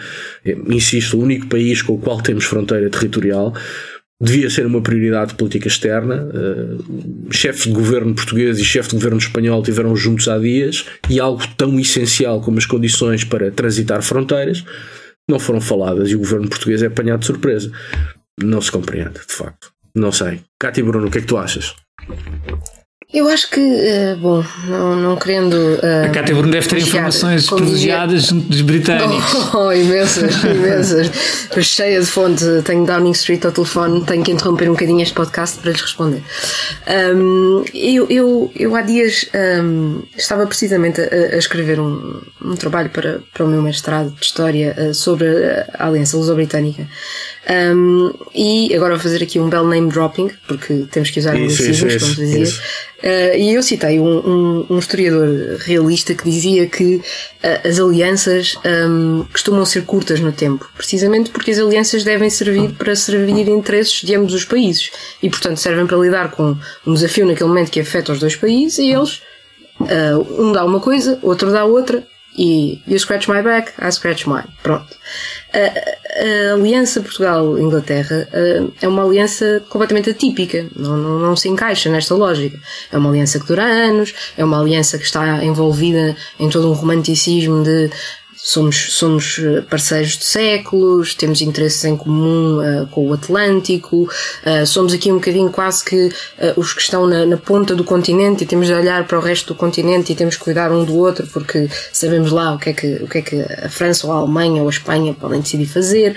É, 0.45 0.55
insisto, 0.69 1.17
o 1.17 1.21
único 1.21 1.47
país 1.47 1.81
com 1.81 1.93
o 1.93 1.97
qual 1.97 2.21
temos 2.21 2.45
fronteira 2.45 2.89
territorial. 2.89 3.53
Devia 4.21 4.49
ser 4.49 4.65
uma 4.65 4.81
prioridade 4.81 5.31
de 5.31 5.35
política 5.35 5.67
externa. 5.67 6.29
Uh, 6.33 7.33
chefe 7.33 7.67
de 7.67 7.75
governo 7.75 8.15
português 8.15 8.57
e 8.59 8.63
chefe 8.63 8.89
de 8.89 8.95
governo 8.95 9.17
espanhol 9.17 9.61
tiveram 9.61 9.93
juntos 9.93 10.29
há 10.29 10.39
dias 10.39 10.85
e 11.09 11.19
algo 11.19 11.43
tão 11.57 11.77
essencial 11.77 12.39
como 12.39 12.57
as 12.57 12.65
condições 12.65 13.25
para 13.25 13.51
transitar 13.51 14.01
fronteiras 14.01 14.63
não 15.29 15.39
foram 15.39 15.59
faladas 15.59 16.09
e 16.09 16.15
o 16.15 16.19
governo 16.19 16.47
português 16.47 16.83
é 16.83 16.88
apanhado 16.88 17.21
de 17.21 17.25
surpresa. 17.25 17.71
Não 18.41 18.61
se 18.61 18.71
compreende, 18.71 19.19
de 19.27 19.33
facto. 19.33 19.71
Não 19.95 20.11
sei. 20.11 20.41
Cátia 20.59 20.83
Bruno, 20.83 21.07
o 21.07 21.11
que 21.11 21.19
é 21.19 21.21
que 21.21 21.27
tu 21.27 21.38
achas? 21.38 21.75
Eu 23.15 23.30
acho 23.30 23.49
que, 23.49 23.62
uh, 23.62 24.17
bom, 24.17 24.43
não, 24.67 24.93
não 24.97 25.15
querendo. 25.15 25.54
Uh, 25.54 26.08
a 26.08 26.10
Cátia 26.10 26.36
Bruno 26.36 26.51
deve 26.51 26.67
ter 26.67 26.80
informações 26.80 27.47
privilegiadas 27.47 28.30
dos 28.30 28.60
britânicos. 28.60 29.54
Oh, 29.54 29.58
oh 29.71 29.71
imensas, 29.71 30.43
imensas. 30.43 31.10
Cheia 31.65 32.01
de 32.01 32.06
fonte. 32.06 32.43
Tenho 32.65 32.86
Downing 32.86 33.12
Street 33.12 33.45
ao 33.45 33.54
telefone, 33.54 34.04
tenho 34.04 34.21
que 34.21 34.34
interromper 34.34 34.67
um 34.67 34.73
bocadinho 34.73 35.01
este 35.01 35.13
podcast 35.13 35.60
para 35.60 35.71
lhes 35.71 35.80
responder. 35.80 36.21
Um, 37.15 37.63
eu, 37.73 38.06
eu, 38.10 38.51
eu 38.54 38.75
há 38.75 38.82
dias 38.82 39.30
um, 39.63 40.04
estava 40.17 40.45
precisamente 40.45 40.99
a, 40.99 41.36
a 41.36 41.38
escrever 41.38 41.80
um, 41.80 42.21
um, 42.43 42.56
trabalho 42.56 42.89
para, 42.89 43.21
para 43.34 43.45
o 43.45 43.47
meu 43.47 43.62
mestrado 43.62 44.12
de 44.12 44.25
História 44.25 44.75
uh, 44.78 44.93
sobre 44.93 45.25
a 45.73 45.88
Aliança 45.88 46.17
Luso-Britânica. 46.17 46.86
Um, 47.47 48.12
e 48.34 48.75
agora 48.75 48.95
vou 48.95 49.04
fazer 49.04 49.23
aqui 49.23 49.39
um 49.39 49.47
belo 49.47 49.69
name 49.69 49.89
dropping, 49.89 50.32
porque 50.47 50.86
temos 50.91 51.10
que 51.12 51.19
usar 51.21 51.36
anglicismos, 51.36 51.95
como 51.95 52.15
dizia. 52.15 52.43
Isso. 52.43 52.62
Uh, 53.05 53.37
e 53.37 53.53
eu 53.53 53.61
citei 53.61 53.99
um, 53.99 54.17
um, 54.17 54.65
um, 54.67 54.79
historiador 54.79 55.59
realista 55.59 56.15
que 56.15 56.23
dizia 56.23 56.65
que 56.65 56.95
uh, 56.95 57.67
as 57.67 57.79
alianças 57.79 58.57
um, 58.65 59.23
costumam 59.31 59.63
ser 59.63 59.85
curtas 59.85 60.19
no 60.19 60.31
tempo, 60.31 60.67
precisamente 60.75 61.29
porque 61.29 61.51
as 61.51 61.59
alianças 61.59 62.03
devem 62.03 62.31
servir 62.31 62.73
para 62.73 62.95
servir 62.95 63.47
interesses 63.47 64.01
de 64.01 64.15
ambos 64.15 64.33
os 64.33 64.43
países. 64.43 64.89
E, 65.21 65.29
portanto, 65.29 65.57
servem 65.57 65.85
para 65.85 65.97
lidar 65.97 66.31
com 66.31 66.57
um 66.83 66.93
desafio 66.95 67.27
naquele 67.27 67.47
momento 67.47 67.69
que 67.69 67.79
afeta 67.79 68.11
os 68.11 68.19
dois 68.19 68.35
países 68.35 68.79
e 68.79 68.91
eles, 68.91 69.21
uh, 69.81 70.41
um 70.41 70.51
dá 70.51 70.65
uma 70.65 70.79
coisa, 70.79 71.19
outro 71.21 71.51
dá 71.51 71.63
outra 71.63 72.07
e 72.37 72.81
you 72.87 72.99
scratch 72.99 73.27
my 73.27 73.41
back, 73.41 73.73
I 73.79 73.91
scratch 73.91 74.27
mine. 74.27 74.47
Pronto. 74.61 74.87
A, 75.53 76.49
a 76.49 76.53
aliança 76.53 77.01
Portugal-Inglaterra 77.01 78.27
é 78.81 78.87
uma 78.87 79.03
aliança 79.03 79.63
completamente 79.69 80.09
atípica, 80.09 80.67
não, 80.75 80.97
não, 80.97 81.19
não, 81.19 81.35
se 81.35 81.47
encaixa 81.47 81.89
nesta 81.89 82.15
lógica. 82.15 82.59
É 82.91 82.97
uma 82.97 83.09
aliança 83.09 83.39
que 83.39 83.47
dura 83.47 83.63
anos, 83.63 84.13
é 84.37 84.43
uma 84.43 84.59
aliança 84.59 84.97
que 84.97 85.05
está 85.05 85.43
envolvida 85.43 86.15
em 86.39 86.49
todo 86.49 86.69
um 86.69 86.73
romanticismo 86.73 87.63
de 87.63 87.89
somos, 88.45 88.93
somos 88.93 89.39
eh, 89.39 89.62
parceiros 89.62 90.19
de 90.19 90.23
séculos, 90.23 91.15
temos 91.15 91.41
interesses 91.41 91.84
em 91.84 91.97
comum 91.97 92.60
uh, 92.60 92.86
com 92.91 93.10
o 93.10 93.13
Atlântico, 93.13 94.03
uh, 94.03 94.65
somos 94.67 94.93
aqui 94.93 95.12
um 95.12 95.15
bocadinho 95.15 95.49
quase 95.49 95.84
que 95.84 96.05
uh, 96.05 96.12
os 96.55 96.71
que 96.71 96.81
estão 96.81 97.08
na, 97.08 97.25
na, 97.25 97.38
ponta 97.38 97.73
do 97.73 97.84
continente 97.84 98.43
e 98.43 98.47
temos 98.47 98.67
de 98.67 98.73
olhar 98.73 99.08
para 99.08 99.17
o 99.17 99.21
resto 99.21 99.47
do 99.47 99.55
continente 99.58 100.13
e 100.13 100.15
temos 100.15 100.38
que 100.38 100.43
cuidar 100.43 100.71
um 100.71 100.86
do 100.86 100.95
outro 100.95 101.25
porque 101.34 101.67
sabemos 101.91 102.31
lá 102.31 102.53
o 102.53 102.60
que 102.60 102.69
é 102.69 102.73
que, 102.73 102.93
o 103.01 103.08
que, 103.08 103.17
é 103.17 103.21
que 103.23 103.41
a 103.41 103.67
França 103.67 104.05
ou 104.05 104.13
a 104.13 104.17
Alemanha 104.17 104.62
ou 104.62 104.67
a 104.67 104.71
Espanha 104.71 105.15
podem 105.15 105.41
decidir 105.41 105.65
fazer. 105.65 106.15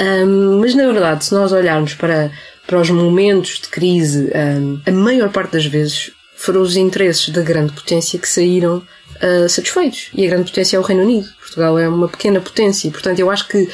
Um, 0.00 0.60
mas 0.60 0.74
na 0.74 0.86
verdade, 0.86 1.26
se 1.26 1.34
nós 1.34 1.52
olharmos 1.52 1.92
para, 1.92 2.30
para 2.66 2.80
os 2.80 2.88
momentos 2.88 3.60
de 3.60 3.68
crise, 3.68 4.30
um, 4.34 4.80
a 4.86 4.90
maior 4.90 5.28
parte 5.28 5.52
das 5.52 5.66
vezes 5.66 6.10
foram 6.34 6.62
os 6.62 6.74
interesses 6.76 7.28
da 7.28 7.42
grande 7.42 7.72
potência 7.72 8.18
que 8.18 8.28
saíram 8.28 8.82
uh, 9.22 9.48
satisfeitos. 9.48 10.10
E 10.14 10.26
a 10.26 10.30
grande 10.30 10.50
potência 10.50 10.76
é 10.76 10.80
o 10.80 10.82
Reino 10.82 11.02
Unido. 11.02 11.28
Portugal 11.38 11.78
é 11.78 11.88
uma 11.88 12.08
pequena 12.08 12.40
potência. 12.40 12.90
Portanto, 12.90 13.18
eu 13.18 13.30
acho 13.30 13.48
que 13.48 13.68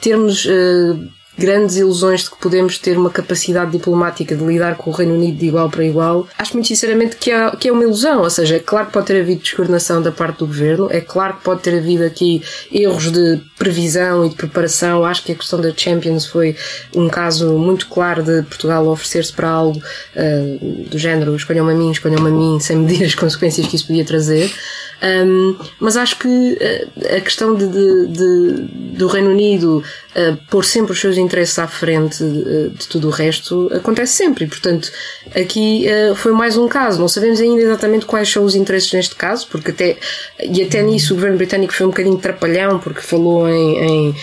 termos 0.00 0.44
uh, 0.44 1.08
grandes 1.38 1.76
ilusões 1.76 2.24
de 2.24 2.30
que 2.30 2.38
podemos 2.38 2.78
ter 2.78 2.98
uma 2.98 3.10
capacidade 3.10 3.70
diplomática 3.70 4.34
de 4.34 4.44
lidar 4.44 4.76
com 4.76 4.90
o 4.90 4.92
Reino 4.92 5.14
Unido 5.14 5.38
de 5.38 5.46
igual 5.46 5.70
para 5.70 5.84
igual, 5.84 6.26
acho 6.36 6.54
muito 6.54 6.68
sinceramente 6.68 7.16
que 7.16 7.30
que 7.58 7.68
é 7.68 7.72
uma 7.72 7.84
ilusão. 7.84 8.22
Ou 8.22 8.30
seja, 8.30 8.56
é 8.56 8.58
claro 8.58 8.86
que 8.86 8.92
pode 8.92 9.06
ter 9.06 9.20
havido 9.20 9.42
descoordenação 9.42 10.02
da 10.02 10.10
parte 10.10 10.38
do 10.38 10.46
governo, 10.46 10.88
é 10.90 11.00
claro 11.00 11.34
que 11.34 11.44
pode 11.44 11.62
ter 11.62 11.76
havido 11.76 12.04
aqui 12.04 12.42
erros 12.72 13.10
de 13.10 13.40
previsão 13.58 14.24
e 14.24 14.30
de 14.30 14.34
preparação. 14.34 15.04
Acho 15.04 15.24
que 15.24 15.32
a 15.32 15.34
questão 15.34 15.60
da 15.60 15.72
Champions 15.74 16.26
foi 16.26 16.56
um 16.94 17.08
caso 17.08 17.52
muito 17.58 17.86
claro 17.88 18.22
de 18.22 18.42
Portugal 18.42 18.86
oferecer-se 18.88 19.32
para 19.32 19.48
algo 19.48 19.78
uh, 19.78 20.88
do 20.88 20.98
género 20.98 21.36
escolham-me 21.36 21.72
a 21.72 21.74
mim, 21.74 21.90
escolham-me 21.90 22.28
a 22.28 22.32
mim, 22.32 22.58
sem 22.60 22.76
medir 22.76 23.04
as 23.04 23.14
consequências 23.14 23.66
que 23.66 23.76
isso 23.76 23.86
podia 23.86 24.04
trazer. 24.04 24.50
Um, 25.00 25.56
mas 25.78 25.96
acho 25.96 26.18
que 26.18 26.28
uh, 26.28 27.16
a 27.16 27.20
questão 27.20 27.54
de, 27.54 27.66
de, 27.68 28.06
de, 28.08 28.62
do 28.96 29.06
Reino 29.06 29.30
Unido 29.30 29.82
uh, 30.16 30.36
pôr 30.50 30.64
sempre 30.64 30.92
os 30.92 31.00
seus 31.00 31.16
interesses 31.16 31.56
à 31.58 31.68
frente 31.68 32.18
de, 32.18 32.70
de, 32.70 32.88
tudo 32.88 33.06
o 33.06 33.10
resto 33.10 33.70
acontece 33.72 34.14
sempre. 34.14 34.44
E, 34.44 34.48
portanto, 34.48 34.90
aqui 35.36 35.86
uh, 35.86 36.16
foi 36.16 36.32
mais 36.32 36.56
um 36.56 36.66
caso. 36.66 36.98
Não 36.98 37.06
sabemos 37.06 37.40
ainda 37.40 37.62
exatamente 37.62 38.06
quais 38.06 38.28
são 38.28 38.44
os 38.44 38.56
interesses 38.56 38.92
neste 38.92 39.14
caso, 39.14 39.46
porque 39.48 39.70
até, 39.70 39.96
e 40.42 40.62
até 40.62 40.82
nisso 40.82 41.12
o 41.12 41.16
governo 41.16 41.36
britânico 41.36 41.72
foi 41.72 41.86
um 41.86 41.90
bocadinho 41.90 42.18
trapalhão, 42.18 42.80
porque 42.80 43.00
falou 43.00 43.48
em, 43.48 43.78
em 43.78 44.14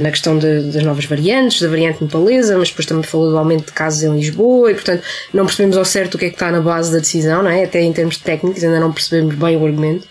na 0.00 0.10
questão 0.10 0.38
das 0.38 0.82
novas 0.82 1.04
variantes, 1.04 1.62
da 1.62 1.68
variante 1.68 2.02
nepalesa, 2.02 2.58
mas 2.58 2.68
depois 2.68 2.86
também 2.86 3.02
falou 3.02 3.30
do 3.30 3.38
aumento 3.38 3.66
de 3.66 3.72
casos 3.72 4.02
em 4.02 4.14
Lisboa, 4.14 4.70
e, 4.70 4.74
portanto, 4.74 5.02
não 5.32 5.46
percebemos 5.46 5.76
ao 5.76 5.84
certo 5.84 6.16
o 6.16 6.18
que 6.18 6.26
é 6.26 6.28
que 6.28 6.34
está 6.34 6.50
na 6.50 6.60
base 6.60 6.92
da 6.92 6.98
decisão, 6.98 7.42
não 7.42 7.50
é? 7.50 7.64
Até 7.64 7.80
em 7.80 7.92
termos 7.92 8.18
técnicos, 8.18 8.62
ainda 8.62 8.80
não 8.80 8.92
percebemos 8.92 9.34
bem 9.34 9.56
o 9.56 9.64
argumento. 9.64 10.06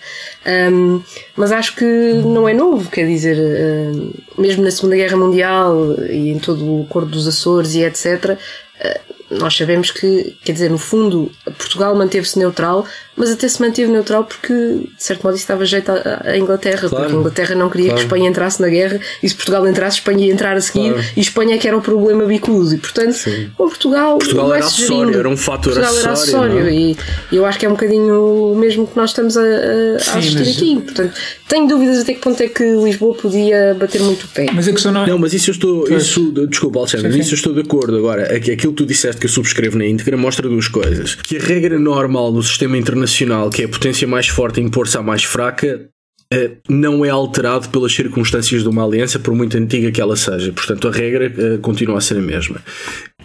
Um, 0.71 1.01
mas 1.35 1.51
acho 1.51 1.75
que 1.75 1.85
não 2.25 2.47
é 2.47 2.53
novo, 2.53 2.89
quer 2.89 3.05
dizer, 3.05 3.37
uh, 3.37 4.13
mesmo 4.37 4.63
na 4.63 4.71
Segunda 4.71 4.95
Guerra 4.95 5.17
Mundial 5.17 5.95
e 6.09 6.29
em 6.29 6.39
todo 6.39 6.63
o 6.65 6.83
Acordo 6.83 7.11
dos 7.11 7.27
Açores 7.27 7.75
e 7.75 7.83
etc., 7.83 8.37
uh, 8.37 9.17
nós 9.29 9.55
sabemos 9.55 9.91
que, 9.91 10.37
quer 10.43 10.53
dizer, 10.53 10.69
no 10.69 10.77
fundo, 10.77 11.29
Portugal 11.57 11.93
manteve-se 11.95 12.39
neutral, 12.39 12.85
mas 13.17 13.31
até 13.31 13.47
se 13.47 13.61
manteve 13.61 13.91
neutral 13.91 14.23
porque, 14.23 14.53
de 14.53 15.03
certo 15.03 15.23
modo, 15.23 15.33
isso 15.33 15.43
estava 15.43 15.65
jeito 15.65 15.91
à, 15.91 16.37
Inglaterra, 16.37 16.87
claro. 16.87 16.95
porque 16.95 17.15
a 17.15 17.19
Inglaterra 17.19 17.55
não 17.55 17.69
queria 17.69 17.87
claro. 17.87 17.99
que 17.99 18.05
Espanha 18.05 18.29
entrasse 18.29 18.61
na 18.61 18.69
guerra 18.69 18.99
e 19.21 19.27
se 19.27 19.35
Portugal 19.35 19.67
entrasse, 19.67 19.97
Espanha 19.97 20.27
ia 20.27 20.33
entrar 20.33 20.55
a 20.55 20.61
seguir 20.61 20.91
claro. 20.91 21.07
e 21.15 21.19
Espanha 21.19 21.55
é 21.55 21.57
que 21.57 21.67
era 21.67 21.75
o 21.75 21.81
problema 21.81 22.25
bicudo. 22.25 22.75
E, 22.75 22.77
portanto, 22.77 23.13
Sim. 23.13 23.49
o 23.57 23.67
Portugal. 23.67 24.17
Portugal 24.19 24.53
era 24.53 24.65
acessório, 24.65 25.17
era 25.17 25.29
um 25.29 25.37
fator 25.37 25.73
Portugal 25.73 25.91
acessório. 25.91 26.59
Era 26.59 26.61
acessório 26.61 26.67
é? 26.67 26.73
e 26.73 26.97
eu 27.31 27.45
acho 27.45 27.59
que 27.59 27.65
é 27.65 27.69
um 27.69 27.73
bocadinho 27.73 28.51
o 28.51 28.55
mesmo 28.55 28.85
que 28.85 28.95
nós 28.95 29.09
estamos 29.09 29.35
a, 29.35 29.41
a 29.41 29.99
Sim, 29.99 30.19
assistir 30.19 30.39
mas... 30.39 30.57
aqui. 30.57 30.81
Portanto, 30.81 31.13
tenho 31.47 31.67
dúvidas 31.67 31.99
até 31.99 32.13
que 32.13 32.19
ponto 32.19 32.41
é 32.41 32.47
que 32.47 32.63
Lisboa 32.63 33.15
podia 33.15 33.75
bater 33.79 34.01
muito 34.01 34.25
o 34.25 34.27
pé. 34.27 34.47
Mas 34.53 34.67
a 34.67 34.71
questão 34.71 34.91
não 34.91 35.03
é. 35.03 35.07
Não, 35.07 35.17
mas 35.17 35.33
isso 35.33 35.49
eu 35.49 35.53
estou. 35.53 35.89
Isso, 35.89 36.31
desculpa, 36.47 36.79
Alexandre, 36.79 37.13
sim, 37.13 37.19
isso 37.19 37.33
eu 37.33 37.37
estou 37.37 37.53
de 37.53 37.61
acordo. 37.61 37.97
Agora, 37.97 38.35
aquilo 38.35 38.57
que 38.57 38.73
tu 38.73 38.85
disseste 38.85 39.19
que 39.19 39.25
eu 39.25 39.29
subscrevo 39.29 39.77
na 39.77 39.85
íntegra 39.85 40.17
mostra 40.17 40.47
duas 40.47 40.67
coisas. 40.67 41.15
Que 41.15 41.37
a 41.37 41.39
regra 41.39 41.79
normal 41.79 42.31
do 42.31 42.43
sistema 42.43 42.77
internacional, 42.77 43.06
que 43.49 43.61
é 43.61 43.65
a 43.65 43.69
potência 43.69 44.07
mais 44.07 44.27
forte 44.27 44.61
impor-se 44.61 44.97
à 44.97 45.01
mais 45.01 45.23
fraca, 45.23 45.89
eh, 46.31 46.51
não 46.67 47.05
é 47.05 47.09
alterado 47.09 47.69
pelas 47.69 47.93
circunstâncias 47.93 48.61
de 48.61 48.67
uma 48.67 48.83
aliança, 48.83 49.17
por 49.17 49.33
muito 49.33 49.57
antiga 49.57 49.91
que 49.91 50.01
ela 50.01 50.15
seja. 50.15 50.51
Portanto, 50.51 50.87
a 50.87 50.91
regra 50.91 51.25
eh, 51.25 51.57
continua 51.61 51.99
a 51.99 52.01
ser 52.01 52.17
a 52.17 52.21
mesma. 52.21 52.61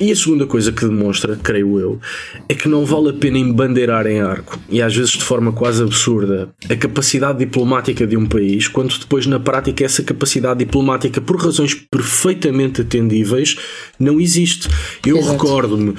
E 0.03 0.11
a 0.11 0.17
segunda 0.17 0.47
coisa 0.47 0.73
que 0.73 0.85
demonstra, 0.85 1.39
creio 1.41 1.79
eu, 1.79 2.01
é 2.49 2.55
que 2.57 2.69
não 2.69 2.85
vale 2.85 3.11
a 3.11 3.13
pena 3.13 3.39
embandeirar 3.39 4.05
em 4.05 4.21
arco, 4.21 4.59
e 4.69 4.83
às 4.83 4.93
vezes 4.97 5.13
de 5.13 5.23
forma 5.23 5.53
quase 5.53 5.81
absurda, 5.81 6.49
a 6.69 6.75
capacidade 6.75 7.39
diplomática 7.39 8.05
de 8.05 8.17
um 8.17 8.27
país, 8.27 8.67
quando 8.67 8.99
depois 8.99 9.27
na 9.27 9.39
prática 9.39 9.85
essa 9.85 10.03
capacidade 10.03 10.59
diplomática, 10.59 11.21
por 11.21 11.37
razões 11.37 11.77
perfeitamente 11.89 12.81
atendíveis, 12.81 13.57
não 13.97 14.21
existe. 14.21 14.69
Eu 15.07 15.23
recordo-me 15.23 15.91
uh, 15.91 15.97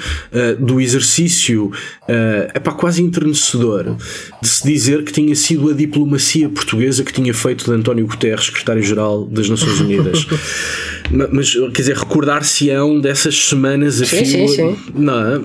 do 0.58 0.82
exercício, 0.82 1.72
uh, 2.02 2.50
epá, 2.54 2.72
quase 2.72 3.02
entrenecedor, 3.02 3.96
de 4.42 4.48
se 4.48 4.66
dizer 4.66 5.02
que 5.02 5.14
tinha 5.14 5.34
sido 5.34 5.70
a 5.70 5.72
diplomacia 5.72 6.50
portuguesa 6.50 7.02
que 7.04 7.12
tinha 7.12 7.32
feito 7.32 7.64
de 7.64 7.72
António 7.72 8.06
Guterres, 8.06 8.44
secretário-geral 8.44 9.24
das 9.24 9.48
Nações 9.48 9.80
Unidas. 9.80 10.26
Mas, 11.32 11.52
quer 11.52 11.82
dizer, 11.82 11.96
recordar-se-ão 11.96 13.00
dessas 13.00 13.34
semanas 13.46 13.93
a 14.02 14.06
sim. 14.06 14.24
Sim, 14.24 14.48
sim. 14.48 14.76
Não, 14.94 15.44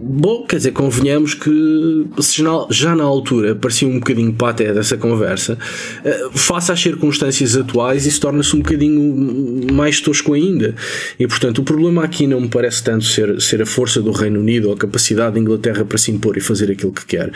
bom, 0.00 0.44
quer 0.46 0.56
dizer, 0.56 0.72
convenhamos 0.72 1.34
que 1.34 2.06
já 2.70 2.96
na 2.96 3.04
altura 3.04 3.54
parecia 3.54 3.86
um 3.86 3.98
bocadinho 3.98 4.32
paté 4.32 4.72
dessa 4.72 4.96
conversa, 4.96 5.58
eh, 6.04 6.28
face 6.34 6.72
às 6.72 6.80
circunstâncias 6.80 7.56
atuais, 7.56 8.06
isso 8.06 8.20
torna-se 8.20 8.56
um 8.56 8.60
bocadinho 8.60 9.72
mais 9.72 10.00
tosco 10.00 10.32
ainda. 10.32 10.74
E 11.18 11.26
portanto, 11.26 11.58
o 11.58 11.62
problema 11.62 12.04
aqui 12.04 12.26
não 12.26 12.40
me 12.40 12.48
parece 12.48 12.82
tanto 12.82 13.04
ser, 13.04 13.40
ser 13.40 13.62
a 13.62 13.66
força 13.66 14.00
do 14.00 14.10
Reino 14.10 14.40
Unido 14.40 14.68
ou 14.68 14.74
a 14.74 14.76
capacidade 14.76 15.34
da 15.34 15.40
Inglaterra 15.40 15.84
para 15.84 15.98
se 15.98 16.10
impor 16.10 16.36
e 16.36 16.40
fazer 16.40 16.70
aquilo 16.70 16.92
que 16.92 17.04
quer. 17.04 17.30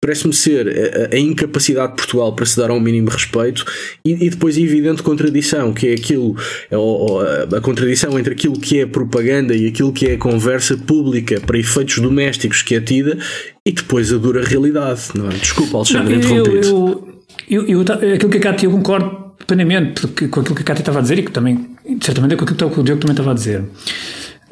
Parece-me 0.00 0.34
ser 0.34 0.68
a, 0.68 1.14
a, 1.14 1.18
incapacidade 1.18 1.92
de 1.92 1.96
Portugal 1.96 2.34
para 2.34 2.44
se 2.46 2.56
dar 2.56 2.70
ao 2.70 2.80
mínimo 2.80 3.08
respeito 3.08 3.64
e, 4.04 4.26
e 4.26 4.30
depois 4.30 4.56
a 4.56 4.60
evidente 4.60 5.02
contradição, 5.02 5.72
que 5.72 5.88
é 5.88 5.94
aquilo, 5.94 6.36
ou, 6.72 7.20
a 7.20 7.60
contradição 7.60 8.18
entre 8.18 8.32
aquilo 8.32 8.58
que 8.58 8.80
é 8.80 8.86
propaganda 8.86 9.54
e 9.54 9.66
aquilo 9.68 9.92
que 9.98 10.06
é 10.06 10.16
conversa 10.16 10.76
pública 10.76 11.40
para 11.40 11.58
efeitos 11.58 11.98
domésticos 11.98 12.62
que 12.62 12.76
é 12.76 12.80
tida 12.80 13.18
e 13.66 13.72
depois 13.72 14.12
a 14.12 14.16
dura 14.16 14.44
realidade. 14.44 15.00
Não 15.12 15.26
é? 15.26 15.30
Desculpa, 15.30 15.78
Alexandre, 15.78 16.14
interromper. 16.14 16.64
Eu, 16.64 17.18
eu, 17.50 17.66
eu, 17.66 17.80
aquilo 18.14 18.30
que 18.30 18.36
a 18.36 18.40
Cátia, 18.40 18.66
eu 18.66 18.70
concordo 18.70 19.10
plenamente 19.44 20.02
porque, 20.02 20.28
com 20.28 20.38
aquilo 20.38 20.54
que 20.54 20.62
a 20.62 20.64
Cátia 20.64 20.82
estava 20.82 21.00
a 21.00 21.02
dizer 21.02 21.18
e 21.18 21.22
que 21.24 21.32
também, 21.32 21.66
certamente, 22.00 22.34
é 22.34 22.36
com 22.36 22.44
aquilo 22.44 22.70
que 22.70 22.80
o 22.80 22.82
Diogo 22.84 23.00
também 23.00 23.12
estava 23.12 23.32
a 23.32 23.34
dizer. 23.34 23.64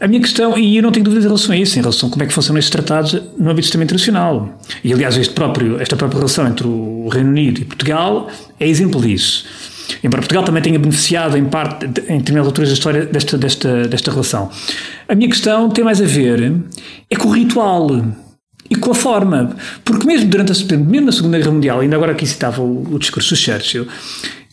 A 0.00 0.08
minha 0.08 0.20
questão, 0.20 0.58
e 0.58 0.76
eu 0.76 0.82
não 0.82 0.90
tenho 0.90 1.04
dúvidas 1.04 1.24
em 1.24 1.28
relação 1.28 1.54
a 1.54 1.56
isso, 1.56 1.78
em 1.78 1.80
relação 1.80 2.08
a 2.08 2.12
como 2.12 2.24
é 2.24 2.26
que 2.26 2.32
funcionam 2.32 2.58
estes 2.58 2.72
tratados 2.72 3.12
no 3.12 3.48
âmbito 3.48 3.54
do 3.54 3.62
sistema 3.62 3.84
internacional. 3.84 4.60
E 4.82 4.92
aliás, 4.92 5.16
este 5.16 5.32
próprio, 5.32 5.80
esta 5.80 5.94
própria 5.94 6.18
relação 6.18 6.44
entre 6.48 6.66
o 6.66 7.08
Reino 7.08 7.30
Unido 7.30 7.60
e 7.60 7.64
Portugal 7.64 8.28
é 8.58 8.66
exemplo 8.66 9.00
disso. 9.00 9.46
Embora 10.02 10.20
Portugal 10.22 10.44
também 10.44 10.62
tenha 10.62 10.78
beneficiado 10.78 11.36
em 11.36 11.44
parte, 11.44 11.84
em 11.84 12.18
determinadas 12.18 12.46
alturas 12.46 12.70
da 12.70 12.74
história 12.74 13.06
desta, 13.06 13.38
desta, 13.38 13.88
desta 13.88 14.10
relação. 14.10 14.50
A 15.08 15.14
minha 15.14 15.28
questão 15.28 15.68
tem 15.70 15.84
mais 15.84 16.00
a 16.00 16.04
ver 16.04 16.62
é 17.10 17.16
com 17.16 17.28
o 17.28 17.32
ritual 17.32 17.88
e 18.68 18.74
com 18.74 18.90
a 18.90 18.94
forma. 18.94 19.56
Porque 19.84 20.06
mesmo 20.06 20.28
durante 20.28 20.52
a, 20.52 20.76
mesmo 20.76 21.06
na 21.06 21.12
Segunda 21.12 21.38
Guerra 21.38 21.52
Mundial, 21.52 21.80
ainda 21.80 21.96
agora 21.96 22.12
aqui 22.12 22.26
citava 22.26 22.62
o, 22.62 22.94
o 22.94 22.98
discurso 22.98 23.34
do 23.34 23.36
Churchill, 23.36 23.86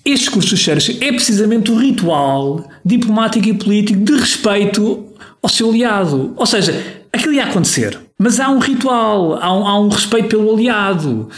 este 0.06 0.26
discurso 0.26 0.50
do 0.50 0.58
Churchill 0.58 0.98
é 1.00 1.12
precisamente 1.12 1.72
o 1.72 1.78
ritual 1.78 2.69
diplomático 2.84 3.48
e 3.48 3.54
político 3.54 4.00
de 4.02 4.13
respeito 4.13 5.08
ao 5.41 5.50
seu 5.50 5.69
aliado. 5.69 6.34
Ou 6.36 6.46
seja, 6.46 6.74
aquilo 7.12 7.34
ia 7.34 7.46
acontecer. 7.46 8.03
Mas 8.24 8.40
há 8.40 8.50
um 8.50 8.58
ritual, 8.58 9.38
há 9.42 9.54
um, 9.54 9.68
há 9.68 9.80
um 9.82 9.90
respeito 9.90 10.30
pelo 10.30 10.54
aliado. 10.54 11.30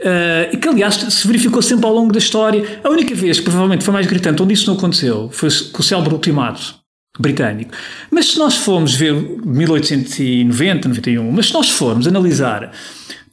Uh, 0.00 0.58
que, 0.58 0.68
aliás, 0.68 0.96
se 0.96 1.24
verificou 1.24 1.62
sempre 1.62 1.86
ao 1.86 1.94
longo 1.94 2.12
da 2.12 2.18
história. 2.18 2.80
A 2.82 2.90
única 2.90 3.14
vez 3.14 3.38
que 3.38 3.44
provavelmente 3.44 3.84
foi 3.84 3.94
mais 3.94 4.06
gritante 4.08 4.42
onde 4.42 4.52
isso 4.52 4.66
não 4.66 4.76
aconteceu 4.76 5.30
foi 5.32 5.48
com 5.72 5.80
o 5.80 5.84
célebre 5.84 6.12
ultimato 6.12 6.74
britânico. 7.16 7.70
Mas 8.10 8.32
se 8.32 8.38
nós 8.40 8.56
formos 8.56 8.92
ver 8.92 9.12
1890, 9.14 10.88
91, 10.88 11.30
mas 11.30 11.46
se 11.46 11.54
nós 11.54 11.70
formos 11.70 12.08
analisar 12.08 12.72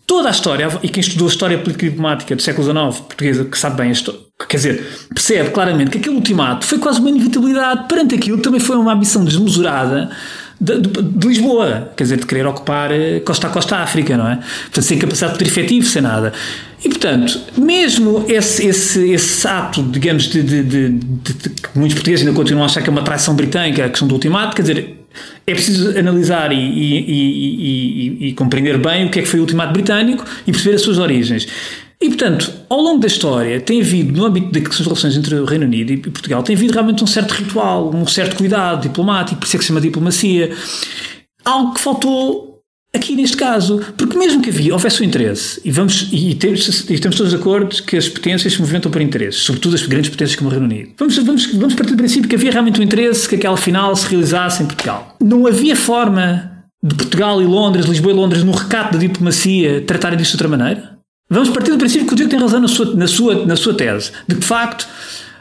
toda 0.05 0.27
a 0.27 0.31
história, 0.31 0.67
e 0.83 0.89
quem 0.89 1.01
estudou 1.01 1.27
a 1.27 1.31
história 1.31 1.57
política 1.57 1.87
e 1.87 1.89
diplomática 1.89 2.35
do 2.35 2.41
século 2.43 2.63
XIX 2.63 3.01
portuguesa, 3.07 3.45
que 3.45 3.57
sabe 3.57 3.77
bem 3.77 3.89
a 3.89 3.91
história, 3.91 4.19
quer 4.47 4.57
dizer, 4.57 4.87
percebe 5.13 5.49
claramente 5.49 5.89
que 5.91 5.97
aquele 5.97 6.15
ultimato 6.15 6.63
foi 6.63 6.77
quase 6.77 6.99
uma 6.99 7.09
inevitabilidade 7.09 7.87
perante 7.87 8.13
aquilo, 8.13 8.37
também 8.37 8.59
foi 8.59 8.75
uma 8.75 8.93
ambição 8.93 9.25
desmesurada 9.25 10.11
de, 10.59 10.81
de, 10.81 11.01
de, 11.01 11.27
Lisboa, 11.27 11.91
quer 11.95 12.03
dizer, 12.03 12.17
de 12.17 12.25
querer 12.25 12.45
ocupar 12.45 12.91
eh, 12.91 13.21
costa 13.21 13.47
a 13.47 13.49
costa 13.49 13.77
África, 13.77 14.17
não 14.17 14.27
é? 14.27 14.35
Portanto, 14.35 14.81
sem 14.81 14.99
capacidade 14.99 15.33
de 15.33 15.39
poder 15.39 15.49
efetivo, 15.49 15.85
sem 15.85 16.01
nada. 16.01 16.33
E, 16.83 16.89
portanto, 16.89 17.39
mesmo 17.57 18.25
esse, 18.27 18.67
esse, 18.67 19.11
esse 19.11 19.47
ato, 19.47 19.81
digamos, 19.83 20.23
de, 20.23 20.43
de, 20.43 20.99
que 21.39 21.69
muitos 21.75 21.95
portugueses 21.95 22.25
ainda 22.25 22.35
continuam 22.35 22.63
a 22.63 22.65
achar 22.65 22.81
que 22.81 22.89
é 22.89 22.91
uma 22.91 23.03
traição 23.03 23.35
britânica, 23.35 23.85
a 23.85 23.89
questão 23.89 24.07
do 24.07 24.13
ultimato, 24.13 24.55
quer 24.55 24.61
dizer, 24.63 24.99
é 25.47 25.53
preciso 25.53 25.97
analisar 25.97 26.51
e, 26.51 26.55
e, 26.55 26.99
e, 27.07 28.27
e, 28.27 28.33
compreender 28.33 28.77
bem 28.77 29.07
o 29.07 29.09
que 29.09 29.19
é 29.19 29.21
que 29.21 29.27
foi 29.27 29.39
o 29.39 29.43
ultimato 29.43 29.73
britânico 29.73 30.23
e 30.45 30.51
perceber 30.51 30.75
as 30.75 30.81
suas 30.81 30.97
origens. 30.97 31.47
E, 32.01 32.07
portanto, 32.07 32.51
ao 32.69 32.79
longo 32.79 32.99
da 32.99 33.07
história, 33.07 33.59
tem 33.59 33.81
havido, 33.81 34.17
no 34.17 34.25
âmbito 34.25 34.57
das 34.57 34.79
relações 34.79 35.17
entre 35.17 35.35
o 35.35 35.43
Reino 35.43 35.65
Unido 35.65 35.91
e 35.91 35.97
Portugal, 35.97 36.41
tem 36.41 36.55
havido 36.55 36.71
realmente 36.71 37.03
um 37.03 37.07
certo 37.07 37.31
ritual, 37.31 37.93
um 37.93 38.07
certo 38.07 38.37
cuidado 38.37 38.83
diplomático, 38.83 39.39
por 39.39 39.45
isso 39.45 39.57
é 39.57 39.59
que 39.59 39.65
se 39.65 39.67
chama 39.67 39.81
diplomacia. 39.81 40.55
Algo 41.43 41.73
que 41.73 41.81
faltou 41.81 42.49
aqui 42.95 43.15
neste 43.15 43.35
caso, 43.35 43.81
porque 43.97 44.17
mesmo 44.17 44.41
que 44.41 44.49
havia, 44.49 44.73
houvesse 44.73 45.01
o 45.01 45.03
interesse, 45.03 45.59
e, 45.65 45.71
vamos, 45.71 46.07
e, 46.11 46.33
temos, 46.35 46.89
e 46.89 46.93
estamos 46.93 47.17
todos 47.17 47.31
de 47.31 47.37
acordo 47.37 47.83
que 47.83 47.97
as 47.97 48.07
potências 48.07 48.53
se 48.53 48.59
movimentam 48.61 48.89
por 48.89 49.01
interesses, 49.01 49.41
sobretudo 49.41 49.75
as 49.75 49.85
grandes 49.85 50.09
potências 50.09 50.37
como 50.37 50.49
o 50.49 50.51
Reino 50.51 50.67
Unido. 50.67 50.91
Vamos, 50.97 51.17
vamos, 51.17 51.45
vamos 51.53 51.75
partir 51.75 51.91
do 51.91 51.97
princípio 51.97 52.29
que 52.29 52.35
havia 52.35 52.51
realmente 52.51 52.79
um 52.79 52.83
interesse 52.83 53.27
que 53.27 53.35
aquela 53.35 53.57
final 53.57 53.93
se 53.95 54.07
realizasse 54.07 54.63
em 54.63 54.65
Portugal. 54.65 55.17
Não 55.21 55.45
havia 55.45 55.75
forma 55.75 56.63
de 56.81 56.95
Portugal 56.95 57.41
e 57.41 57.45
Londres, 57.45 57.85
Lisboa 57.85 58.13
e 58.13 58.15
Londres, 58.15 58.43
no 58.43 58.53
recato 58.53 58.93
da 58.93 58.99
diplomacia, 58.99 59.81
tratarem 59.81 60.17
disto 60.17 60.37
de 60.37 60.43
outra 60.43 60.57
maneira? 60.57 60.98
Vamos 61.29 61.49
partir 61.49 61.71
do 61.71 61.77
princípio 61.77 62.07
que 62.07 62.13
o 62.13 62.15
Diego 62.15 62.31
tem 62.31 62.39
razão 62.39 62.59
na 62.59 62.67
sua, 62.67 62.95
na 62.95 63.07
sua, 63.07 63.45
na 63.45 63.55
sua 63.55 63.73
tese, 63.73 64.11
de 64.27 64.35
que 64.35 64.41
de 64.41 64.47
facto 64.47 64.87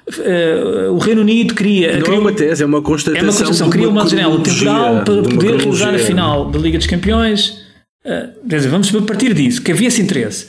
Uh, 0.08 0.90
o 0.90 0.96
Reino 0.96 1.20
Unido 1.20 1.54
queria. 1.54 1.92
Não 1.92 2.00
queria, 2.00 2.16
é 2.16 2.18
uma 2.18 2.32
tese, 2.32 2.62
é 2.62 2.66
uma 2.66 2.80
constatação. 2.80 3.20
É 3.20 3.30
uma 3.30 3.36
constatação, 3.36 3.68
uma, 3.68 3.88
uma 3.88 4.08
janela 4.08 4.40
temporal 4.40 5.04
para 5.04 5.22
poder 5.22 5.56
realizar 5.56 5.94
a 5.94 5.98
final 5.98 6.50
da 6.50 6.58
Liga 6.58 6.78
dos 6.78 6.86
Campeões. 6.86 7.58
Uh, 8.06 8.48
quer 8.48 8.56
dizer, 8.56 8.68
vamos 8.70 8.90
partir 8.90 9.34
disso, 9.34 9.60
que 9.60 9.70
havia 9.70 9.88
esse 9.88 10.00
interesse. 10.00 10.48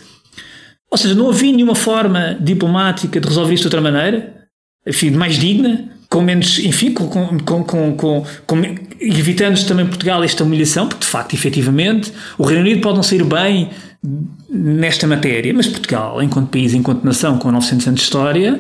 Ou 0.90 0.98
seja, 0.98 1.14
não 1.14 1.30
havia 1.30 1.52
nenhuma 1.52 1.76
forma 1.76 2.38
diplomática 2.40 3.20
de 3.20 3.28
resolver 3.28 3.54
isto 3.54 3.64
de 3.64 3.68
outra 3.68 3.82
maneira, 3.82 4.34
enfim, 4.88 5.12
mais 5.12 5.38
digna, 5.38 5.90
com 6.10 6.22
menos, 6.22 6.58
enfim, 6.60 6.92
com, 6.92 7.08
com, 7.08 7.64
com, 7.64 8.24
com, 8.46 8.66
evitando 9.00 9.64
também 9.66 9.86
Portugal 9.86 10.24
esta 10.24 10.44
humilhação, 10.44 10.88
porque 10.88 11.06
de 11.06 11.12
facto, 11.12 11.34
efetivamente, 11.36 12.12
o 12.38 12.44
Reino 12.44 12.62
Unido 12.62 12.82
pode 12.82 12.96
não 12.96 13.04
sair 13.04 13.24
bem 13.24 13.70
nesta 14.50 15.06
matéria, 15.06 15.54
mas 15.54 15.68
Portugal, 15.68 16.22
enquanto 16.24 16.50
país, 16.50 16.74
enquanto 16.74 17.04
nação, 17.04 17.38
com 17.38 17.52
900 17.52 17.88
anos 17.88 18.00
de 18.00 18.04
história, 18.06 18.60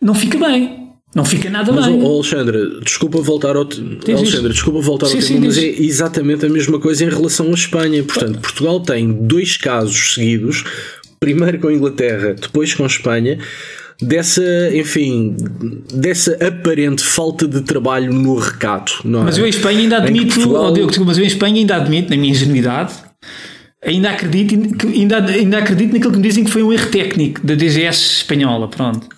não 0.00 0.14
fica 0.14 0.38
bem. 0.38 0.78
Não 1.14 1.24
fica 1.24 1.48
nada 1.50 1.72
mas, 1.72 1.86
bem. 1.86 2.04
Alexandre, 2.04 2.80
desculpa 2.84 3.20
voltar 3.20 3.56
ao, 3.56 3.62
Alexandre, 3.62 4.52
desculpa 4.52 4.80
voltar 4.80 5.06
sim, 5.06 5.16
ao 5.16 5.22
tema, 5.22 5.46
mas 5.46 5.58
é 5.58 5.66
exatamente 5.66 6.46
a 6.46 6.48
mesma 6.48 6.78
coisa 6.78 7.04
em 7.04 7.08
relação 7.08 7.48
à 7.48 7.54
Espanha. 7.54 8.04
Portanto, 8.04 8.38
Portugal 8.40 8.78
tem 8.80 9.10
dois 9.10 9.56
casos 9.56 10.14
seguidos, 10.14 10.64
primeiro 11.18 11.58
com 11.58 11.68
a 11.68 11.72
Inglaterra, 11.72 12.36
depois 12.40 12.74
com 12.74 12.84
a 12.84 12.86
Espanha, 12.86 13.38
dessa, 14.00 14.42
enfim, 14.72 15.36
dessa 15.92 16.34
aparente 16.44 17.02
falta 17.02 17.46
de 17.46 17.62
trabalho 17.62 18.12
no 18.12 18.36
recato. 18.36 19.00
Não 19.04 19.22
é? 19.22 19.24
Mas 19.24 19.38
eu 19.38 19.46
em 19.46 19.50
Espanha 19.50 19.80
ainda 19.80 19.96
admito, 19.98 20.34
Portugal... 20.34 20.72
oh, 20.72 21.04
mas 21.04 21.18
eu 21.18 21.24
em 21.24 21.26
Espanha 21.26 21.56
ainda 21.56 21.76
admito, 21.76 22.10
na 22.10 22.16
minha 22.16 22.30
ingenuidade, 22.30 22.94
ainda 23.84 24.10
acredito, 24.10 24.86
ainda, 24.86 25.24
ainda 25.24 25.58
acredito 25.58 25.92
naquilo 25.92 26.12
que 26.12 26.18
me 26.18 26.22
dizem 26.22 26.44
que 26.44 26.50
foi 26.50 26.62
um 26.62 26.72
erro 26.72 26.90
técnico 26.90 27.44
da 27.46 27.54
DGS 27.54 28.18
espanhola. 28.18 28.68
Pronto. 28.68 29.08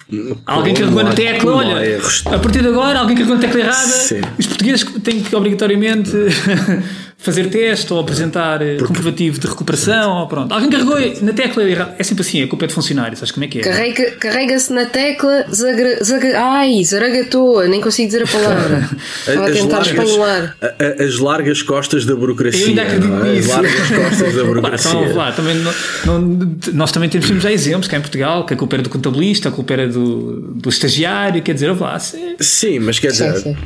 Alguém 0.47 0.75
carregou 0.75 1.03
na 1.03 1.13
tecla, 1.13 1.55
olha, 1.55 2.01
a 2.27 2.39
partir 2.39 2.63
de 2.63 2.69
agora, 2.69 2.99
alguém 2.99 3.17
carregou 3.17 3.37
na 3.37 3.41
tecla 3.41 3.61
errada. 3.61 3.87
Sim. 3.87 4.21
Os 4.39 4.47
portugueses 4.47 4.85
têm 5.03 5.21
que 5.21 5.35
obrigatoriamente 5.35 6.11
fazer 7.21 7.49
teste 7.51 7.93
ou 7.93 8.01
apresentar 8.01 8.63
eh, 8.63 8.77
Porque... 8.77 8.87
comprovativo 8.87 9.39
de 9.39 9.47
recuperação. 9.47 10.19
Ou 10.19 10.27
pronto. 10.27 10.53
Alguém 10.53 10.71
carregou 10.71 10.97
na 11.23 11.33
tecla 11.33 11.63
errada. 11.63 11.95
É 11.99 12.03
sempre 12.03 12.23
assim, 12.23 12.43
a 12.43 12.49
culpa 12.49 12.65
é 12.65 12.69
de 12.69 12.75
funcionário, 12.75 13.17
sabes 13.17 13.31
como 13.31 13.45
é 13.45 13.49
que 13.49 13.59
é? 13.59 13.63
Carrega, 13.63 14.11
Carrega-se 14.13 14.73
na 14.73 14.87
tecla, 14.87 15.45
zagra, 15.53 16.03
zagra, 16.03 16.41
ai, 16.41 16.83
zaragatoa, 16.83 17.69
nem 17.69 17.81
consigo 17.81 18.09
dizer 18.09 18.25
a 18.25 18.27
palavra. 18.27 18.89
Estava 19.21 19.47
a 19.47 19.53
tentar 19.53 19.83
espanholar. 19.83 20.57
As 20.99 21.19
largas 21.19 21.63
costas 21.63 22.05
da 22.05 22.17
burocracia. 22.17 22.63
Eu 22.63 22.69
ainda 22.69 22.83
acredito 22.83 23.13
é? 23.13 23.33
nisso. 23.33 23.51
As 23.51 23.57
largas 23.57 23.89
costas 23.89 24.35
da 24.35 24.45
burocracia. 24.45 24.91
Então, 24.91 25.17
lá, 25.17 25.33
também, 25.33 25.55
não, 25.57 25.73
não, 26.07 26.57
nós 26.73 26.91
também 26.91 27.09
temos 27.09 27.27
já 27.27 27.53
exemplos 27.53 27.87
cá 27.87 27.99
em 27.99 28.01
Portugal, 28.01 28.47
que 28.47 28.55
a 28.55 28.57
culpa 28.57 28.77
era 28.77 28.83
do 28.83 28.89
contabilista, 28.89 29.51
a 29.51 29.53
culpa 29.53 29.75
era 29.75 29.89
do, 29.89 29.99
do 30.55 30.68
estagiário, 30.68 31.42
quer 31.42 31.55
dizer, 31.55 31.78
lá. 31.78 31.98
Sim, 31.98 32.36
sim 32.40 32.78
mas 32.78 32.98
quer 32.98 33.12
dizer, 33.12 33.57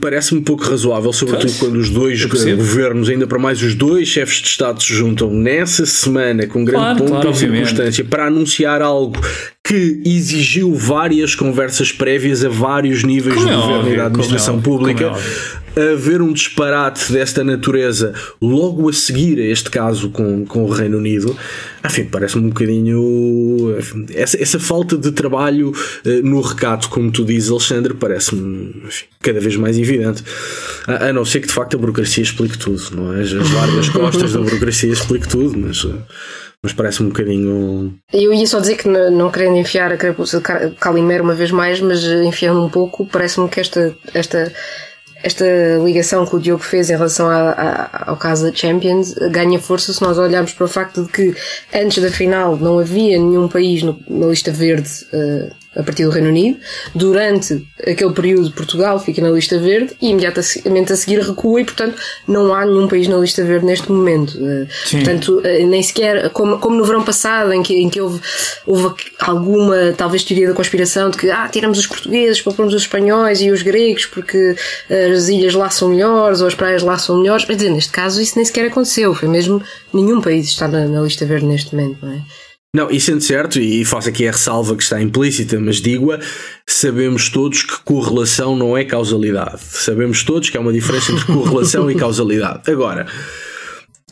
parece-me 0.00 0.40
um 0.40 0.44
pouco 0.44 0.64
razoável, 0.64 1.12
sobretudo 1.12 1.46
pois, 1.46 1.58
quando 1.58 1.76
os 1.76 1.90
dois 1.90 2.24
governos, 2.24 3.08
ainda 3.08 3.26
para 3.26 3.38
mais 3.38 3.62
os 3.62 3.74
dois 3.74 4.08
chefes 4.08 4.40
de 4.40 4.48
Estado 4.48 4.82
se 4.82 4.92
juntam 4.92 5.30
nessa 5.30 5.86
semana 5.86 6.46
com 6.46 6.64
grande 6.64 6.84
claro, 6.84 6.98
pompa 6.98 7.20
claro, 7.20 7.30
e 7.30 7.34
circunstância 7.34 8.04
para 8.04 8.26
anunciar 8.26 8.82
algo 8.82 9.18
que 9.66 10.02
exigiu 10.04 10.74
várias 10.74 11.34
conversas 11.34 11.90
prévias 11.90 12.44
a 12.44 12.50
vários 12.50 13.02
níveis 13.02 13.34
como 13.34 13.46
de 13.46 13.52
é 13.52 13.56
governo 13.56 13.78
óbvio, 13.78 13.94
e 13.94 13.96
da 13.96 14.06
administração 14.06 14.58
é 14.58 14.60
pública. 14.60 15.12
É 15.74 15.92
haver 15.94 16.22
um 16.22 16.32
disparate 16.32 17.10
desta 17.10 17.42
natureza 17.42 18.12
logo 18.40 18.88
a 18.88 18.92
seguir 18.92 19.40
a 19.40 19.44
este 19.44 19.70
caso 19.70 20.10
com, 20.10 20.44
com 20.44 20.64
o 20.64 20.70
Reino 20.70 20.98
Unido, 20.98 21.36
enfim, 21.84 22.04
parece-me 22.04 22.44
um 22.44 22.48
bocadinho. 22.50 23.74
Essa, 24.14 24.40
essa 24.40 24.60
falta 24.60 24.96
de 24.96 25.10
trabalho 25.10 25.70
uh, 25.70 26.08
no 26.22 26.40
recato, 26.42 26.88
como 26.90 27.10
tu 27.10 27.24
dizes, 27.24 27.50
Alexandre, 27.50 27.94
parece-me 27.94 28.84
cada 29.20 29.40
vez 29.40 29.56
mais 29.56 29.78
evidente. 29.78 30.22
A, 30.86 31.06
a, 31.06 31.12
não 31.12 31.24
ser 31.24 31.40
que 31.40 31.48
de 31.48 31.54
facto 31.54 31.74
a 31.74 31.78
burocracia 31.78 32.22
explique 32.22 32.56
tudo, 32.56 32.82
não 32.94 33.14
é? 33.14 33.22
As 33.22 33.32
largas 33.32 33.88
costas 33.88 34.34
da 34.34 34.40
burocracia 34.40 34.92
explique 34.92 35.26
tudo, 35.26 35.58
mas. 35.58 35.82
Uh, 35.82 36.02
mas 36.64 36.72
parece 36.72 37.02
um 37.02 37.08
bocadinho. 37.08 37.94
Eu 38.10 38.32
ia 38.32 38.46
só 38.46 38.58
dizer 38.58 38.76
que 38.76 38.88
não, 38.88 39.30
querendo 39.30 39.58
enfiar 39.58 39.92
a 39.92 39.98
carapuça 39.98 40.40
de 40.40 40.74
Calimero 40.76 41.22
uma 41.22 41.34
vez 41.34 41.50
mais, 41.50 41.78
mas 41.78 42.02
enfiando 42.02 42.64
um 42.64 42.70
pouco, 42.70 43.04
parece-me 43.04 43.50
que 43.50 43.60
esta, 43.60 43.94
esta, 44.14 44.50
esta 45.22 45.44
ligação 45.84 46.24
que 46.24 46.34
o 46.34 46.40
Diogo 46.40 46.62
fez 46.62 46.88
em 46.88 46.94
relação 46.94 47.28
a, 47.28 47.50
a, 47.50 48.10
ao 48.10 48.16
caso 48.16 48.46
da 48.46 48.56
Champions 48.56 49.12
ganha 49.30 49.58
força 49.58 49.92
se 49.92 50.00
nós 50.00 50.16
olharmos 50.16 50.54
para 50.54 50.64
o 50.64 50.68
facto 50.68 51.02
de 51.04 51.12
que 51.12 51.34
antes 51.74 52.02
da 52.02 52.10
final 52.10 52.56
não 52.56 52.78
havia 52.78 53.18
nenhum 53.18 53.46
país 53.46 53.82
no, 53.82 53.98
na 54.08 54.28
lista 54.28 54.50
verde 54.50 54.88
uh, 55.12 55.54
a 55.76 55.82
partir 55.82 56.04
do 56.04 56.10
Reino 56.10 56.28
Unido. 56.28 56.58
Durante 56.94 57.66
aquele 57.80 58.12
período, 58.12 58.50
Portugal 58.52 58.98
fica 58.98 59.20
na 59.20 59.30
lista 59.30 59.58
verde 59.58 59.94
e 60.00 60.10
imediatamente 60.10 60.92
a 60.92 60.96
seguir 60.96 61.20
recua 61.20 61.60
e, 61.60 61.64
portanto, 61.64 61.96
não 62.26 62.54
há 62.54 62.64
nenhum 62.64 62.88
país 62.88 63.08
na 63.08 63.16
lista 63.16 63.42
verde 63.44 63.66
neste 63.66 63.90
momento. 63.90 64.38
Eh, 64.40 64.66
Sim. 64.84 64.98
Portanto, 64.98 65.40
eh, 65.44 65.64
nem 65.64 65.82
sequer, 65.82 66.30
como, 66.30 66.58
como 66.58 66.76
no 66.76 66.84
verão 66.84 67.02
passado, 67.02 67.52
em 67.52 67.62
que, 67.62 67.74
em 67.74 67.88
que 67.88 68.00
houve, 68.00 68.20
houve 68.66 68.94
alguma, 69.20 69.92
talvez, 69.96 70.24
teoria 70.24 70.48
da 70.48 70.54
conspiração 70.54 71.10
de 71.10 71.18
que, 71.18 71.30
ah, 71.30 71.48
tiramos 71.48 71.78
os 71.78 71.86
portugueses 71.86 72.40
para 72.40 72.52
pormos 72.52 72.74
os 72.74 72.82
espanhóis 72.82 73.40
e 73.40 73.50
os 73.50 73.62
gregos 73.62 74.06
porque 74.06 74.56
eh, 74.88 75.12
as 75.12 75.28
ilhas 75.28 75.54
lá 75.54 75.70
são 75.70 75.88
melhores 75.88 76.40
ou 76.40 76.46
as 76.46 76.54
praias 76.54 76.82
lá 76.82 76.96
são 76.98 77.18
melhores. 77.18 77.44
Quer 77.44 77.56
dizer, 77.56 77.70
neste 77.70 77.90
caso, 77.90 78.20
isso 78.20 78.36
nem 78.36 78.44
sequer 78.44 78.66
aconteceu. 78.66 79.14
Foi 79.14 79.28
mesmo 79.28 79.62
nenhum 79.92 80.20
país 80.20 80.46
está 80.46 80.68
na, 80.68 80.86
na 80.86 81.00
lista 81.02 81.24
verde 81.24 81.46
neste 81.46 81.74
momento, 81.74 81.98
não 82.02 82.12
é? 82.12 82.22
Não, 82.74 82.90
e 82.90 82.98
sendo 82.98 83.20
certo, 83.20 83.60
e 83.60 83.84
faço 83.84 84.08
aqui 84.08 84.26
a 84.26 84.32
ressalva 84.32 84.74
que 84.74 84.82
está 84.82 85.00
implícita, 85.00 85.60
mas 85.60 85.80
digo-a, 85.80 86.18
sabemos 86.68 87.28
todos 87.28 87.62
que 87.62 87.80
correlação 87.84 88.56
não 88.56 88.76
é 88.76 88.84
causalidade. 88.84 89.60
Sabemos 89.62 90.24
todos 90.24 90.50
que 90.50 90.56
há 90.56 90.60
uma 90.60 90.72
diferença 90.72 91.12
entre 91.12 91.24
correlação 91.24 91.88
e 91.88 91.94
causalidade. 91.96 92.68
Agora, 92.68 93.06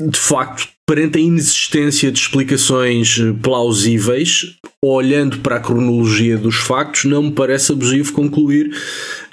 de 0.00 0.16
facto, 0.16 0.68
perante 0.86 1.18
a 1.18 1.20
inexistência 1.20 2.12
de 2.12 2.20
explicações 2.20 3.18
plausíveis, 3.42 4.56
olhando 4.80 5.38
para 5.38 5.56
a 5.56 5.60
cronologia 5.60 6.38
dos 6.38 6.54
factos, 6.54 7.04
não 7.04 7.24
me 7.24 7.32
parece 7.32 7.72
abusivo 7.72 8.12
concluir, 8.12 8.72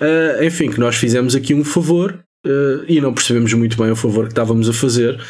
uh, 0.01 0.43
enfim, 0.43 0.71
que 0.71 0.79
nós 0.79 0.95
fizemos 0.95 1.35
aqui 1.35 1.53
um 1.53 1.63
favor 1.63 2.19
uh, 2.47 2.83
e 2.87 2.99
não 2.99 3.13
percebemos 3.13 3.53
muito 3.53 3.77
bem 3.77 3.91
o 3.91 3.95
favor 3.95 4.25
que 4.25 4.31
estávamos 4.31 4.67
a 4.67 4.73
fazer 4.73 5.21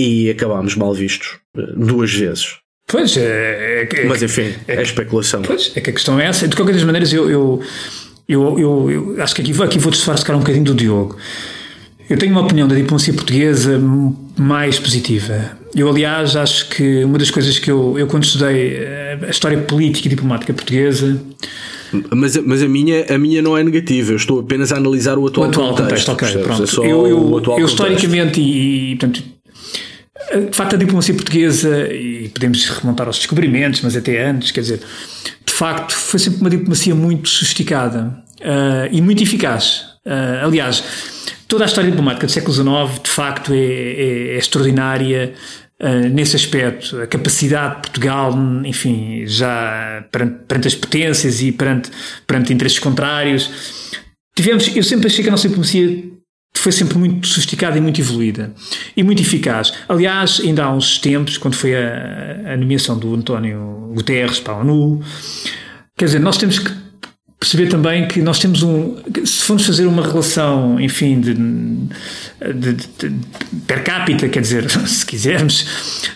e 0.00 0.30
acabámos 0.30 0.74
mal 0.76 0.94
vistos 0.94 1.38
uh, 1.54 1.78
duas 1.78 2.10
vezes. 2.10 2.56
Pois, 2.88 3.14
é, 3.18 3.86
é, 3.92 4.04
mas 4.06 4.22
enfim, 4.22 4.54
é, 4.66 4.76
é, 4.76 4.82
especulação. 4.82 5.42
Pois, 5.42 5.70
é 5.76 5.80
que 5.80 5.90
a 5.90 5.92
questão 5.92 6.18
é 6.18 6.24
essa. 6.24 6.48
De 6.48 6.56
qualquer 6.56 6.72
das 6.72 6.82
maneiras, 6.82 7.12
eu, 7.12 7.30
eu, 7.30 7.60
eu, 8.26 8.58
eu, 8.90 9.22
acho 9.22 9.34
que 9.34 9.42
aqui, 9.42 9.62
aqui 9.62 9.78
vou 9.78 9.92
disfarçar 9.92 10.34
um 10.34 10.38
bocadinho 10.38 10.64
do 10.64 10.74
Diogo. 10.74 11.14
Eu 12.08 12.16
tenho 12.16 12.32
uma 12.32 12.40
opinião 12.40 12.66
da 12.66 12.74
diplomacia 12.74 13.12
portuguesa 13.12 13.78
mais 14.38 14.78
positiva. 14.78 15.58
Eu, 15.74 15.90
aliás, 15.90 16.34
acho 16.34 16.70
que 16.70 17.04
uma 17.04 17.18
das 17.18 17.30
coisas 17.30 17.58
que 17.58 17.70
eu, 17.70 17.98
eu 17.98 18.06
quando 18.06 18.24
estudei 18.24 18.78
eh, 18.78 19.18
a 19.20 19.30
história 19.30 19.58
política 19.58 20.08
e 20.08 20.10
diplomática 20.10 20.54
portuguesa, 20.54 21.20
Mas, 22.10 22.36
mas 22.38 22.62
a, 22.62 22.68
minha, 22.68 23.04
a 23.08 23.18
minha 23.18 23.42
não 23.42 23.56
é 23.56 23.62
negativa, 23.62 24.12
eu 24.12 24.16
estou 24.16 24.40
apenas 24.40 24.72
a 24.72 24.76
analisar 24.76 25.18
o 25.18 25.26
atual, 25.26 25.46
o 25.46 25.50
atual 25.50 25.74
contexto. 25.74 26.10
contexto 26.10 26.38
ok, 26.40 26.42
pronto. 26.42 26.82
É 26.82 26.90
eu, 26.90 27.06
eu, 27.06 27.58
eu 27.58 27.64
historicamente 27.66 28.40
e, 28.40 28.92
e 28.92 28.96
portanto, 28.96 29.22
de 30.36 30.56
facto, 30.56 30.74
a 30.74 30.78
diplomacia 30.78 31.14
portuguesa, 31.14 31.92
e 31.92 32.28
podemos 32.28 32.68
remontar 32.68 33.06
aos 33.06 33.16
descobrimentos, 33.16 33.80
mas 33.80 33.96
até 33.96 34.24
antes, 34.24 34.50
quer 34.50 34.60
dizer, 34.60 34.80
de 35.44 35.52
facto, 35.52 35.94
foi 35.94 36.18
sempre 36.20 36.40
uma 36.40 36.50
diplomacia 36.50 36.94
muito 36.94 37.28
sofisticada 37.28 38.22
uh, 38.40 38.88
e 38.92 39.00
muito 39.00 39.22
eficaz. 39.22 39.84
Uh, 40.06 40.44
aliás, 40.44 40.84
toda 41.48 41.64
a 41.64 41.66
história 41.66 41.90
diplomática 41.90 42.26
do 42.26 42.32
século 42.32 42.52
XIX, 42.52 43.02
de 43.02 43.10
facto, 43.10 43.52
é, 43.52 43.56
é, 43.56 44.34
é 44.34 44.38
extraordinária 44.38 45.32
uh, 45.82 46.08
nesse 46.10 46.36
aspecto. 46.36 47.00
A 47.00 47.06
capacidade 47.06 47.76
de 47.76 47.80
Portugal, 47.82 48.34
enfim, 48.64 49.24
já 49.26 50.04
perante, 50.12 50.38
perante 50.46 50.68
as 50.68 50.74
potências 50.74 51.42
e 51.42 51.52
perante, 51.52 51.90
perante 52.26 52.52
interesses 52.52 52.78
contrários. 52.78 53.50
Tivemos, 54.36 54.76
eu 54.76 54.84
sempre 54.84 55.08
achei 55.08 55.22
que 55.22 55.28
a 55.28 55.32
nossa 55.32 55.48
diplomacia 55.48 56.17
foi 56.60 56.72
sempre 56.72 56.98
muito 56.98 57.26
sofisticada 57.26 57.76
e 57.78 57.80
muito 57.80 58.00
evoluída 58.00 58.52
e 58.96 59.02
muito 59.02 59.22
eficaz. 59.22 59.72
Aliás, 59.88 60.40
ainda 60.42 60.64
há 60.64 60.72
uns 60.72 60.98
tempos, 60.98 61.38
quando 61.38 61.54
foi 61.54 61.74
a, 61.76 62.52
a 62.52 62.56
nomeação 62.56 62.98
do 62.98 63.14
António 63.14 63.92
Guterres 63.94 64.40
para 64.40 64.54
a 64.54 64.58
ONU, 64.58 65.00
quer 65.96 66.06
dizer, 66.06 66.18
nós 66.20 66.36
temos 66.36 66.58
que 66.58 66.87
perceber 67.38 67.68
também 67.68 68.08
que 68.08 68.20
nós 68.20 68.38
temos 68.38 68.62
um. 68.62 68.96
Se 69.24 69.44
formos 69.44 69.64
fazer 69.64 69.86
uma 69.86 70.02
relação, 70.02 70.80
enfim, 70.80 71.20
de, 71.20 71.34
de, 71.34 72.72
de, 72.72 73.14
per 73.66 73.84
capita, 73.84 74.28
quer 74.28 74.40
dizer, 74.40 74.68
se 74.88 75.06
quisermos, 75.06 75.64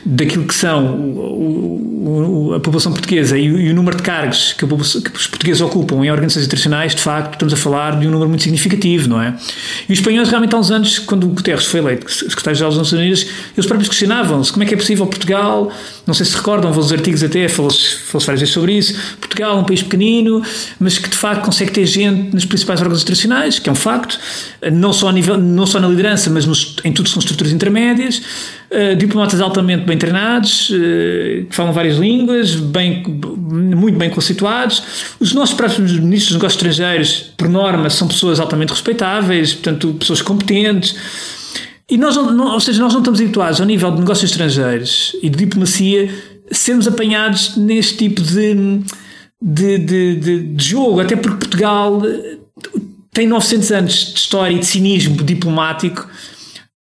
daquilo 0.05 0.45
que 0.45 0.55
são 0.55 0.97
o, 0.97 2.49
o, 2.51 2.55
a 2.55 2.61
população 2.61 2.93
portuguesa 2.93 3.39
e 3.39 3.51
o, 3.51 3.61
e 3.61 3.71
o, 3.71 3.75
número 3.75 3.97
de 3.97 4.03
cargos 4.03 4.53
que, 4.53 4.67
que, 4.67 4.75
os 4.75 5.27
portugueses 5.29 5.63
ocupam 5.63 6.05
em 6.05 6.11
organizações 6.11 6.47
internacionais, 6.47 6.95
de 6.95 7.01
facto, 7.01 7.35
estamos 7.35 7.55
a 7.55 7.57
falar 7.57 8.01
de 8.01 8.09
um 8.09 8.11
número 8.11 8.29
muito 8.29 8.43
significativo, 8.43 9.09
não 9.09 9.23
é? 9.23 9.37
E 9.89 9.93
os 9.93 10.01
espanhóis, 10.01 10.29
realmente, 10.29 10.55
há 10.57 10.59
uns 10.59 10.73
anos, 10.73 10.99
quando 10.99 11.25
o 11.25 11.29
Guterres 11.29 11.67
foi 11.67 11.79
eleito 11.79 12.11
secretário-geral 12.11 12.73
das 12.73 12.79
Nações 12.79 13.01
Unidas, 13.01 13.27
eles 13.57 13.67
próprios 13.67 13.89
questionavam-se 13.89 14.53
como 14.53 14.65
é 14.65 14.67
que 14.67 14.75
é 14.75 14.77
possível 14.77 15.07
Portugal, 15.07 15.71
não 16.05 16.15
sei 16.15 16.27
se 16.27 16.37
recordam, 16.37 16.73
vão 16.73 16.83
os 16.83 16.93
artigos 16.93 17.23
até, 17.23 17.49
falou-se 17.49 17.97
várias 18.13 18.41
vezes 18.41 18.51
sobre 18.51 18.77
isso, 18.77 18.99
Portugal, 19.21 19.59
um 19.59 19.65
país 19.65 19.83
pequenino, 19.83 20.43
mas 20.81 20.99
que 20.99 21.12
de 21.13 21.19
facto 21.19 21.45
consegue 21.45 21.71
ter 21.71 21.87
gente 21.87 22.35
nas 22.35 22.45
principais 22.45 22.81
organizações 22.81 23.05
internacionais, 23.05 23.59
que 23.59 23.69
é 23.69 23.73
um 23.73 23.77
facto, 23.77 24.19
não 24.73 24.93
só, 24.93 25.11
nível, 25.11 25.37
não 25.39 25.67
só 25.67 25.79
na 25.79 25.89
liderança, 25.89 26.31
mas 26.31 26.47
nos, 26.47 26.77
em 26.85 26.93
tudo 26.93 27.09
são 27.09 27.21
estruturas 27.21 27.53
intermédias, 27.53 28.23
uh, 28.71 28.97
diplomatas 28.97 29.41
altamente 29.41 29.85
bem 29.85 29.99
treinados, 29.99 30.71
uh, 30.71 31.45
que 31.49 31.55
falam 31.55 31.73
várias 31.73 31.99
línguas, 31.99 32.55
bem, 32.55 33.03
muito 33.07 33.99
bem 33.99 34.11
conceituados. 34.11 34.83
Os 35.21 35.33
nossos 35.33 35.55
próprios 35.55 35.93
ministros 35.93 36.33
dos 36.33 36.37
negócios 36.37 36.63
estrangeiros, 36.63 37.33
por 37.37 37.49
norma, 37.49 37.91
são 37.91 38.09
pessoas 38.09 38.41
altamente 38.41 38.71
respeitáveis, 38.71 39.53
portanto, 39.53 39.95
pessoas 39.99 40.23
competentes. 40.23 40.97
E 41.89 41.99
nós, 41.99 42.17
não, 42.17 42.55
ou 42.55 42.61
seja, 42.61 42.81
nós 42.81 42.93
não 42.93 43.01
estamos 43.01 43.21
habituados 43.21 43.61
ao 43.61 43.67
nível 43.67 43.91
de 43.91 44.01
negócios 44.01 44.31
estrangeiros 44.31 45.15
e 45.23 45.29
de 45.29 45.37
diplomacia 45.37 46.09
sermos 46.51 46.87
apanhados 46.87 47.57
neste 47.57 47.97
tipo 47.97 48.23
de, 48.23 48.83
de, 49.43 49.79
de, 49.79 50.17
de, 50.17 50.43
de 50.55 50.65
jogo, 50.65 51.01
até 51.01 51.17
porque 51.17 51.39
Portugal 51.39 52.01
eh, 52.07 52.39
tem 53.13 53.27
900 53.27 53.73
anos 53.73 54.13
de 54.13 54.19
história 54.21 54.55
e 54.55 54.61
de 54.61 54.67
cinismo 54.67 55.17
diplomático 55.25 56.09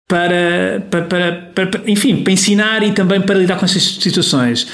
para, 0.09 0.85
para, 0.91 1.03
para, 1.03 1.67
para, 1.67 1.91
enfim, 1.91 2.23
para 2.25 2.33
ensinar 2.33 2.83
e 2.83 2.93
também 2.93 3.21
para 3.21 3.39
lidar 3.39 3.59
com 3.59 3.65
essas 3.65 3.83
situações. 3.83 4.67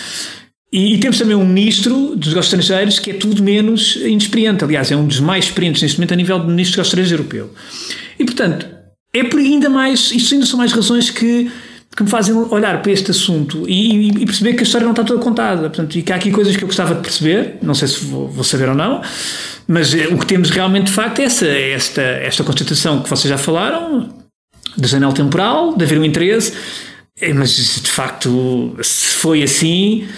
E, 0.73 0.95
e, 0.95 0.99
temos 0.99 1.19
também 1.19 1.37
um 1.37 1.47
ministro 1.47 2.17
dos 2.17 2.29
negócios 2.29 2.53
estrangeiros 2.53 2.99
que 2.99 3.11
é 3.11 3.15
tudo 3.15 3.43
menos 3.43 3.97
inexperiente. 3.97 4.65
Aliás, 4.65 4.91
é 4.91 4.97
um 4.97 5.07
dos 5.07 5.21
mais 5.21 5.45
experientes 5.45 5.83
neste 5.83 5.99
momento 5.99 6.15
a 6.15 6.17
nível 6.17 6.41
de 6.41 6.47
ministro 6.47 6.83
dos 6.83 6.91
negócios 6.93 7.11
estrangeiros 7.11 7.13
europeu. 7.13 7.55
E, 8.19 8.25
portanto, 8.25 8.67
é 9.13 9.23
por 9.25 9.39
ainda 9.39 9.69
mais, 9.69 10.11
isto 10.11 10.35
ainda 10.35 10.47
são 10.47 10.59
mais 10.59 10.73
razões 10.73 11.11
que, 11.11 11.51
que 11.97 12.03
me 12.03 12.09
fazem 12.09 12.35
olhar 12.35 12.83
para 12.83 12.91
este 12.91 13.11
assunto 13.11 13.69
e, 13.69 14.09
e, 14.09 14.27
perceber 14.27 14.55
que 14.55 14.61
a 14.61 14.63
história 14.65 14.85
não 14.85 14.93
está 14.93 15.05
toda 15.05 15.23
contada. 15.23 15.63
Portanto, 15.63 15.97
e 15.97 16.03
que 16.03 16.13
há 16.13 16.17
aqui 16.17 16.31
coisas 16.31 16.57
que 16.57 16.65
eu 16.65 16.67
gostava 16.67 16.95
de 16.95 17.01
perceber, 17.01 17.59
não 17.63 17.75
sei 17.75 17.87
se 17.87 18.05
vou, 18.07 18.29
vou 18.29 18.43
saber 18.43 18.69
ou 18.69 18.75
não, 18.75 19.01
mas 19.69 19.95
eh, 19.95 20.09
o 20.09 20.19
que 20.19 20.27
temos 20.27 20.51
realmente 20.51 20.87
de 20.87 20.93
facto 20.93 21.21
é 21.21 21.25
essa, 21.25 21.47
esta, 21.47 22.03
esta 22.03 22.43
constatação 22.43 23.01
que 23.01 23.09
vocês 23.09 23.29
já 23.29 23.39
falaram, 23.39 24.13
da 24.77 24.89
janela 24.89 25.13
temporal, 25.13 25.77
de 25.77 25.85
haver 25.85 25.99
um 25.99 26.05
interesse, 26.05 26.53
eh, 27.21 27.33
mas 27.33 27.55
de 27.55 27.89
facto, 27.89 28.77
se 28.83 29.15
foi 29.15 29.45
assim, 29.45 30.09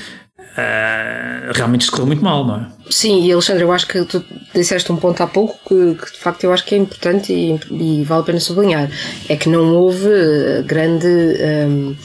uh, 0.57 1.53
realmente 1.55 1.85
se 1.85 1.91
correu 1.91 2.07
muito 2.07 2.25
mal, 2.25 2.45
não 2.45 2.57
é? 2.57 2.67
Sim, 2.91 3.25
e 3.25 3.33
Alexandre, 3.33 3.65
eu 3.65 3.73
acho 3.73 3.87
que 3.87 4.05
tu 4.05 4.25
disseste 4.55 4.91
um 4.91 4.97
ponto 4.97 5.23
há 5.23 5.27
pouco 5.27 5.59
que, 5.69 5.95
que 5.95 6.13
de 6.13 6.19
facto 6.19 6.45
eu 6.45 6.53
acho 6.53 6.65
que 6.65 6.75
é 6.75 6.79
importante 6.79 7.33
e, 7.33 7.61
e, 7.71 8.05
vale 8.05 8.23
a 8.23 8.25
pena 8.25 8.41
sublinhar. 8.41 8.91
É 9.29 9.37
que 9.37 9.49
não 9.49 9.75
houve 9.75 10.09
eh, 10.09 10.63
grande. 10.63 11.07
Um, 11.07 11.97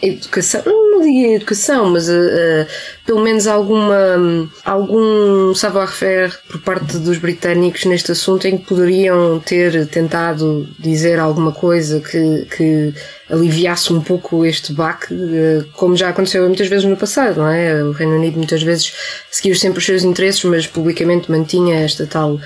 educação, 0.00 0.62
não 0.64 1.00
diria 1.02 1.34
educação, 1.34 1.90
mas 1.90 2.08
uh, 2.08 2.12
uh, 2.12 2.66
pelo 3.04 3.20
menos 3.20 3.48
alguma, 3.48 4.48
algum 4.64 5.52
savoir-faire 5.54 6.32
por 6.48 6.60
parte 6.60 6.98
dos 6.98 7.18
britânicos 7.18 7.84
neste 7.84 8.12
assunto 8.12 8.46
em 8.46 8.58
que 8.58 8.66
poderiam 8.66 9.40
ter 9.40 9.86
tentado 9.88 10.68
dizer 10.78 11.18
alguma 11.18 11.50
coisa 11.50 12.00
que, 12.00 12.46
que 12.56 12.94
aliviasse 13.28 13.92
um 13.92 14.00
pouco 14.00 14.44
este 14.46 14.72
baque, 14.72 15.12
uh, 15.12 15.64
como 15.72 15.96
já 15.96 16.10
aconteceu 16.10 16.46
muitas 16.46 16.68
vezes 16.68 16.84
no 16.84 16.96
passado, 16.96 17.38
não 17.38 17.48
é? 17.48 17.82
O 17.82 17.90
Reino 17.90 18.14
Unido 18.14 18.36
muitas 18.36 18.62
vezes 18.62 18.92
seguiu 19.30 19.56
sempre 19.56 19.80
os 19.80 19.84
seus 19.84 20.04
interesses, 20.04 20.44
mas 20.44 20.66
publicamente 20.66 21.30
mantinha 21.30 21.80
esta 21.80 22.06
tal, 22.06 22.40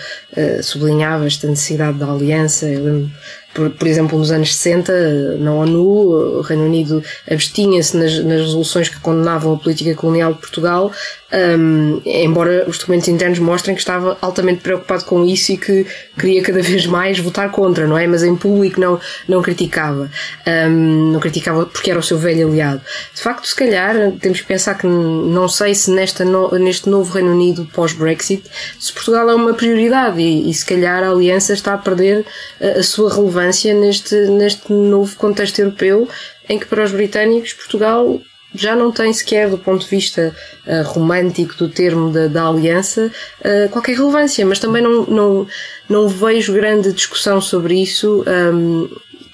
sublinhava 0.62 1.26
esta 1.26 1.46
necessidade 1.46 1.98
da 1.98 2.10
aliança. 2.10 2.66
Eu 2.66 2.84
lembro 2.84 3.10
por, 3.54 3.70
por, 3.70 3.86
exemplo, 3.86 4.18
nos 4.18 4.30
anos 4.30 4.54
60, 4.54 5.36
na 5.38 5.52
ONU, 5.52 6.38
o 6.38 6.40
Reino 6.40 6.64
Unido 6.64 7.02
abstinha-se 7.30 7.96
nas, 7.96 8.18
nas, 8.24 8.40
resoluções 8.40 8.88
que 8.88 9.00
condenavam 9.00 9.54
a 9.54 9.58
política 9.58 9.94
colonial 9.94 10.32
de 10.34 10.40
Portugal, 10.40 10.92
um, 11.32 12.02
embora 12.04 12.64
os 12.68 12.78
documentos 12.78 13.08
internos 13.08 13.38
mostrem 13.38 13.74
que 13.74 13.80
estava 13.80 14.18
altamente 14.20 14.60
preocupado 14.60 15.04
com 15.04 15.24
isso 15.24 15.52
e 15.52 15.56
que 15.56 15.86
queria 16.18 16.42
cada 16.42 16.60
vez 16.62 16.86
mais 16.86 17.18
votar 17.18 17.50
contra, 17.50 17.86
não 17.86 17.96
é? 17.96 18.06
Mas 18.06 18.22
em 18.22 18.36
público 18.36 18.80
não, 18.80 19.00
não 19.26 19.40
criticava. 19.40 20.10
Um, 20.46 21.12
não 21.12 21.20
criticava 21.20 21.66
porque 21.66 21.90
era 21.90 21.98
o 21.98 22.02
seu 22.02 22.18
velho 22.18 22.48
aliado. 22.48 22.82
De 23.14 23.20
facto, 23.20 23.46
se 23.46 23.56
calhar, 23.56 23.94
temos 24.20 24.40
que 24.40 24.46
pensar 24.46 24.76
que 24.76 24.86
não 24.86 25.48
sei 25.48 25.74
se 25.74 25.90
nesta 25.90 26.24
no, 26.24 26.50
neste 26.58 26.88
novo 26.88 27.12
Reino 27.12 27.32
Unido 27.32 27.68
pós-Brexit, 27.72 28.42
se 28.78 28.92
Portugal 28.92 29.28
é 29.30 29.34
uma 29.34 29.54
prioridade 29.54 30.20
e, 30.20 30.50
e, 30.50 30.54
se 30.54 30.66
calhar 30.66 31.02
a 31.02 31.10
aliança 31.10 31.52
está 31.52 31.74
a 31.74 31.78
perder 31.78 32.24
a, 32.60 32.80
a 32.80 32.82
sua 32.82 33.12
relevância 33.12 33.72
neste, 33.74 34.14
neste 34.26 34.72
novo 34.72 35.16
contexto 35.16 35.58
europeu 35.58 36.08
em 36.48 36.58
que 36.58 36.66
para 36.66 36.84
os 36.84 36.92
britânicos 36.92 37.52
Portugal 37.52 38.20
já 38.54 38.76
não 38.76 38.92
tem 38.92 39.12
sequer, 39.12 39.48
do 39.48 39.58
ponto 39.58 39.84
de 39.84 39.90
vista 39.90 40.34
uh, 40.66 40.82
romântico 40.88 41.56
do 41.56 41.68
termo 41.68 42.10
da, 42.10 42.26
da 42.26 42.46
aliança, 42.46 43.10
uh, 43.40 43.68
qualquer 43.70 43.96
relevância, 43.96 44.44
mas 44.44 44.58
também 44.58 44.82
não, 44.82 45.04
não, 45.06 45.46
não 45.88 46.08
vejo 46.08 46.52
grande 46.52 46.92
discussão 46.92 47.40
sobre 47.40 47.80
isso. 47.80 48.24
Um, 48.26 48.88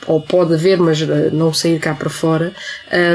ou 0.06 0.22
pode 0.22 0.54
haver, 0.54 0.78
mas 0.78 1.02
uh, 1.02 1.30
não 1.32 1.52
sair 1.52 1.78
cá 1.78 1.94
para 1.94 2.08
fora, 2.08 2.54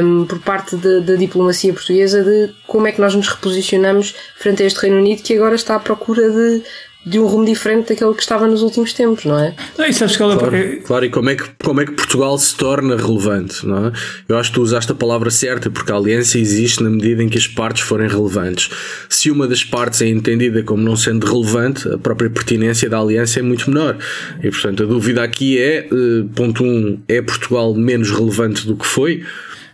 um, 0.03 0.25
por 0.25 0.39
parte 0.39 0.75
da 0.75 1.15
diplomacia 1.15 1.73
portuguesa 1.73 2.23
de 2.23 2.53
como 2.67 2.85
é 2.85 2.91
que 2.91 3.01
nós 3.01 3.15
nos 3.15 3.27
reposicionamos 3.27 4.13
frente 4.35 4.61
a 4.61 4.65
este 4.65 4.79
Reino 4.81 4.97
Unido 4.97 5.23
que 5.23 5.35
agora 5.35 5.55
está 5.55 5.75
à 5.75 5.79
procura 5.79 6.29
de 6.29 6.61
de 7.05 7.19
um 7.19 7.25
rumo 7.25 7.45
diferente 7.45 7.89
daquele 7.89 8.13
que 8.13 8.21
estava 8.21 8.47
nos 8.47 8.61
últimos 8.61 8.93
tempos, 8.93 9.25
não 9.25 9.37
é? 9.37 9.53
Não, 9.77 9.85
e 9.85 9.93
sabes 9.93 10.15
que 10.15 10.23
ela... 10.23 10.37
claro, 10.37 10.81
claro, 10.85 11.05
e 11.05 11.09
como 11.09 11.29
é, 11.29 11.35
que, 11.35 11.43
como 11.61 11.81
é 11.81 11.85
que 11.85 11.91
Portugal 11.91 12.37
se 12.37 12.55
torna 12.55 12.95
relevante, 12.95 13.65
não 13.65 13.87
é? 13.87 13.91
Eu 14.27 14.37
acho 14.37 14.49
que 14.49 14.55
tu 14.55 14.61
usaste 14.61 14.91
a 14.91 14.95
palavra 14.95 15.29
certa, 15.29 15.69
porque 15.69 15.91
a 15.91 15.95
aliança 15.95 16.37
existe 16.37 16.81
na 16.81 16.89
medida 16.89 17.21
em 17.21 17.27
que 17.27 17.37
as 17.37 17.47
partes 17.47 17.83
forem 17.83 18.07
relevantes. 18.07 18.69
Se 19.09 19.29
uma 19.29 19.47
das 19.47 19.63
partes 19.63 20.01
é 20.01 20.07
entendida 20.07 20.63
como 20.63 20.81
não 20.81 20.95
sendo 20.95 21.25
relevante, 21.25 21.89
a 21.89 21.97
própria 21.97 22.29
pertinência 22.29 22.89
da 22.89 22.99
aliança 22.99 23.39
é 23.39 23.41
muito 23.41 23.69
menor. 23.69 23.97
E 24.41 24.49
portanto, 24.49 24.83
a 24.83 24.85
dúvida 24.85 25.23
aqui 25.23 25.57
é, 25.59 25.79
eh, 25.79 25.89
ponto 26.33 26.63
um, 26.63 26.99
é 27.07 27.21
Portugal 27.21 27.73
menos 27.73 28.11
relevante 28.11 28.65
do 28.65 28.75
que 28.75 28.85
foi? 28.85 29.23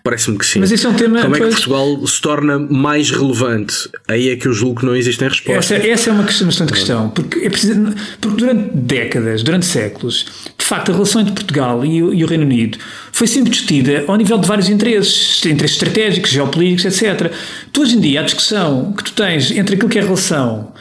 Parece-me 0.09 0.39
que 0.39 0.45
sim. 0.45 0.59
Mas 0.59 0.71
isso 0.71 0.87
é 0.87 0.89
um 0.89 0.95
tema. 0.95 1.21
Como 1.21 1.35
é 1.35 1.39
que 1.39 1.45
Portugal 1.49 2.07
se 2.07 2.19
torna 2.19 2.57
mais 2.57 3.11
relevante? 3.11 3.87
Aí 4.07 4.29
é 4.29 4.35
que 4.35 4.47
eu 4.47 4.53
julgo 4.53 4.79
que 4.79 4.85
não 4.87 4.95
existem 4.95 5.27
respostas. 5.27 5.71
Essa, 5.71 5.87
essa 5.87 6.09
é 6.09 6.13
uma 6.13 6.23
questão, 6.23 6.47
bastante 6.47 6.73
questão, 6.73 7.09
porque, 7.11 7.45
é 7.45 7.49
preciso, 7.49 7.93
porque 8.19 8.37
durante 8.37 8.75
décadas, 8.75 9.43
durante 9.43 9.67
séculos, 9.67 10.25
de 10.57 10.65
facto, 10.65 10.89
a 10.89 10.95
relação 10.95 11.21
entre 11.21 11.35
Portugal 11.35 11.85
e 11.85 12.01
o, 12.01 12.11
e 12.11 12.23
o 12.23 12.27
Reino 12.27 12.43
Unido 12.43 12.79
foi 13.11 13.27
sempre 13.27 13.51
discutida 13.51 14.03
ao 14.07 14.15
nível 14.15 14.39
de 14.39 14.47
vários 14.47 14.67
interesses, 14.67 15.45
interesses 15.45 15.77
estratégicos, 15.77 16.31
geopolíticos, 16.31 16.85
etc. 16.85 17.31
Tu, 17.71 17.79
hoje 17.79 17.95
em 17.95 17.99
dia, 17.99 18.21
a 18.21 18.23
discussão 18.23 18.91
que 18.93 19.03
tu 19.03 19.13
tens 19.13 19.51
entre 19.51 19.75
aquilo 19.75 19.89
que 19.89 19.99
é 19.99 20.01
a 20.01 20.05
relação 20.05 20.73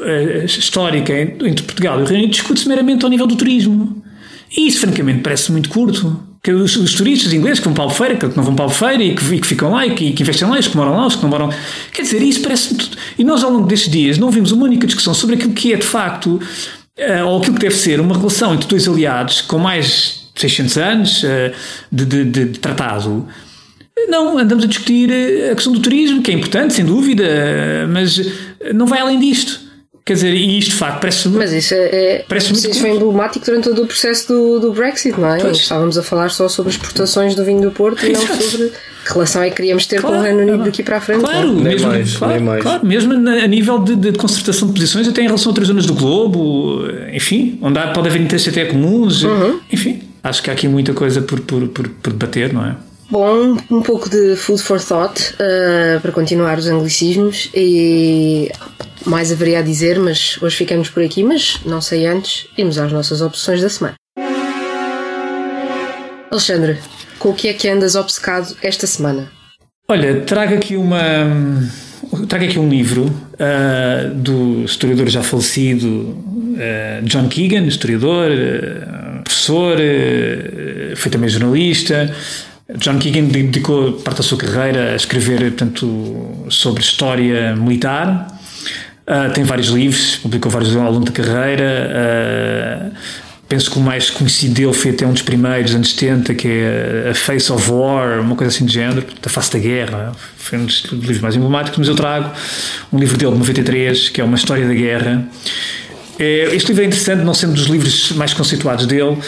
uh, 0.00 0.44
histórica 0.44 1.12
entre 1.16 1.62
Portugal 1.62 2.00
e 2.00 2.02
o 2.02 2.06
Reino 2.06 2.24
Unido 2.24 2.32
discute-se 2.32 2.68
meramente 2.68 3.04
ao 3.04 3.10
nível 3.10 3.28
do 3.28 3.36
turismo. 3.36 4.02
E 4.50 4.66
isso, 4.66 4.80
francamente, 4.80 5.20
parece 5.20 5.52
muito 5.52 5.68
curto. 5.68 6.33
Que 6.44 6.52
os, 6.52 6.76
os, 6.76 6.92
turistas 6.92 7.32
ingleses 7.32 7.58
que 7.58 7.64
vão 7.64 7.72
para 7.72 7.84
a 7.84 7.86
Albufeira, 7.86 8.16
que 8.16 8.36
não 8.36 8.44
vão 8.44 8.54
para 8.54 8.66
a 8.66 8.66
Albufeira 8.66 9.02
e 9.02 9.14
que, 9.14 9.34
e 9.34 9.40
que 9.40 9.46
ficam 9.46 9.70
lá 9.70 9.86
e 9.86 9.94
que, 9.94 10.12
que, 10.12 10.22
investem 10.22 10.46
lá, 10.46 10.58
os 10.58 10.68
que 10.68 10.76
moram 10.76 10.94
lá, 10.94 11.06
os 11.06 11.16
que 11.16 11.22
não 11.22 11.30
moram. 11.30 11.50
Quer 11.90 12.02
dizer, 12.02 12.20
isso 12.20 12.42
parece. 12.42 12.76
E 13.18 13.24
nós, 13.24 13.42
ao 13.42 13.50
longo 13.50 13.66
destes 13.66 13.90
dias, 13.90 14.18
não 14.18 14.30
vimos 14.30 14.52
uma 14.52 14.66
única 14.66 14.86
discussão 14.86 15.14
sobre 15.14 15.36
aquilo 15.36 15.54
que 15.54 15.72
é 15.72 15.76
de 15.76 15.86
facto, 15.86 16.34
uh, 16.36 17.26
ou 17.26 17.38
aquilo 17.38 17.54
que 17.54 17.62
deve 17.62 17.74
ser, 17.74 17.98
uma 17.98 18.14
relação 18.14 18.52
entre 18.52 18.68
dois 18.68 18.86
aliados 18.86 19.40
com 19.40 19.58
mais 19.58 20.28
de 20.34 20.40
600 20.42 20.76
anos 20.76 21.22
uh, 21.22 21.26
de, 21.90 22.04
de, 22.04 22.24
de, 22.26 22.44
de 22.44 22.58
tratado. 22.58 23.26
Não, 24.06 24.36
andamos 24.36 24.64
a 24.64 24.66
discutir 24.66 25.10
a 25.50 25.54
questão 25.54 25.72
do 25.72 25.80
turismo, 25.80 26.20
que 26.20 26.30
é 26.30 26.34
importante, 26.34 26.74
sem 26.74 26.84
dúvida, 26.84 27.24
mas 27.88 28.20
não 28.74 28.84
vai 28.86 29.00
além 29.00 29.18
disto. 29.18 29.63
Quer 30.04 30.12
dizer, 30.12 30.34
e 30.34 30.58
isto 30.58 30.72
de 30.72 30.76
facto 30.76 31.00
parece. 31.00 31.28
Mas 31.30 31.50
isso, 31.50 31.72
é, 31.72 31.78
é 31.78 32.24
parece 32.28 32.52
muito 32.52 32.68
isso 32.68 32.78
foi 32.78 32.90
emblemático 32.90 33.46
durante 33.46 33.64
todo 33.70 33.84
o 33.84 33.86
processo 33.86 34.28
do, 34.28 34.60
do 34.60 34.72
Brexit, 34.72 35.18
não 35.18 35.34
é? 35.34 35.40
Pois. 35.40 35.56
Estávamos 35.56 35.96
a 35.96 36.02
falar 36.02 36.30
só 36.30 36.46
sobre 36.46 36.72
exportações 36.72 37.34
do 37.34 37.42
vinho 37.42 37.62
do 37.62 37.70
Porto 37.70 38.04
e 38.04 38.12
não 38.12 38.20
sobre 38.20 38.68
que 38.68 39.12
relação 39.12 39.42
é 39.42 39.48
que 39.48 39.56
queríamos 39.56 39.86
ter 39.86 40.02
claro, 40.02 40.16
com 40.16 40.20
o 40.20 40.24
Reino 40.24 40.42
Unido 40.42 40.64
daqui 40.64 40.82
para 40.82 40.98
a 40.98 41.00
frente. 41.00 41.20
Claro, 41.20 41.46
não? 41.46 41.54
mesmo, 41.54 41.88
mais, 41.88 42.16
claro, 42.16 42.42
mais. 42.42 42.62
claro, 42.62 42.86
mesmo 42.86 43.12
a 43.14 43.46
nível 43.46 43.78
de, 43.78 43.96
de, 43.96 44.12
concertação 44.12 44.68
de 44.68 44.74
posições, 44.74 45.08
até 45.08 45.22
em 45.22 45.26
relação 45.26 45.48
a 45.48 45.50
outras 45.50 45.68
zonas 45.68 45.86
do 45.86 45.94
globo, 45.94 46.82
enfim, 47.10 47.58
onde 47.62 47.78
há, 47.78 47.88
pode 47.88 48.08
haver 48.08 48.20
interesses 48.20 48.48
até 48.48 48.66
comuns, 48.66 49.22
uhum. 49.22 49.60
enfim, 49.72 50.02
acho 50.22 50.42
que 50.42 50.50
há 50.50 50.52
aqui 50.52 50.68
muita 50.68 50.92
coisa 50.92 51.22
por, 51.22 51.40
por, 51.40 51.66
por, 51.68 51.88
por 51.88 52.12
debater, 52.12 52.52
não 52.52 52.66
é? 52.66 52.76
Bom, 53.14 53.56
um 53.70 53.80
pouco 53.80 54.10
de 54.10 54.34
food 54.34 54.60
for 54.60 54.82
thought 54.82 55.34
uh, 55.34 56.00
para 56.00 56.10
continuar 56.10 56.58
os 56.58 56.66
anglicismos 56.66 57.48
e 57.54 58.50
mais 59.06 59.30
haveria 59.30 59.60
a 59.60 59.62
dizer, 59.62 60.00
mas 60.00 60.36
hoje 60.42 60.56
ficamos 60.56 60.90
por 60.90 61.00
aqui, 61.00 61.22
mas 61.22 61.60
não 61.64 61.80
sei 61.80 62.06
antes, 62.06 62.48
irmos 62.58 62.76
às 62.76 62.90
nossas 62.90 63.20
opções 63.20 63.62
da 63.62 63.68
semana. 63.68 63.94
Alexandre, 66.28 66.78
com 67.20 67.28
o 67.28 67.34
que 67.34 67.46
é 67.46 67.52
que 67.52 67.68
andas 67.68 67.94
obcecado 67.94 68.56
esta 68.60 68.84
semana? 68.84 69.30
Olha, 69.88 70.22
trago 70.22 70.56
aqui 70.56 70.74
uma. 70.74 70.98
Trago 72.28 72.46
aqui 72.46 72.58
um 72.58 72.68
livro 72.68 73.04
uh, 73.04 74.12
do 74.12 74.64
historiador 74.64 75.08
já 75.08 75.22
falecido 75.22 75.86
uh, 75.86 77.04
John 77.04 77.28
Keegan, 77.28 77.64
historiador, 77.66 78.32
professor, 79.22 79.76
foi 80.96 81.12
também 81.12 81.28
jornalista. 81.28 82.12
John 82.76 82.98
Keegan 82.98 83.24
dedicou 83.24 83.92
parte 83.92 84.18
da 84.18 84.22
sua 84.22 84.38
carreira 84.38 84.92
a 84.92 84.96
escrever 84.96 85.40
portanto, 85.40 86.46
sobre 86.48 86.82
história 86.82 87.54
militar 87.54 88.28
Uh, 89.06 89.30
tem 89.34 89.44
vários 89.44 89.68
livros, 89.68 90.16
publicou 90.16 90.50
vários 90.50 90.74
ao 90.74 90.90
longo 90.90 91.04
da 91.04 91.12
carreira. 91.12 92.90
Uh, 92.90 92.96
penso 93.46 93.70
que 93.70 93.76
o 93.76 93.80
mais 93.80 94.08
conhecido 94.08 94.54
dele 94.54 94.72
foi 94.72 94.92
até 94.92 95.06
um 95.06 95.12
dos 95.12 95.20
primeiros, 95.20 95.74
anos 95.74 95.90
70, 95.90 96.34
que 96.34 96.48
é 96.48 97.10
A 97.10 97.14
Face 97.14 97.52
of 97.52 97.70
War, 97.70 98.20
uma 98.20 98.34
coisa 98.34 98.54
assim 98.54 98.64
de 98.64 98.72
género, 98.72 99.04
da 99.20 99.28
face 99.28 99.52
da 99.52 99.58
guerra. 99.58 100.12
Foi 100.38 100.58
um 100.58 100.64
dos 100.64 100.84
livros 100.90 101.20
mais 101.20 101.36
emblemáticos, 101.36 101.78
mas 101.78 101.88
eu 101.88 101.94
trago 101.94 102.30
um 102.90 102.98
livro 102.98 103.18
dele 103.18 103.32
de 103.32 103.38
93, 103.38 104.08
que 104.08 104.22
é 104.22 104.24
uma 104.24 104.36
história 104.36 104.66
da 104.66 104.74
guerra. 104.74 105.28
É, 106.18 106.54
este 106.54 106.68
livro 106.68 106.82
é 106.82 106.86
interessante, 106.86 107.24
não 107.24 107.34
sendo 107.34 107.52
dos 107.52 107.66
livros 107.66 108.12
mais 108.12 108.32
conceituados 108.32 108.86
dele, 108.86 109.18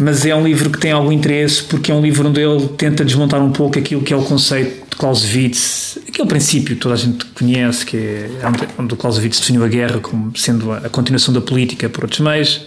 mas 0.00 0.24
é 0.24 0.34
um 0.34 0.42
livro 0.42 0.70
que 0.70 0.78
tem 0.78 0.92
algum 0.92 1.12
interesse 1.12 1.62
porque 1.62 1.92
é 1.92 1.94
um 1.94 2.00
livro 2.00 2.26
onde 2.26 2.40
ele 2.40 2.68
tenta 2.68 3.04
desmontar 3.04 3.42
um 3.42 3.52
pouco 3.52 3.78
aquilo 3.78 4.02
que 4.02 4.14
é 4.14 4.16
o 4.16 4.22
conceito 4.22 4.88
de 4.88 4.96
Clausewitz, 4.96 5.98
aquele 6.08 6.26
princípio 6.26 6.74
que 6.74 6.80
toda 6.80 6.94
a 6.94 6.98
gente 6.98 7.22
conhece, 7.26 7.84
que 7.84 7.98
é 7.98 8.30
onde 8.78 8.96
Clausewitz 8.96 9.40
definiu 9.40 9.62
a 9.62 9.68
guerra 9.68 10.00
como 10.00 10.36
sendo 10.38 10.72
a 10.72 10.88
continuação 10.88 11.34
da 11.34 11.42
política 11.42 11.86
por 11.90 12.04
outros 12.04 12.20
meios. 12.20 12.66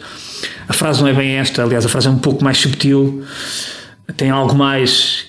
A 0.67 0.73
frase 0.73 1.01
não 1.01 1.07
é 1.07 1.13
bem 1.13 1.31
esta, 1.31 1.63
aliás, 1.63 1.83
a 1.83 1.89
frase 1.89 2.07
é 2.07 2.11
um 2.11 2.19
pouco 2.19 2.43
mais 2.43 2.59
subtil, 2.59 3.25
tem 4.15 4.29
algo 4.29 4.53
mais 4.53 5.25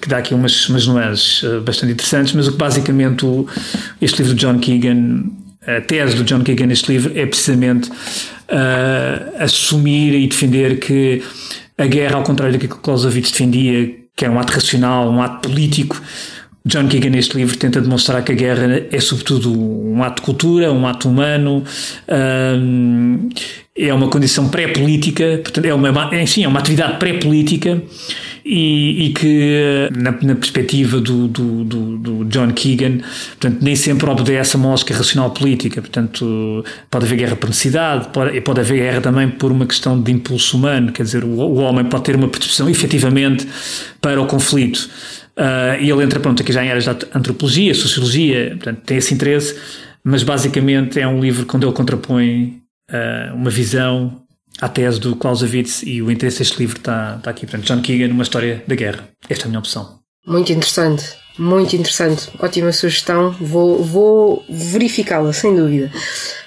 que 0.00 0.08
dá 0.08 0.18
aqui 0.18 0.34
umas, 0.34 0.68
umas 0.68 0.88
nuances 0.88 1.44
eh, 1.44 1.60
bastante 1.60 1.92
interessantes, 1.92 2.32
mas 2.32 2.48
o 2.48 2.52
que 2.52 2.58
basicamente 2.58 3.24
este 4.00 4.22
livro 4.22 4.34
de 4.34 4.40
John 4.44 4.58
Keegan, 4.58 5.22
a 5.64 5.80
tese 5.80 6.16
do 6.16 6.24
John 6.24 6.42
Keegan 6.42 6.66
neste 6.66 6.90
livro 6.90 7.12
é 7.16 7.24
precisamente 7.24 7.88
uh, 8.52 9.42
assumir 9.42 10.14
e 10.14 10.26
defender 10.26 10.78
que 10.78 11.22
a 11.78 11.86
guerra, 11.86 12.16
ao 12.16 12.22
contrário 12.22 12.52
daquilo 12.52 12.76
que 12.76 12.82
Clausewitz 12.82 13.32
defendia, 13.32 13.94
que 14.14 14.24
era 14.24 14.32
um 14.32 14.38
ato 14.38 14.52
racional, 14.52 15.10
um 15.10 15.22
ato 15.22 15.48
político, 15.48 16.00
John 16.64 16.86
Keegan 16.86 17.10
neste 17.10 17.36
livro 17.36 17.56
tenta 17.56 17.80
demonstrar 17.80 18.22
que 18.22 18.30
a 18.30 18.34
guerra 18.34 18.86
é 18.90 19.00
sobretudo 19.00 19.52
um 19.52 20.02
ato 20.04 20.22
de 20.22 20.26
cultura, 20.26 20.72
um 20.72 20.86
ato 20.86 21.08
humano, 21.08 21.64
um, 22.08 23.28
é 23.76 23.92
uma 23.92 24.08
condição 24.08 24.48
pré-política, 24.48 25.40
portanto 25.42 25.64
é 25.64 25.74
uma, 25.74 26.14
é, 26.14 26.24
sim, 26.24 26.44
é 26.44 26.48
uma 26.48 26.60
atividade 26.60 26.98
pré-política 26.98 27.82
e, 28.44 29.06
e 29.06 29.12
que 29.12 29.88
na, 29.96 30.10
na 30.10 30.34
perspectiva 30.34 31.00
do, 31.00 31.28
do, 31.28 31.64
do, 31.64 31.96
do, 31.98 32.24
John 32.24 32.52
Keegan, 32.52 32.98
portanto, 33.38 33.62
nem 33.62 33.76
sempre 33.76 34.08
obedece 34.10 34.56
a 34.56 34.58
mosca 34.58 34.94
racional 34.94 35.30
política, 35.30 35.80
portanto, 35.80 36.64
pode 36.90 37.04
haver 37.04 37.16
guerra 37.16 37.36
por 37.36 37.48
necessidade, 37.48 38.08
pode, 38.12 38.40
pode 38.40 38.60
haver 38.60 38.78
guerra 38.78 39.00
também 39.00 39.28
por 39.28 39.52
uma 39.52 39.66
questão 39.66 40.00
de 40.00 40.10
impulso 40.10 40.56
humano, 40.56 40.92
quer 40.92 41.04
dizer, 41.04 41.24
o, 41.24 41.28
o 41.28 41.56
homem 41.56 41.84
pode 41.84 42.04
ter 42.04 42.16
uma 42.16 42.28
percepção 42.28 42.68
efetivamente 42.68 43.46
para 44.00 44.20
o 44.20 44.26
conflito. 44.26 44.88
Uh, 45.36 45.80
e 45.80 45.90
ele 45.90 46.02
entra, 46.02 46.20
pronto, 46.20 46.42
aqui 46.42 46.52
já 46.52 46.64
em 46.64 46.68
áreas 46.68 46.84
da 46.84 46.96
antropologia, 47.14 47.74
sociologia, 47.74 48.50
portanto, 48.50 48.80
tem 48.84 48.98
esse 48.98 49.14
interesse, 49.14 49.56
mas 50.04 50.22
basicamente 50.22 51.00
é 51.00 51.06
um 51.06 51.20
livro 51.20 51.46
onde 51.54 51.64
ele 51.64 51.72
contrapõe 51.72 52.60
uh, 52.90 53.34
uma 53.34 53.50
visão 53.50 54.22
à 54.62 54.68
tese 54.68 55.00
do 55.00 55.16
Clausewitz 55.16 55.82
e 55.82 56.00
o 56.00 56.08
interesse 56.08 56.38
deste 56.38 56.58
livro 56.60 56.78
está, 56.78 57.16
está 57.18 57.30
aqui. 57.30 57.46
Portanto, 57.46 57.66
John 57.66 57.82
Keegan, 57.82 58.14
uma 58.14 58.22
história 58.22 58.62
da 58.66 58.76
guerra. 58.76 59.08
Esta 59.28 59.44
é 59.44 59.46
a 59.46 59.48
minha 59.48 59.58
opção. 59.58 59.98
Muito 60.24 60.52
interessante, 60.52 61.04
muito 61.36 61.74
interessante. 61.74 62.30
Ótima 62.38 62.70
sugestão. 62.70 63.32
Vou, 63.40 63.82
vou 63.82 64.44
verificá-la, 64.48 65.32
sem 65.32 65.56
dúvida. 65.56 65.90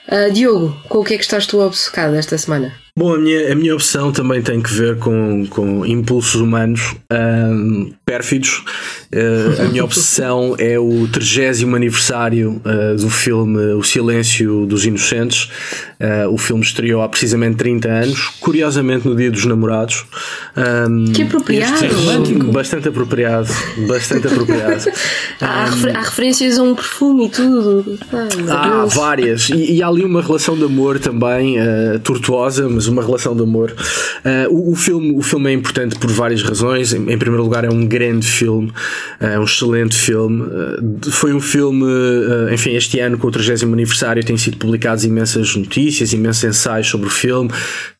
Uh, 0.07 0.31
Diogo, 0.31 0.75
com 0.87 0.99
o 0.99 1.03
que 1.03 1.15
é 1.15 1.17
que 1.17 1.23
estás 1.23 1.47
tu 1.47 1.59
obcecado 1.59 2.15
esta 2.15 2.37
semana? 2.37 2.73
Bom, 2.97 3.13
a 3.13 3.17
minha, 3.17 3.51
a 3.51 3.55
minha 3.55 3.75
opção 3.75 4.09
também 4.09 4.41
tem 4.41 4.61
que 4.61 4.71
ver 4.71 4.97
com, 4.99 5.45
com 5.47 5.85
impulsos 5.85 6.35
humanos 6.35 6.95
um, 7.11 7.91
pérfidos. 8.05 8.63
Uh, 9.11 9.63
a 9.63 9.65
minha 9.65 9.83
obsessão 9.83 10.55
é 10.57 10.79
o 10.79 11.05
30 11.05 11.75
aniversário 11.75 12.61
uh, 12.63 12.95
do 12.95 13.09
filme 13.09 13.73
O 13.73 13.83
Silêncio 13.83 14.65
dos 14.65 14.85
Inocentes. 14.85 15.49
Uh, 15.99 16.29
o 16.31 16.37
filme 16.37 16.63
estreou 16.63 17.01
há 17.01 17.09
precisamente 17.09 17.57
30 17.57 17.89
anos, 17.89 18.29
curiosamente 18.39 19.05
no 19.05 19.13
Dia 19.13 19.29
dos 19.29 19.45
Namorados. 19.45 20.05
Um, 20.55 21.11
que 21.11 21.23
apropriado! 21.23 21.85
Este, 21.85 22.33
bastante 22.51 22.87
apropriado, 22.87 23.49
bastante 23.87 24.27
apropriado. 24.27 24.85
há, 25.41 25.69
um, 25.69 25.97
há, 25.97 26.01
referências 26.01 26.57
a 26.57 26.63
um 26.63 26.75
perfume 26.75 27.25
e 27.25 27.29
tudo. 27.29 27.99
há 28.49 28.85
várias. 28.85 29.49
E, 29.49 29.73
e, 29.73 29.83
há 29.83 29.89
ali 29.95 30.05
uma 30.05 30.21
relação 30.21 30.55
de 30.57 30.63
amor 30.63 30.99
também 30.99 31.55
tortuosa, 32.03 32.67
mas 32.69 32.87
uma 32.87 33.01
relação 33.01 33.35
de 33.35 33.43
amor. 33.43 33.73
Uh, 34.25 34.53
o, 34.53 34.71
o, 34.71 34.75
filme, 34.75 35.11
o 35.11 35.21
filme 35.21 35.49
é 35.49 35.53
importante 35.53 35.97
por 35.97 36.09
várias 36.09 36.41
razões. 36.41 36.93
Em, 36.93 37.11
em 37.11 37.17
primeiro 37.17 37.43
lugar, 37.43 37.63
é 37.63 37.69
um 37.69 37.85
grande 37.85 38.27
filme, 38.27 38.69
uh, 38.69 39.25
é 39.25 39.39
um 39.39 39.43
excelente 39.43 39.95
filme. 39.95 40.41
Uh, 40.41 41.11
foi 41.11 41.33
um 41.33 41.39
filme, 41.39 41.85
enfim, 42.51 42.71
este 42.71 42.99
ano, 42.99 43.17
com 43.17 43.27
o 43.27 43.31
30 43.31 43.65
aniversário, 43.65 44.23
têm 44.23 44.37
sido 44.37 44.57
publicadas 44.57 45.03
imensas 45.03 45.55
notícias, 45.55 46.13
imensos 46.13 46.43
ensaios 46.43 46.87
sobre 46.87 47.07
o 47.07 47.09
filme 47.09 47.51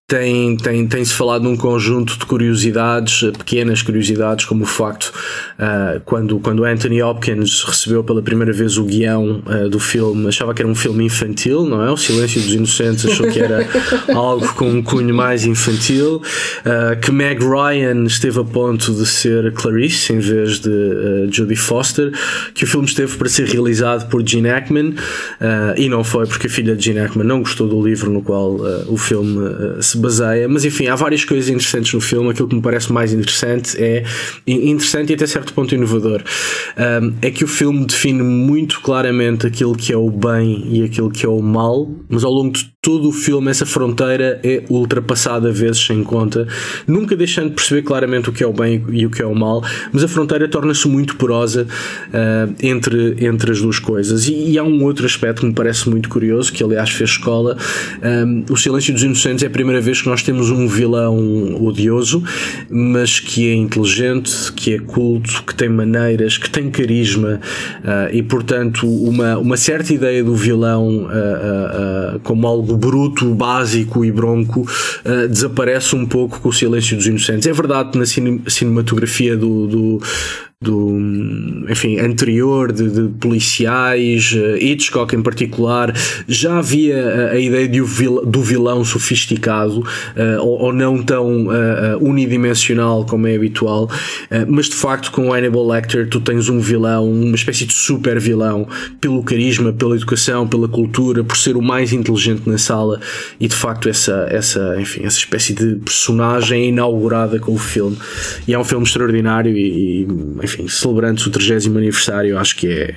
tem, 0.08 0.56
tem, 0.56 0.86
tem-se 0.86 1.14
falado 1.14 1.41
num 1.41 1.58
conjunto 1.58 2.20
de 2.20 2.28
curiosidades, 2.28 3.32
pequenas 3.39 3.82
curiosidades, 3.82 4.45
como 4.45 4.64
o 4.64 4.68
facto, 4.68 5.12
uh, 5.58 5.99
quando, 6.06 6.39
quando 6.39 6.64
Anthony 6.64 7.01
Hopkins 7.01 7.64
recebeu 7.64 8.03
pela 8.03 8.22
primeira 8.22 8.53
vez 8.53 8.78
o 8.78 8.84
guião 8.84 9.41
uh, 9.47 9.68
do 9.68 9.80
filme, 9.80 10.28
achava 10.28 10.53
que 10.53 10.62
era 10.62 10.70
um 10.70 10.76
filme 10.76 11.06
infantil, 11.06 11.66
não 11.66 11.84
é? 11.84 11.89
O 11.89 11.97
Silêncio 11.97 12.39
dos 12.39 12.53
Inocentes 12.53 13.03
achou 13.03 13.28
que 13.28 13.39
era 13.39 13.68
algo 14.14 14.47
com 14.53 14.70
um 14.70 14.84
cunho 14.84 15.14
mais 15.16 15.43
infantil, 15.43 16.18
uh, 16.18 16.99
que 17.01 17.12
Meg 17.12 17.43
Ryan 17.43 18.03
esteve 18.06 18.39
a 18.39 18.43
ponto 18.43 18.93
de 18.93 19.08
ser 19.08 19.53
Clarice 19.53 20.14
em 20.14 20.20
vez 20.20 20.60
de 20.60 21.30
Jodie 21.32 21.56
Foster, 21.56 22.12
que 22.53 22.64
o 22.64 22.68
filme 22.68 22.86
esteve 22.86 23.18
para 23.18 23.28
ser 23.28 23.47
realizado 23.47 24.08
por 24.08 24.24
Gene 24.24 24.49
Hackman, 24.49 24.93
e 25.78 25.89
não 25.89 26.03
foi 26.03 26.28
porque 26.28 26.45
a 26.45 26.49
filha 26.49 26.76
de 26.76 26.86
Gene 26.86 26.99
Hackman 26.99 27.26
não 27.26 27.39
gostou 27.39 27.68
do 27.68 27.82
livro 27.82 28.12
no 28.12 28.22
qual 28.22 28.58
o 28.88 28.97
filme 28.97 29.39
se 29.82 29.94
se 29.95 29.97
baseia, 29.97 30.47
mas 30.47 30.65
enfim, 30.65 30.87
há 30.87 30.95
várias 30.95 31.23
coisas 31.23 31.49
interessantes 31.49 31.93
no 31.93 32.01
filme. 32.01 32.29
Aquilo 32.29 32.47
que 32.47 32.55
me 32.55 32.61
parece 32.61 32.91
mais 32.91 33.13
interessante 33.13 33.81
é 33.81 34.03
interessante 34.45 35.11
e 35.11 35.15
até 35.15 35.25
certo 35.25 35.53
ponto 35.53 35.73
inovador. 35.73 36.23
Um, 36.77 37.13
é 37.21 37.31
que 37.31 37.43
o 37.43 37.47
filme 37.47 37.85
define 37.85 38.21
muito 38.21 38.81
claramente 38.81 39.47
aquilo 39.47 39.75
que 39.75 39.91
é 39.93 39.97
o 39.97 40.09
bem 40.09 40.67
e 40.69 40.83
aquilo 40.83 41.09
que 41.09 41.25
é 41.25 41.29
o 41.29 41.41
mal, 41.41 41.89
mas 42.09 42.23
ao 42.23 42.31
longo 42.31 42.51
de 42.51 42.74
todo 42.86 43.09
o 43.09 43.11
filme 43.11 43.49
essa 43.49 43.65
fronteira 43.65 44.39
é 44.43 44.61
ultrapassada 44.69 45.51
vezes 45.51 45.83
sem 45.83 46.03
conta, 46.03 46.47
nunca 46.86 47.15
deixando 47.15 47.49
de 47.49 47.55
perceber 47.55 47.81
claramente 47.81 48.29
o 48.29 48.31
que 48.31 48.43
é 48.43 48.47
o 48.47 48.53
bem 48.53 48.86
e 48.91 49.07
o 49.07 49.09
que 49.09 49.23
é 49.23 49.25
o 49.25 49.33
mal, 49.33 49.63
mas 49.91 50.03
a 50.03 50.07
fronteira 50.07 50.47
torna-se 50.47 50.88
muito 50.88 51.15
porosa 51.15 51.65
uh, 51.65 52.55
entre, 52.61 53.25
entre 53.25 53.51
as 53.51 53.59
duas 53.59 53.79
coisas. 53.79 54.27
E, 54.27 54.51
e, 54.51 54.59
há 54.59 54.63
um 54.63 54.83
outro 54.83 55.03
aspecto 55.03 55.39
que 55.39 55.47
me 55.47 55.53
parece 55.53 55.89
muito 55.89 56.07
curioso, 56.09 56.53
que 56.53 56.63
aliás 56.63 56.91
fez 56.91 57.09
escola: 57.09 57.57
um, 58.03 58.45
O 58.51 58.55
Silêncio 58.55 58.93
dos 58.93 59.01
Inocentes 59.01 59.43
é 59.43 59.47
a 59.47 59.49
primeira 59.49 59.81
vez 59.81 60.03
que 60.03 60.07
nós 60.07 60.21
temos 60.21 60.51
um 60.51 60.67
vilão 60.67 61.65
odioso, 61.65 62.23
mas 62.69 63.19
que 63.19 63.49
é 63.49 63.55
inteligente, 63.55 64.53
que 64.53 64.75
é 64.75 64.77
culto, 64.77 65.41
que 65.41 65.55
tem 65.55 65.69
maneiras, 65.69 66.38
que 66.38 66.51
tem 66.51 66.69
carisma 66.69 67.39
uh, 67.79 68.15
e, 68.15 68.21
portanto, 68.21 68.88
uma, 68.88 69.39
uma 69.39 69.57
certa 69.57 69.91
ideia 69.91 70.23
do 70.23 70.36
vilão 70.36 71.05
uh, 71.05 72.19
como 72.19 72.45
algo 72.45 72.74
bruto, 72.76 73.34
básico 73.34 74.03
e 74.03 74.11
bronco 74.11 74.65
desaparece 75.30 75.95
um 75.95 76.05
pouco 76.05 76.39
com 76.39 76.49
o 76.49 76.53
Silêncio 76.53 76.95
dos 76.95 77.07
Inocentes. 77.07 77.47
É 77.47 77.53
verdade 77.53 77.91
que 77.91 77.97
na 77.97 78.05
cinematografia 78.49 79.36
do, 79.36 79.67
do 79.67 80.01
do 80.66 81.66
enfim, 81.70 81.99
anterior 81.99 82.72
de, 82.72 82.89
de 82.89 83.09
policiais, 83.20 84.34
uh, 84.34 84.57
Hitchcock 84.57 85.16
em 85.16 85.22
particular, 85.22 85.93
já 86.28 86.57
havia 86.57 86.95
a, 86.95 86.99
eh, 86.99 87.32
a 87.34 87.39
ideia 87.39 87.68
de 87.68 87.86
do 88.26 88.41
vilão 88.41 88.84
sofisticado 88.84 89.80
uh, 89.80 90.41
ou, 90.41 90.63
ou, 90.63 90.74
não 90.74 91.01
tão 91.03 91.47
unidimensional 92.01 93.05
como 93.05 93.28
é 93.28 93.36
habitual, 93.36 93.89
mas 94.47 94.68
de 94.68 94.76
facto 94.76 95.11
com 95.11 95.32
Hannibal 95.32 95.68
Lecter 95.68 96.07
tu 96.09 96.20
tens 96.20 96.49
um 96.49 96.59
vilão, 96.59 97.09
uma 97.09 97.36
espécie 97.36 97.66
de 97.66 97.74
super 97.74 98.20
vilão, 98.20 98.68
pelo 98.99 99.24
carisma, 99.24 99.72
pela 99.72 99.95
educação, 99.95 100.47
pela 100.47 100.68
cultura, 100.68 101.24
por 101.24 101.38
ser 101.38 101.55
o 101.55 101.61
mais 101.61 101.93
inteligente 101.93 102.49
na 102.49 102.57
sala 102.57 102.99
e 103.39 103.47
de 103.47 103.55
facto 103.55 103.88
essa, 103.88 104.28
essa, 104.30 104.76
enfim, 104.80 105.03
essa 105.03 105.18
espécie 105.18 105.53
de 105.53 105.76
personagem 105.76 106.63
é 106.63 106.68
inaugurada 106.68 107.39
com 107.39 107.53
o 107.53 107.57
filme. 107.57 107.97
E 108.47 108.53
é 108.53 108.59
um 108.59 108.63
filme 108.63 108.86
extraordinário 108.86 109.55
e, 109.55 110.01
e 110.01 110.07
enfim, 110.43 110.55
celebrando 110.70 111.22
o 111.22 111.30
30 111.30 111.68
aniversário, 111.68 112.38
acho 112.38 112.56
que 112.56 112.68
é 112.68 112.95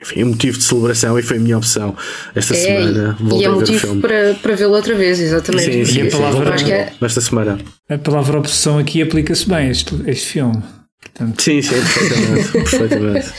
enfim, 0.00 0.24
um 0.24 0.28
motivo 0.28 0.58
de 0.58 0.64
celebração 0.64 1.18
e 1.18 1.22
foi 1.22 1.36
a 1.36 1.40
minha 1.40 1.58
opção 1.58 1.96
esta 2.34 2.54
é, 2.54 2.56
semana. 2.56 3.16
E 3.34 3.44
é 3.44 3.48
motivo 3.48 4.00
para, 4.00 4.34
para 4.34 4.54
vê-lo 4.54 4.74
outra 4.74 4.94
vez, 4.94 5.20
exatamente. 5.20 5.64
Sim, 5.64 5.84
sim, 5.84 6.02
e 6.04 6.08
a 6.08 6.10
palavra, 6.10 6.54
acho 6.54 6.64
que 6.64 6.72
é... 6.72 6.92
nesta 7.00 7.20
semana. 7.20 7.58
A 7.88 7.98
palavra 7.98 8.38
obsessão 8.38 8.78
aqui 8.78 9.02
aplica-se 9.02 9.48
bem 9.48 9.68
a 9.68 9.70
este, 9.70 9.94
este 10.06 10.26
filme. 10.26 10.62
Portanto... 11.00 11.42
Sim, 11.42 11.62
sim, 11.62 11.74
perfeitamente. 11.74 12.52
perfeitamente. 12.52 13.32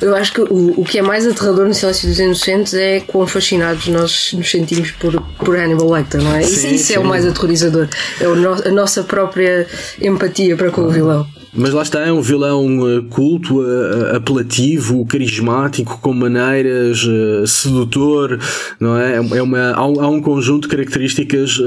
Eu 0.00 0.14
acho 0.14 0.32
que 0.32 0.40
o, 0.42 0.80
o 0.80 0.84
que 0.84 0.98
é 0.98 1.02
mais 1.02 1.26
aterrador 1.26 1.66
no 1.66 1.74
Silêncio 1.74 2.08
dos 2.08 2.18
Inocentes 2.18 2.74
é 2.74 3.00
quão 3.00 3.26
fascinados 3.26 3.88
nós 3.88 4.32
nos 4.32 4.50
sentimos 4.50 4.90
por, 4.92 5.20
por 5.38 5.56
Hannibal 5.56 5.90
Lecter, 5.90 6.20
não 6.22 6.34
é? 6.34 6.42
Sim, 6.42 6.52
isso, 6.52 6.74
isso 6.74 6.92
é 6.92 6.98
o 6.98 7.04
mais 7.04 7.26
aterrorizador. 7.26 7.88
É 8.20 8.28
o 8.28 8.34
no, 8.34 8.52
a 8.52 8.70
nossa 8.70 9.02
própria 9.02 9.66
empatia 10.00 10.56
para 10.56 10.70
com 10.70 10.82
o 10.82 10.90
vilão. 10.90 11.26
Mas 11.54 11.74
lá 11.74 11.82
está, 11.82 12.00
é 12.00 12.10
um 12.10 12.22
vilão 12.22 12.88
eh, 12.88 13.02
culto, 13.10 13.62
eh, 13.62 14.16
apelativo, 14.16 15.04
carismático, 15.04 15.98
com 16.00 16.14
maneiras, 16.14 17.06
eh, 17.06 17.44
sedutor, 17.46 18.38
não 18.80 18.96
é? 18.96 19.16
É 19.16 19.42
uma, 19.42 19.72
há, 19.72 20.08
um, 20.08 20.22
conjunto 20.22 20.62
de 20.62 20.68
características 20.68 21.60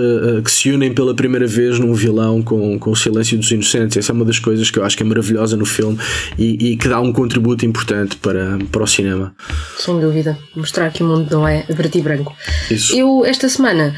que 0.43 0.51
se 0.51 0.71
unem 0.71 0.93
pela 0.93 1.13
primeira 1.13 1.45
vez 1.45 1.77
num 1.77 1.93
vilão 1.93 2.41
com, 2.41 2.79
com 2.79 2.91
o 2.91 2.95
silêncio 2.95 3.37
dos 3.37 3.51
inocentes. 3.51 3.97
Essa 3.97 4.11
é 4.11 4.15
uma 4.15 4.25
das 4.25 4.39
coisas 4.39 4.71
que 4.71 4.79
eu 4.79 4.83
acho 4.83 4.97
que 4.97 5.03
é 5.03 5.05
maravilhosa 5.05 5.55
no 5.55 5.65
filme 5.65 5.99
e, 6.37 6.71
e 6.71 6.77
que 6.77 6.87
dá 6.87 6.99
um 6.99 7.13
contributo 7.13 7.65
importante 7.65 8.15
para, 8.17 8.57
para 8.71 8.83
o 8.83 8.87
cinema. 8.87 9.35
Sem 9.77 9.99
dúvida. 9.99 10.37
Mostrar 10.55 10.91
que 10.91 11.03
o 11.03 11.07
mundo 11.07 11.29
não 11.29 11.47
é 11.47 11.61
preto 11.63 11.97
e 11.97 12.01
branco. 12.01 12.35
Isso. 12.71 12.95
Eu, 12.95 13.23
esta 13.25 13.47
semana, 13.49 13.93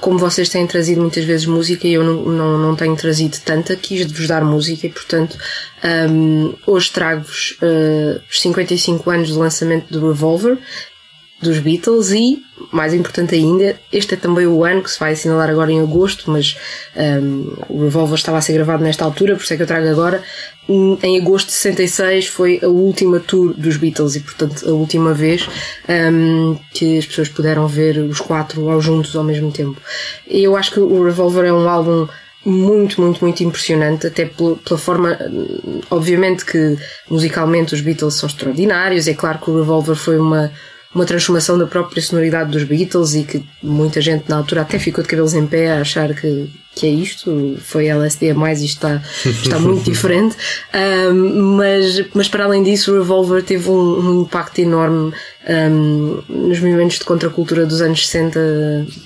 como 0.00 0.18
vocês 0.18 0.48
têm 0.48 0.66
trazido 0.66 1.00
muitas 1.00 1.24
vezes 1.24 1.46
música 1.46 1.86
e 1.86 1.94
eu 1.94 2.04
não, 2.04 2.22
não, 2.22 2.58
não 2.58 2.76
tenho 2.76 2.94
trazido 2.96 3.38
tanta, 3.44 3.74
quis 3.76 4.10
vos 4.10 4.26
dar 4.26 4.44
música 4.44 4.86
e, 4.86 4.90
portanto, 4.90 5.38
um, 6.10 6.54
hoje 6.66 6.90
trago-vos 6.90 7.56
uh, 7.62 8.20
os 8.30 8.40
55 8.40 9.10
anos 9.10 9.30
do 9.30 9.38
lançamento 9.38 9.90
do 9.90 10.08
Revolver, 10.08 10.58
dos 11.40 11.58
Beatles 11.58 12.10
e, 12.10 12.42
mais 12.70 12.92
importante 12.92 13.34
ainda, 13.34 13.78
este 13.92 14.14
é 14.14 14.16
também 14.16 14.46
o 14.46 14.64
ano 14.64 14.82
que 14.82 14.90
se 14.90 15.00
vai 15.00 15.12
assinalar 15.12 15.48
agora 15.48 15.72
em 15.72 15.80
agosto, 15.80 16.30
mas 16.30 16.56
um, 16.96 17.56
o 17.68 17.82
Revolver 17.82 18.16
estava 18.16 18.38
a 18.38 18.40
ser 18.40 18.52
gravado 18.52 18.84
nesta 18.84 19.04
altura, 19.04 19.36
por 19.36 19.42
isso 19.42 19.54
é 19.54 19.56
que 19.56 19.62
eu 19.62 19.66
trago 19.66 19.88
agora. 19.88 20.22
Em 20.68 21.18
agosto 21.18 21.46
de 21.46 21.52
66 21.54 22.26
foi 22.28 22.60
a 22.62 22.68
última 22.68 23.18
tour 23.18 23.54
dos 23.54 23.76
Beatles 23.76 24.16
e, 24.16 24.20
portanto, 24.20 24.68
a 24.68 24.72
última 24.72 25.14
vez 25.14 25.48
um, 25.88 26.56
que 26.72 26.98
as 26.98 27.06
pessoas 27.06 27.28
puderam 27.28 27.66
ver 27.66 27.98
os 27.98 28.20
quatro 28.20 28.80
juntos 28.80 29.16
ao 29.16 29.24
mesmo 29.24 29.50
tempo. 29.50 29.80
Eu 30.28 30.56
acho 30.56 30.72
que 30.72 30.80
o 30.80 31.04
Revolver 31.04 31.44
é 31.46 31.52
um 31.52 31.68
álbum 31.68 32.06
muito, 32.44 33.00
muito, 33.00 33.22
muito 33.22 33.42
impressionante, 33.42 34.06
até 34.06 34.24
pela, 34.24 34.78
forma, 34.78 35.18
obviamente 35.90 36.44
que 36.44 36.78
musicalmente 37.08 37.74
os 37.74 37.80
Beatles 37.80 38.14
são 38.14 38.28
extraordinários, 38.28 39.08
é 39.08 39.14
claro 39.14 39.38
que 39.38 39.50
o 39.50 39.58
Revolver 39.58 39.94
foi 39.94 40.18
uma, 40.18 40.50
uma 40.94 41.04
transformação 41.04 41.56
da 41.56 41.66
própria 41.66 42.02
sonoridade 42.02 42.50
dos 42.50 42.64
Beatles 42.64 43.14
e 43.14 43.22
que 43.22 43.44
muita 43.62 44.00
gente 44.00 44.28
na 44.28 44.36
altura 44.36 44.62
até 44.62 44.78
ficou 44.78 45.02
de 45.02 45.08
cabelos 45.08 45.34
em 45.34 45.46
pé 45.46 45.70
a 45.70 45.80
achar 45.80 46.12
que, 46.14 46.50
que 46.74 46.84
é 46.84 46.90
isto, 46.90 47.56
foi 47.60 47.86
LSD 47.86 48.30
a 48.30 48.34
mais 48.34 48.60
e 48.60 48.66
está, 48.66 49.00
está 49.24 49.60
muito 49.60 49.84
diferente. 49.88 50.36
Um, 50.74 51.56
mas, 51.56 52.04
mas 52.12 52.28
para 52.28 52.44
além 52.44 52.64
disso, 52.64 52.92
o 52.92 52.98
Revolver 52.98 53.40
teve 53.44 53.70
um, 53.70 54.00
um 54.00 54.22
impacto 54.22 54.58
enorme 54.58 55.12
um, 55.48 56.22
nos 56.28 56.58
movimentos 56.58 56.98
de 56.98 57.04
contracultura 57.04 57.64
dos 57.64 57.80
anos 57.80 58.08
60, 58.08 58.40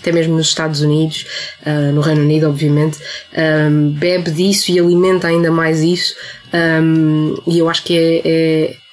até 0.00 0.10
mesmo 0.10 0.36
nos 0.36 0.46
Estados 0.46 0.80
Unidos, 0.80 1.26
uh, 1.66 1.92
no 1.92 2.00
Reino 2.00 2.22
Unido, 2.22 2.48
obviamente. 2.48 2.98
bebe 3.92 4.30
disso 4.30 4.72
e 4.72 4.78
alimenta 4.78 5.28
ainda 5.28 5.50
mais 5.50 5.82
isso. 5.82 6.14
e 7.46 7.58
eu 7.58 7.68
acho 7.68 7.84
que 7.84 7.94
é, 7.94 8.22
é 8.24 8.83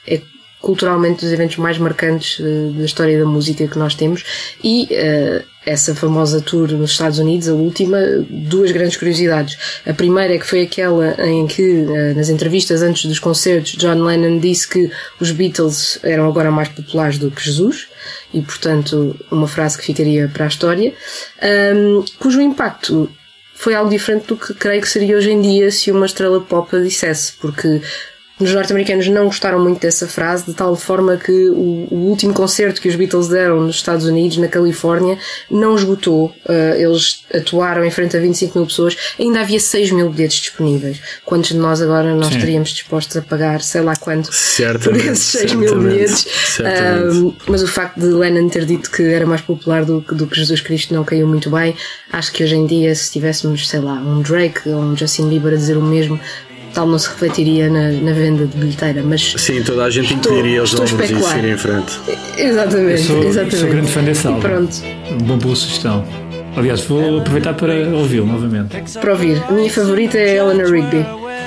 culturalmente 0.61 1.21
dos 1.25 1.33
eventos 1.33 1.57
mais 1.57 1.77
marcantes 1.77 2.39
uh, 2.39 2.71
da 2.73 2.85
história 2.85 3.17
da 3.17 3.25
música 3.25 3.67
que 3.67 3.77
nós 3.77 3.95
temos 3.95 4.23
e 4.63 4.83
uh, 4.83 5.43
essa 5.65 5.93
famosa 5.93 6.41
tour 6.41 6.71
nos 6.71 6.91
Estados 6.91 7.19
Unidos, 7.19 7.47
a 7.47 7.53
última, 7.53 7.99
duas 8.29 8.71
grandes 8.71 8.97
curiosidades. 8.97 9.57
A 9.85 9.93
primeira 9.93 10.33
é 10.33 10.39
que 10.39 10.45
foi 10.45 10.63
aquela 10.63 11.15
em 11.23 11.45
que, 11.45 11.61
uh, 11.61 12.15
nas 12.15 12.29
entrevistas 12.29 12.81
antes 12.81 13.05
dos 13.05 13.19
concertos, 13.19 13.73
John 13.73 14.03
Lennon 14.03 14.39
disse 14.39 14.67
que 14.67 14.91
os 15.19 15.31
Beatles 15.31 15.99
eram 16.03 16.27
agora 16.27 16.51
mais 16.51 16.69
populares 16.69 17.17
do 17.17 17.29
que 17.29 17.43
Jesus 17.43 17.87
e, 18.33 18.41
portanto, 18.41 19.15
uma 19.29 19.47
frase 19.47 19.77
que 19.77 19.85
ficaria 19.85 20.27
para 20.27 20.45
a 20.45 20.47
história, 20.47 20.93
um, 21.75 22.03
cujo 22.19 22.41
impacto 22.41 23.09
foi 23.53 23.75
algo 23.75 23.91
diferente 23.91 24.25
do 24.25 24.35
que 24.35 24.55
creio 24.55 24.81
que 24.81 24.89
seria 24.89 25.15
hoje 25.15 25.29
em 25.29 25.39
dia 25.39 25.69
se 25.69 25.91
uma 25.91 26.07
estrela 26.07 26.41
pop 26.41 26.75
a 26.75 26.79
dissesse, 26.79 27.33
porque 27.33 27.79
os 28.43 28.53
norte-americanos 28.53 29.07
não 29.07 29.25
gostaram 29.25 29.59
muito 29.59 29.81
dessa 29.81 30.07
frase, 30.07 30.45
de 30.45 30.53
tal 30.53 30.75
forma 30.75 31.17
que 31.17 31.49
o, 31.49 31.87
o, 31.91 31.95
último 32.09 32.33
concerto 32.33 32.81
que 32.81 32.87
os 32.87 32.95
Beatles 32.95 33.27
deram 33.27 33.61
nos 33.61 33.75
Estados 33.75 34.05
Unidos, 34.05 34.37
na 34.37 34.47
Califórnia, 34.47 35.17
não 35.49 35.75
esgotou. 35.75 36.27
Uh, 36.45 36.75
eles 36.77 37.23
atuaram 37.33 37.83
em 37.85 37.91
frente 37.91 38.17
a 38.17 38.19
25 38.19 38.57
mil 38.57 38.67
pessoas, 38.67 38.97
ainda 39.19 39.41
havia 39.41 39.59
6 39.59 39.91
mil 39.91 40.09
bilhetes 40.09 40.39
disponíveis. 40.39 40.99
Quantos 41.25 41.49
de 41.49 41.57
nós 41.57 41.81
agora 41.81 42.15
nós 42.15 42.31
estaríamos 42.31 42.69
dispostos 42.69 43.17
a 43.17 43.21
pagar, 43.21 43.61
sei 43.61 43.81
lá 43.81 43.95
quanto, 43.95 44.29
por 44.83 44.95
esses 44.95 45.23
6 45.39 45.53
mil 45.53 45.79
bilhetes? 45.79 46.25
Uh, 46.59 47.33
mas 47.47 47.63
o 47.63 47.67
facto 47.67 47.99
de 47.99 48.07
Lennon 48.07 48.49
ter 48.49 48.65
dito 48.65 48.91
que 48.91 49.03
era 49.03 49.25
mais 49.25 49.41
popular 49.41 49.85
do, 49.85 50.01
do 50.01 50.27
que 50.27 50.37
Jesus 50.37 50.61
Cristo 50.61 50.93
não 50.93 51.03
caiu 51.03 51.27
muito 51.27 51.49
bem. 51.49 51.75
Acho 52.11 52.31
que 52.31 52.43
hoje 52.43 52.55
em 52.55 52.65
dia, 52.65 52.93
se 52.95 53.11
tivéssemos, 53.11 53.67
sei 53.67 53.79
lá, 53.79 53.93
um 53.93 54.21
Drake 54.21 54.69
ou 54.69 54.81
um 54.81 54.97
Justin 54.97 55.29
Bieber 55.29 55.53
a 55.53 55.57
dizer 55.57 55.77
o 55.77 55.81
mesmo, 55.81 56.19
tal 56.73 56.87
não 56.87 56.97
se 56.97 57.09
refletiria 57.09 57.69
na, 57.69 57.91
na 57.91 58.13
venda 58.13 58.45
de 58.45 58.57
bilheteira, 58.57 59.03
mas. 59.03 59.33
Sim, 59.37 59.63
toda 59.63 59.83
a 59.83 59.89
gente 59.89 60.13
incluiria 60.13 60.63
os 60.63 60.73
números 60.73 61.11
e 61.11 61.23
seguir 61.23 61.49
em 61.49 61.57
frente. 61.57 61.99
Exatamente, 62.37 63.01
sou, 63.01 63.23
exatamente. 63.23 63.55
Sou 63.57 63.69
grande 63.69 63.91
fã 63.91 64.03
desse 64.03 64.27
álbum. 64.27 64.39
Pronto. 64.39 64.75
Uma 65.23 65.37
boa 65.37 65.55
sugestão. 65.55 66.05
Aliás, 66.55 66.81
vou 66.81 67.19
aproveitar 67.19 67.53
para 67.53 67.73
ouvi-lo 67.89 68.25
novamente. 68.25 68.77
Para 68.99 69.11
ouvir. 69.13 69.41
A 69.47 69.51
minha 69.51 69.69
favorita 69.69 70.17
é 70.17 70.37
Eleanor 70.37 70.71
Rigby. 70.71 71.05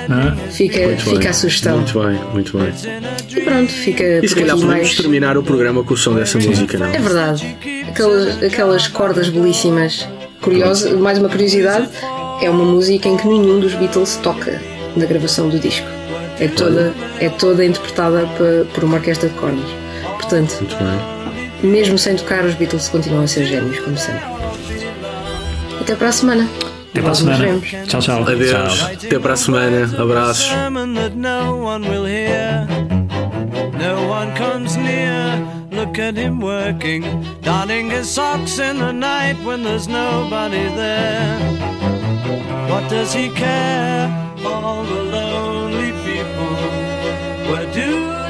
Ah? 0.09 0.35
Fica, 0.49 0.97
fica 0.97 1.29
a 1.29 1.33
sugestão. 1.33 1.77
Muito 1.77 1.99
bem, 1.99 2.19
muito 2.33 2.57
bem. 2.57 2.73
E 3.29 3.41
pronto, 3.41 3.71
fica 3.71 4.03
e 4.03 4.27
se 4.27 4.35
calhar 4.35 4.55
podemos 4.55 4.63
mais... 4.65 4.95
terminar 4.95 5.37
o 5.37 5.43
programa 5.43 5.83
com 5.83 5.93
o 5.93 5.97
som 5.97 6.13
dessa 6.15 6.39
Sim. 6.39 6.49
música, 6.49 6.77
não? 6.77 6.87
É 6.87 6.99
verdade. 6.99 7.57
Aquelas, 7.87 8.43
aquelas 8.43 8.87
cordas 8.87 9.29
belíssimas. 9.29 10.07
Curioso, 10.41 10.97
mais 10.97 11.17
uma 11.17 11.29
curiosidade, 11.29 11.89
é 12.41 12.49
uma 12.49 12.65
música 12.65 13.09
em 13.09 13.17
que 13.17 13.27
nenhum 13.27 13.59
dos 13.59 13.73
Beatles 13.73 14.15
toca 14.17 14.61
na 14.95 15.05
gravação 15.05 15.49
do 15.49 15.59
disco. 15.59 15.87
É 16.39 16.47
toda, 16.47 16.93
é 17.19 17.29
toda 17.29 17.65
interpretada 17.65 18.27
por, 18.73 18.83
uma 18.83 18.97
orquestra 18.97 19.29
de 19.29 19.35
cordas. 19.35 19.69
Portanto, 20.15 20.65
mesmo 21.63 21.97
sem 21.97 22.15
tocar, 22.15 22.43
os 22.43 22.55
Beatles 22.55 22.89
continuam 22.89 23.23
a 23.23 23.27
ser 23.27 23.45
gênios, 23.45 23.79
como 23.79 23.97
sempre. 23.97 24.23
Até 25.79 25.95
para 25.95 26.09
a 26.09 26.11
semana. 26.11 26.49
Até 26.91 27.01
para 27.01 27.11
a 27.11 27.15
semana. 27.15 27.61
Tchau, 27.87 28.01
tchau. 28.01 28.23
Adeus. 28.23 28.51
Tchau. 28.51 28.89
Até 28.93 29.19
para 29.19 29.33
a 29.33 29.37
semana. 29.37 30.01
Abraços. 30.01 30.51
No 33.77 34.07
one 34.09 34.31
comes 34.35 34.75
near. 34.77 35.35
Look 35.71 35.85
look 35.85 35.99
at 35.99 36.17
him 36.17 36.41
working, 36.41 37.03
darning 37.41 37.89
his 37.89 38.09
socks 38.09 38.59
in 38.59 38.77
the 38.77 38.91
night 38.91 39.35
when 39.45 39.63
there's 39.63 39.87
nobody 39.87 40.67
there. 40.75 41.39
What 42.69 42.89
does 42.89 43.13
he 43.13 43.29
care? 43.29 44.24
All 44.45 44.83
the 44.83 45.03
lonely 45.15 45.91
people. 46.05 46.55
Where 47.49 47.67
do 47.73 48.24